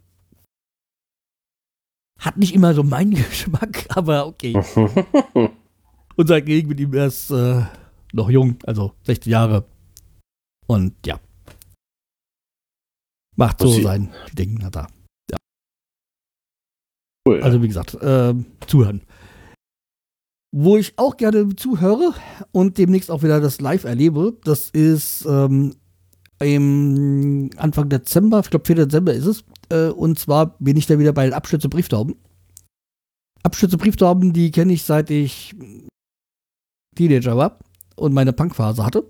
Hat 2.18 2.36
nicht 2.36 2.54
immer 2.54 2.74
so 2.74 2.82
meinen 2.82 3.14
Geschmack, 3.14 3.86
aber 3.90 4.26
okay. 4.26 4.54
Unser 6.16 6.40
Gegen 6.40 6.68
mit 6.68 6.80
ihm 6.80 6.94
ist 6.94 7.30
äh, 7.30 7.62
noch 8.12 8.30
jung, 8.30 8.56
also 8.64 8.92
16 9.04 9.30
Jahre. 9.30 9.64
Und 10.66 10.94
ja. 11.06 11.20
Macht 13.36 13.60
so 13.60 13.70
sein 13.70 14.12
Ding 14.32 14.58
da. 14.70 14.88
Ja. 15.30 15.36
Cool. 17.26 17.40
Also 17.42 17.62
wie 17.62 17.68
gesagt, 17.68 17.94
äh, 17.94 18.34
zuhören. 18.66 19.02
Wo 20.50 20.76
ich 20.76 20.98
auch 20.98 21.16
gerne 21.16 21.54
zuhöre 21.54 22.14
und 22.50 22.78
demnächst 22.78 23.10
auch 23.10 23.22
wieder 23.22 23.40
das 23.40 23.60
live 23.60 23.84
erlebe, 23.84 24.36
das 24.42 24.70
ist 24.70 25.24
ähm, 25.26 25.76
im 26.40 27.50
Anfang 27.56 27.88
Dezember, 27.88 28.40
ich 28.40 28.50
glaube 28.50 28.66
4. 28.66 28.76
Dezember 28.76 29.12
ist 29.12 29.26
es. 29.26 29.44
Äh, 29.70 29.88
und 29.88 30.18
zwar 30.18 30.56
bin 30.58 30.76
ich 30.76 30.86
da 30.86 30.98
wieder 30.98 31.12
bei 31.12 31.24
den 31.24 31.34
Abschütze 31.34 31.68
Brieftauben. 31.68 32.16
Abschütze 33.42 33.76
Brieftauben, 33.76 34.32
die 34.32 34.50
kenne 34.50 34.72
ich 34.72 34.82
seit 34.82 35.10
ich 35.10 35.54
Teenager 36.96 37.36
war 37.36 37.58
und 37.96 38.12
meine 38.12 38.32
Punkphase 38.32 38.84
hatte. 38.84 39.08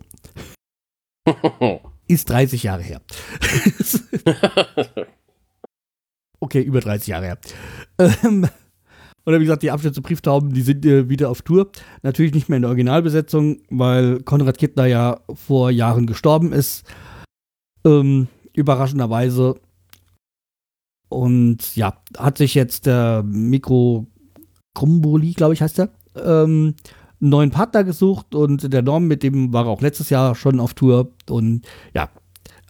ist 2.08 2.28
30 2.30 2.62
Jahre 2.62 2.82
her. 2.82 3.00
okay, 6.40 6.62
über 6.62 6.80
30 6.80 7.08
Jahre 7.08 7.26
her. 7.26 7.38
Ähm, 7.98 8.48
oder 9.26 9.40
wie 9.40 9.44
gesagt, 9.44 9.62
die 9.62 9.70
Abschnitte 9.70 10.00
Brieftauben, 10.00 10.54
die 10.54 10.62
sind 10.62 10.86
äh, 10.86 11.08
wieder 11.08 11.28
auf 11.28 11.42
Tour. 11.42 11.70
Natürlich 12.02 12.32
nicht 12.32 12.48
mehr 12.48 12.56
in 12.56 12.62
der 12.62 12.70
Originalbesetzung, 12.70 13.60
weil 13.68 14.20
Konrad 14.22 14.56
Kittner 14.56 14.86
ja 14.86 15.20
vor 15.34 15.70
Jahren 15.70 16.06
gestorben 16.06 16.52
ist. 16.52 16.86
Ähm, 17.84 18.28
überraschenderweise. 18.52 19.56
Und 21.08 21.76
ja, 21.76 21.94
hat 22.16 22.38
sich 22.38 22.54
jetzt 22.54 22.86
der 22.86 23.22
Mikro 23.22 24.06
Krumboli, 24.74 25.32
glaube 25.32 25.54
ich, 25.54 25.62
heißt 25.62 25.80
er, 25.80 25.90
ähm, 26.14 26.74
einen 27.20 27.30
neuen 27.30 27.50
Partner 27.50 27.82
gesucht 27.84 28.34
und 28.34 28.72
der 28.72 28.82
Norm, 28.82 29.06
mit 29.06 29.22
dem 29.22 29.52
war 29.52 29.64
er 29.64 29.70
auch 29.70 29.80
letztes 29.80 30.10
Jahr 30.10 30.34
schon 30.34 30.60
auf 30.60 30.74
Tour. 30.74 31.10
Und 31.28 31.66
ja, 31.94 32.10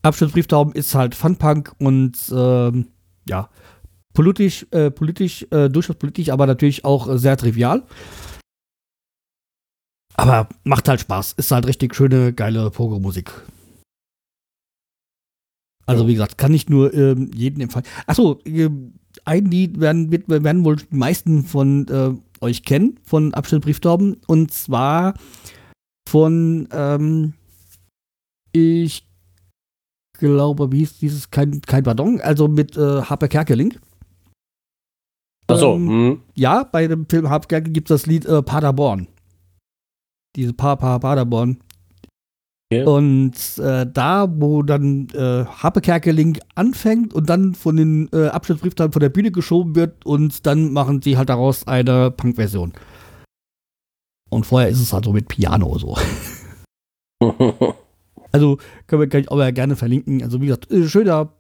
Abschlussbrieftauben 0.03 0.73
ist 0.73 0.95
halt 0.95 1.15
Funpunk 1.15 1.75
und 1.79 2.17
ähm, 2.33 2.89
ja, 3.29 3.51
politisch, 4.15 4.67
äh, 4.71 4.91
politisch, 4.91 5.47
äh, 5.51 5.69
durchaus 5.69 5.97
politisch, 5.97 6.31
aber 6.31 6.47
natürlich 6.47 6.85
auch 6.85 7.09
sehr 7.17 7.37
trivial. 7.37 7.85
Aber 10.15 10.49
macht 10.65 10.89
halt 10.89 11.01
Spaß. 11.01 11.35
Ist 11.35 11.53
halt 11.53 11.67
richtig 11.67 11.95
schöne, 11.95 12.33
geile 12.33 12.71
Pogo-Musik. 12.71 13.31
Also, 15.89 16.07
wie 16.07 16.13
gesagt, 16.13 16.37
kann 16.37 16.53
ich 16.53 16.69
nur 16.69 16.93
ähm, 16.93 17.31
jeden 17.35 17.63
empfehlen. 17.63 17.87
Achso, 18.07 18.41
äh, 18.45 18.69
ein 19.25 19.47
Lied 19.47 19.81
werden, 19.81 20.11
werden 20.11 20.65
wohl 20.65 20.77
die 20.77 20.95
meisten 20.95 21.45
von 21.45 21.89
äh, 21.89 22.45
euch 22.45 22.63
kennen 22.63 23.01
von 23.05 23.33
Abschnittbrieftorben. 23.33 24.19
Und 24.27 24.53
zwar 24.53 25.15
von, 26.07 26.69
ähm, 26.73 27.33
ich 28.53 29.09
glaube, 30.19 30.73
wie 30.73 30.81
hieß 30.81 30.99
dieses, 30.99 31.31
kein, 31.31 31.63
kein 31.63 31.85
Pardon, 31.85 32.21
also 32.21 32.49
mit 32.49 32.77
äh, 32.77 33.03
Harper 33.03 33.29
Kerkeling. 33.29 33.79
Achso. 35.47 35.75
Ähm, 35.75 35.89
hm. 35.89 36.21
Ja, 36.35 36.65
bei 36.65 36.87
dem 36.87 37.09
Film 37.09 37.31
Harper 37.31 37.49
Kerkeling 37.49 37.73
gibt 37.73 37.91
es 37.91 38.03
das 38.03 38.07
Lied 38.07 38.27
äh, 38.27 38.43
Paderborn. 38.43 39.09
Diese 40.37 40.53
Pa, 40.53 40.77
Pa, 40.77 40.99
Paderborn. 40.99 41.59
Okay. 42.71 42.85
Und 42.85 43.59
äh, 43.59 43.87
da, 43.91 44.29
wo 44.31 44.63
dann 44.63 45.09
äh, 45.15 45.47
Harpe 45.47 45.81
Kerkeling 45.81 46.39
anfängt 46.55 47.15
und 47.15 47.31
dann 47.31 47.55
von 47.55 47.77
den 47.77 48.11
äh, 48.13 48.27
Abschnittsbrieftagen 48.27 48.93
von 48.93 49.01
der 49.01 49.09
Bühne 49.09 49.31
geschoben 49.31 49.75
wird 49.75 50.05
und 50.05 50.45
dann 50.45 50.75
machen 50.75 51.01
sie 51.01 51.17
halt 51.17 51.31
daraus 51.31 51.67
eine 51.67 52.11
Punk-Version. 52.11 52.75
Und 54.29 54.45
vorher 54.45 54.69
ist 54.69 54.81
es 54.81 54.93
halt 54.93 55.07
so 55.07 55.15
mit 55.15 55.29
Piano 55.29 55.79
so. 55.79 55.97
also 58.33 58.59
können 58.87 59.01
wir 59.01 59.07
gleich 59.07 59.31
auch 59.31 59.39
ja 59.39 59.51
gerne 59.51 59.75
verlinken. 59.75 60.23
Also 60.23 60.43
wie 60.43 60.47
gesagt, 60.47 60.71
äh, 60.71 60.87
schöner 60.87 61.33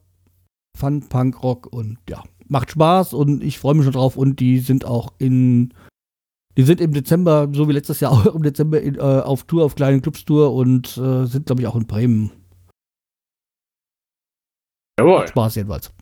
Fun, 0.79 1.09
Punk, 1.11 1.43
Rock 1.43 1.66
und 1.66 1.99
ja, 2.09 2.22
macht 2.47 2.70
Spaß 2.70 3.12
und 3.12 3.43
ich 3.43 3.59
freue 3.59 3.74
mich 3.74 3.85
schon 3.85 3.93
drauf 3.93 4.16
und 4.16 4.41
die 4.41 4.61
sind 4.61 4.87
auch 4.87 5.12
in 5.18 5.74
die 6.59 6.65
sind 6.65 6.81
im 6.81 6.93
Dezember, 6.93 7.49
so 7.53 7.69
wie 7.69 7.73
letztes 7.73 8.01
Jahr 8.01 8.13
auch 8.27 8.27
im 8.35 8.43
Dezember 8.43 8.81
in, 8.83 8.97
äh, 8.97 8.99
auf 8.99 9.45
Tour, 9.45 9.65
auf 9.65 9.77
kleinen 9.77 10.03
Clubstour 10.03 10.53
und 10.53 10.99
äh, 10.99 11.25
sind, 11.27 11.47
glaube 11.47 11.63
ich, 11.63 11.69
auch 11.69 11.77
in 11.77 11.87
Bremen 11.87 12.33
Jawohl. 14.99 15.19
Macht 15.21 15.29
Spaß 15.29 15.55
jedenfalls. 15.55 15.93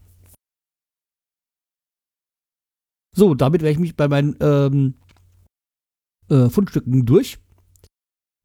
So, 3.14 3.34
damit 3.34 3.60
wäre 3.60 3.72
ich 3.72 3.78
mich 3.78 3.94
bei 3.94 4.08
meinen 4.08 4.36
ähm, 4.40 4.94
äh, 6.30 6.48
Fundstücken 6.48 7.04
durch. 7.04 7.38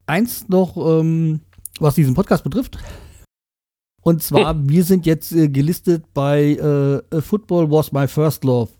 Eins 0.06 0.48
noch, 0.48 0.76
ähm, 0.76 1.40
was 1.80 1.94
diesen 1.94 2.14
Podcast 2.14 2.44
betrifft. 2.44 2.78
Und 4.02 4.22
zwar, 4.22 4.68
wir 4.68 4.84
sind 4.84 5.06
jetzt 5.06 5.32
äh, 5.32 5.48
gelistet 5.48 6.04
bei 6.12 6.52
äh, 6.56 7.20
Football 7.22 7.70
Was 7.70 7.92
My 7.92 8.06
First 8.06 8.44
Love. 8.44 8.70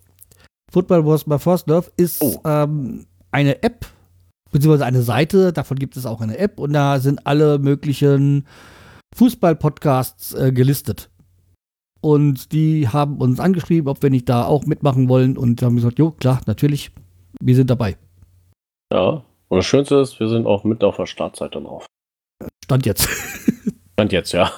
Football 0.71 1.07
Was 1.07 1.27
My 1.27 1.39
First 1.39 1.69
Love 1.69 1.91
ist 1.97 2.23
Oh. 2.23 2.41
ähm, 2.45 3.07
eine 3.33 3.63
App, 3.63 3.87
beziehungsweise 4.53 4.87
eine 4.87 5.03
Seite, 5.03 5.53
davon 5.53 5.79
gibt 5.79 5.97
es 5.97 6.07
auch 6.07 6.21
eine 6.21 6.39
App 6.39 6.61
und 6.61 6.73
da 6.73 7.01
sind 7.01 7.27
alle 7.27 7.59
möglichen 7.59 8.47
Fußball-Podcasts 9.17 10.35
äh, 10.35 10.53
gelistet. 10.53 11.11
Und 12.01 12.53
die 12.53 12.89
haben 12.89 13.19
uns 13.19 13.41
angeschrieben, 13.41 13.89
ob 13.89 14.03
wir 14.03 14.11
nicht 14.11 14.29
da 14.29 14.45
auch 14.45 14.67
mitmachen 14.67 15.09
wollen 15.09 15.37
und 15.39 15.63
haben 15.63 15.77
gesagt, 15.77 15.99
jo, 15.99 16.11
klar, 16.11 16.41
natürlich, 16.47 16.91
wir 17.41 17.55
sind 17.55 17.71
dabei. 17.71 17.97
Ja. 18.93 19.23
Und 19.49 19.59
das 19.59 19.67
Schönste 19.67 19.97
ist, 19.97 20.19
wir 20.19 20.29
sind 20.29 20.47
auch 20.47 20.65
mit 20.65 20.83
auf 20.83 20.97
der 20.97 21.07
Startseite 21.07 21.61
drauf. 21.61 21.87
Stand 22.65 22.87
jetzt. 22.87 23.09
Stand 23.93 24.13
jetzt, 24.13 24.33
ja. 24.33 24.51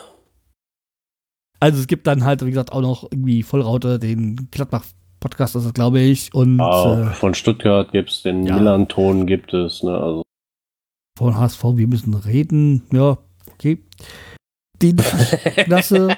Also 1.60 1.80
es 1.80 1.86
gibt 1.86 2.06
dann 2.06 2.24
halt, 2.24 2.44
wie 2.44 2.50
gesagt, 2.50 2.72
auch 2.72 2.80
noch 2.80 3.04
irgendwie 3.04 3.42
Vollraute, 3.42 3.98
den 3.98 4.48
Gladbach-Podcast, 4.50 5.03
das 5.28 5.54
ist, 5.54 5.74
glaube 5.74 6.00
ich, 6.00 6.32
und 6.34 6.60
Ah, 6.60 7.10
äh, 7.10 7.14
von 7.14 7.34
Stuttgart 7.34 7.92
gibt 7.92 8.10
es 8.10 8.22
den 8.22 8.46
ja. 8.46 8.56
Milan-Ton, 8.56 9.26
gibt 9.26 9.52
es, 9.54 9.82
ne? 9.82 9.96
Also, 9.96 10.22
von 11.18 11.36
HSV, 11.36 11.62
wir 11.76 11.86
müssen 11.86 12.14
reden. 12.14 12.82
Ja, 12.92 13.18
okay. 13.52 13.78
Den 14.82 14.98
ich 14.98 15.64
klasse, 15.64 16.16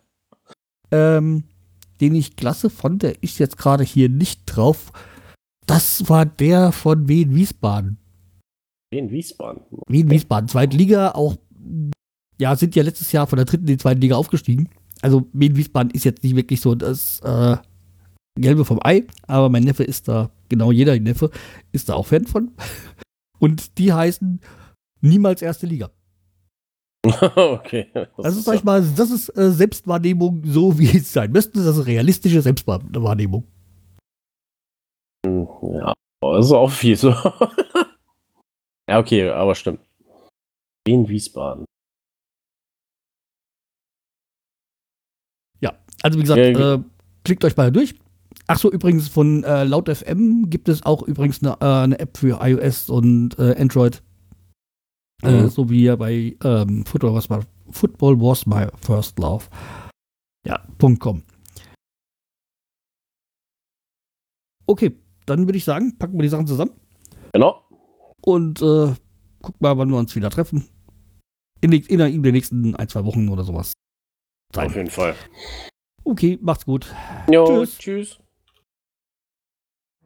ähm, 0.90 1.44
den 2.00 2.14
ich 2.14 2.36
klasse 2.36 2.70
fand, 2.70 3.02
der 3.02 3.22
ist 3.22 3.38
jetzt 3.38 3.56
gerade 3.58 3.84
hier 3.84 4.08
nicht 4.08 4.42
drauf. 4.46 4.92
Das 5.66 6.08
war 6.08 6.26
der 6.26 6.72
von 6.72 7.08
Wien 7.08 7.34
Wiesbaden. 7.34 7.98
in 8.90 9.10
Wiesbaden. 9.10 9.62
Wien 9.88 10.10
Wiesbaden, 10.10 10.48
zweite 10.48 10.76
Liga, 10.76 11.12
auch, 11.12 11.36
ja, 12.40 12.54
sind 12.56 12.76
ja 12.76 12.82
letztes 12.82 13.12
Jahr 13.12 13.26
von 13.26 13.36
der 13.36 13.46
dritten 13.46 13.64
in 13.64 13.74
die 13.74 13.78
zweite 13.78 14.00
Liga 14.00 14.16
aufgestiegen. 14.16 14.68
Also 15.02 15.26
Wien 15.32 15.56
Wiesbaden 15.56 15.90
ist 15.90 16.04
jetzt 16.04 16.22
nicht 16.24 16.36
wirklich 16.36 16.60
so 16.60 16.74
das 16.74 17.20
äh, 17.20 17.56
Gelbe 18.36 18.64
vom 18.64 18.80
Ei, 18.82 19.04
aber 19.26 19.48
mein 19.48 19.64
Neffe 19.64 19.84
ist 19.84 20.08
da, 20.08 20.30
genau 20.48 20.70
jeder 20.70 20.98
Neffe 20.98 21.30
ist 21.72 21.88
da 21.88 21.94
auch 21.94 22.06
Fan 22.06 22.26
von. 22.26 22.52
Und 23.38 23.78
die 23.78 23.92
heißen 23.92 24.40
niemals 25.00 25.42
erste 25.42 25.66
Liga. 25.66 25.90
okay. 27.36 27.88
Das 28.16 28.36
ist, 28.36 28.44
sag 28.44 28.56
ich 28.56 28.64
mal, 28.64 28.82
das 28.82 29.10
ist 29.10 29.28
äh, 29.36 29.50
Selbstwahrnehmung, 29.50 30.42
so 30.44 30.78
wie 30.78 30.96
es 30.96 31.12
sein 31.12 31.32
müsste. 31.32 31.62
Das 31.62 31.76
ist 31.76 31.86
realistische 31.86 32.42
Selbstwahrnehmung. 32.42 33.44
Ja, 35.24 35.94
das 36.20 36.46
ist 36.46 36.52
auch 36.52 36.70
viel 36.70 36.96
so. 36.96 37.10
ja, 38.88 38.98
okay, 38.98 39.28
aber 39.28 39.54
stimmt. 39.54 39.80
In 40.86 41.08
Wiesbaden. 41.08 41.66
Also 46.02 46.18
wie 46.18 46.22
gesagt, 46.22 46.38
Ja, 46.40 46.74
äh, 46.74 46.82
klickt 47.24 47.44
euch 47.44 47.56
mal 47.56 47.72
durch. 47.72 47.94
Ach 48.48 48.58
so, 48.58 48.70
übrigens 48.70 49.08
von 49.08 49.42
äh, 49.44 49.64
Laut 49.64 49.88
FM 49.88 50.48
gibt 50.50 50.68
es 50.68 50.84
auch 50.84 51.02
übrigens 51.02 51.42
eine, 51.42 51.56
äh, 51.60 51.82
eine 51.84 51.98
App 51.98 52.16
für 52.16 52.38
iOS 52.40 52.88
und 52.90 53.38
äh, 53.38 53.56
Android. 53.58 54.02
Äh, 55.22 55.42
Mhm. 55.42 55.48
so 55.48 55.70
wie 55.70 55.84
ja 55.84 55.96
bei 55.96 56.36
ähm, 56.44 56.84
Football, 56.84 57.14
was 57.14 57.30
war, 57.30 57.42
Football 57.70 58.20
was 58.20 58.46
my 58.46 58.66
first 58.82 59.18
love. 59.18 59.46
Ja, 60.46 60.62
.com. 60.98 61.22
Okay, 64.66 64.96
dann 65.26 65.46
würde 65.46 65.56
ich 65.58 65.64
sagen, 65.64 65.96
packen 65.98 66.14
wir 66.14 66.22
die 66.22 66.28
Sachen 66.28 66.46
zusammen 66.46 66.72
Genau. 67.32 67.64
und 68.22 68.60
äh, 68.60 68.94
gucken 69.42 69.58
mal, 69.60 69.78
wann 69.78 69.88
wir 69.90 69.96
uns 69.98 70.14
wieder 70.14 70.30
treffen. 70.30 70.68
In, 71.62 71.72
in, 71.72 71.98
der- 71.98 72.08
in 72.08 72.22
den 72.22 72.32
nächsten 72.34 72.76
ein, 72.76 72.88
zwei 72.88 73.04
Wochen 73.04 73.28
oder 73.28 73.42
sowas. 73.44 73.72
Auf 74.54 74.74
jeden 74.76 74.90
Fall. 74.90 75.14
Okay, 76.04 76.38
macht's 76.42 76.66
gut. 76.66 76.94
Jo, 77.32 77.46
Tschüss. 77.46 77.78
tschüss. 77.78 78.18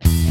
Thank 0.02 0.24
you 0.24 0.29